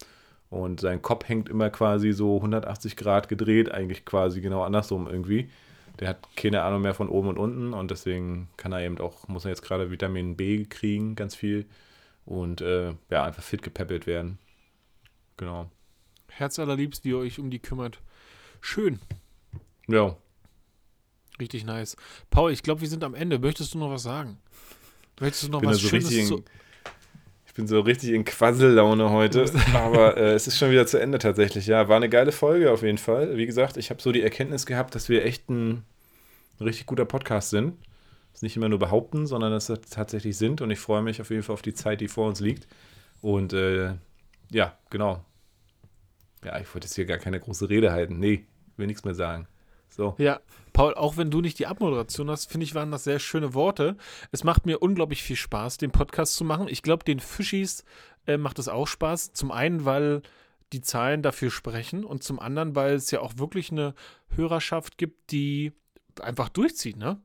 Und 0.50 0.82
sein 0.82 1.02
Kopf 1.02 1.28
hängt 1.30 1.50
immer 1.50 1.70
quasi 1.70 2.12
so 2.14 2.38
180 2.38 2.98
Grad 2.98 3.30
gedreht, 3.30 3.72
eigentlich 3.72 4.06
quasi 4.06 4.42
genau 4.42 4.64
andersrum 4.64 5.08
irgendwie. 5.08 5.50
Der 6.02 6.10
hat 6.10 6.36
keine 6.36 6.64
Ahnung 6.64 6.82
mehr 6.82 6.96
von 6.96 7.10
oben 7.10 7.30
und 7.30 7.38
unten 7.38 7.74
und 7.74 7.92
deswegen 7.92 8.50
kann 8.58 8.74
er 8.74 8.82
eben 8.82 8.98
auch, 8.98 9.28
muss 9.28 9.46
er 9.46 9.52
jetzt 9.52 9.62
gerade 9.62 9.92
Vitamin 9.92 10.36
B 10.36 10.66
kriegen, 10.66 11.16
ganz 11.16 11.36
viel. 11.36 11.68
Und 12.26 12.60
äh, 12.62 12.96
ja, 13.10 13.24
einfach 13.24 13.44
fit 13.44 13.62
gepäppelt 13.62 14.08
werden. 14.08 14.40
Genau. 15.38 15.70
Herz 16.28 16.58
allerliebst, 16.58 17.06
wie 17.06 17.10
ihr 17.10 17.18
euch 17.18 17.40
um 17.40 17.52
die 17.52 17.60
kümmert. 17.60 18.02
Schön. 18.62 19.00
Ja. 19.88 20.18
Richtig 21.40 21.66
nice. 21.66 21.96
Paul, 22.30 22.52
ich 22.52 22.64
glaube, 22.64 22.82
wir 22.82 22.90
sind 22.90 23.04
am 23.04 23.14
Ende. 23.14 23.40
Möchtest 23.40 23.74
du 23.74 23.78
noch 23.78 23.92
was 23.92 24.04
sagen? 24.04 24.38
Möchtest 25.20 25.44
du 25.44 25.50
noch 25.50 25.64
was 25.64 25.78
so 25.78 25.88
Schönes 25.88 26.12
in, 26.12 26.26
zu... 26.26 26.44
Ich 27.46 27.54
bin 27.54 27.68
so 27.68 27.82
richtig 27.82 28.12
in 28.12 28.24
Quassellaune 28.24 29.10
heute, 29.10 29.46
aber 29.74 30.16
äh, 30.16 30.34
es 30.34 30.48
ist 30.48 30.58
schon 30.58 30.72
wieder 30.72 30.88
zu 30.88 31.00
Ende 31.00 31.20
tatsächlich. 31.20 31.68
Ja, 31.68 31.90
war 31.90 31.98
eine 31.98 32.10
geile 32.10 32.32
Folge 32.32 32.72
auf 32.72 32.82
jeden 32.82 32.98
Fall. 32.98 33.38
Wie 33.38 33.46
gesagt, 33.46 33.78
ich 33.78 33.90
habe 33.90 34.02
so 34.02 34.12
die 34.12 34.22
Erkenntnis 34.22 34.66
gehabt, 34.66 34.96
dass 34.96 35.10
wir 35.10 35.26
echt 35.26 35.50
ein, 35.50 35.84
ein 36.62 36.68
richtig 36.68 36.86
guter 36.86 37.06
Podcast 37.06 37.50
sind. 37.50 37.78
Das 38.32 38.42
nicht 38.42 38.56
immer 38.56 38.70
nur 38.70 38.80
behaupten, 38.80 39.28
sondern 39.28 39.52
dass 39.52 39.68
das 39.68 39.82
tatsächlich 39.82 40.38
sind. 40.38 40.62
Und 40.62 40.72
ich 40.72 40.80
freue 40.80 41.02
mich 41.02 41.20
auf 41.20 41.30
jeden 41.30 41.44
Fall 41.44 41.54
auf 41.54 41.62
die 41.62 41.74
Zeit, 41.74 42.00
die 42.00 42.08
vor 42.08 42.28
uns 42.28 42.40
liegt. 42.40 42.68
Und 43.20 43.52
äh, 43.54 43.96
ja, 44.52 44.78
genau. 44.90 45.26
Ja, 46.44 46.60
ich 46.60 46.74
wollte 46.74 46.88
jetzt 46.88 46.96
hier 46.96 47.06
gar 47.06 47.18
keine 47.18 47.40
große 47.40 47.70
Rede 47.70 47.92
halten. 47.92 48.20
Nee, 48.20 48.46
will 48.78 48.88
nichts 48.88 49.04
mehr 49.04 49.16
sagen. 49.16 49.48
So. 49.90 50.16
Ja, 50.18 50.40
Paul, 50.72 50.94
auch 50.94 51.18
wenn 51.18 51.32
du 51.32 51.42
nicht 51.42 51.60
die 51.60 51.68
Abmoderation 51.68 52.30
hast, 52.30 52.50
finde 52.50 52.64
ich, 52.64 52.74
waren 52.74 52.92
das 52.92 53.04
sehr 53.04 53.20
schöne 53.20 53.54
Worte. 53.54 53.98
Es 54.32 54.46
macht 54.46 54.66
mir 54.66 54.80
unglaublich 54.80 55.22
viel 55.22 55.36
Spaß, 55.36 55.78
den 55.78 55.92
Podcast 55.92 56.36
zu 56.36 56.46
machen. 56.46 56.70
Ich 56.70 56.82
glaube, 56.82 57.04
den 57.04 57.20
Fischis 57.20 57.84
äh, 58.26 58.38
macht 58.38 58.58
es 58.58 58.70
auch 58.70 58.88
Spaß. 58.88 59.34
Zum 59.34 59.52
einen, 59.52 59.84
weil 59.84 60.22
die 60.72 60.82
Zahlen 60.82 61.22
dafür 61.22 61.52
sprechen 61.52 62.06
und 62.06 62.24
zum 62.24 62.40
anderen, 62.40 62.76
weil 62.76 62.94
es 62.94 63.12
ja 63.12 63.20
auch 63.20 63.34
wirklich 63.36 63.72
eine 63.72 63.94
Hörerschaft 64.30 64.98
gibt, 64.98 65.32
die 65.32 65.74
einfach 66.20 66.50
durchzieht, 66.50 66.98
ne? 66.98 67.22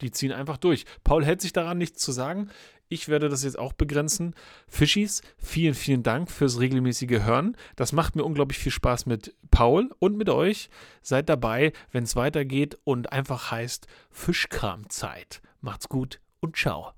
Die 0.00 0.10
ziehen 0.10 0.32
einfach 0.32 0.56
durch. 0.56 0.84
Paul 1.04 1.24
hält 1.24 1.40
sich 1.40 1.52
daran 1.52 1.78
nichts 1.78 2.02
zu 2.02 2.10
sagen. 2.10 2.50
Ich 2.88 3.08
werde 3.08 3.28
das 3.28 3.44
jetzt 3.44 3.58
auch 3.58 3.72
begrenzen. 3.72 4.34
Fischis, 4.66 5.22
vielen, 5.38 5.74
vielen 5.74 6.02
Dank 6.02 6.30
fürs 6.30 6.60
regelmäßige 6.60 7.22
Hören. 7.22 7.56
Das 7.76 7.92
macht 7.92 8.16
mir 8.16 8.24
unglaublich 8.24 8.58
viel 8.58 8.72
Spaß 8.72 9.06
mit 9.06 9.34
Paul 9.50 9.90
und 9.98 10.18
mit 10.18 10.28
euch. 10.28 10.68
Seid 11.00 11.28
dabei, 11.28 11.72
wenn 11.92 12.04
es 12.04 12.16
weitergeht 12.16 12.76
und 12.84 13.12
einfach 13.12 13.50
heißt 13.50 13.86
Fischkramzeit. 14.10 15.40
Macht's 15.60 15.88
gut 15.88 16.20
und 16.40 16.56
ciao. 16.56 16.92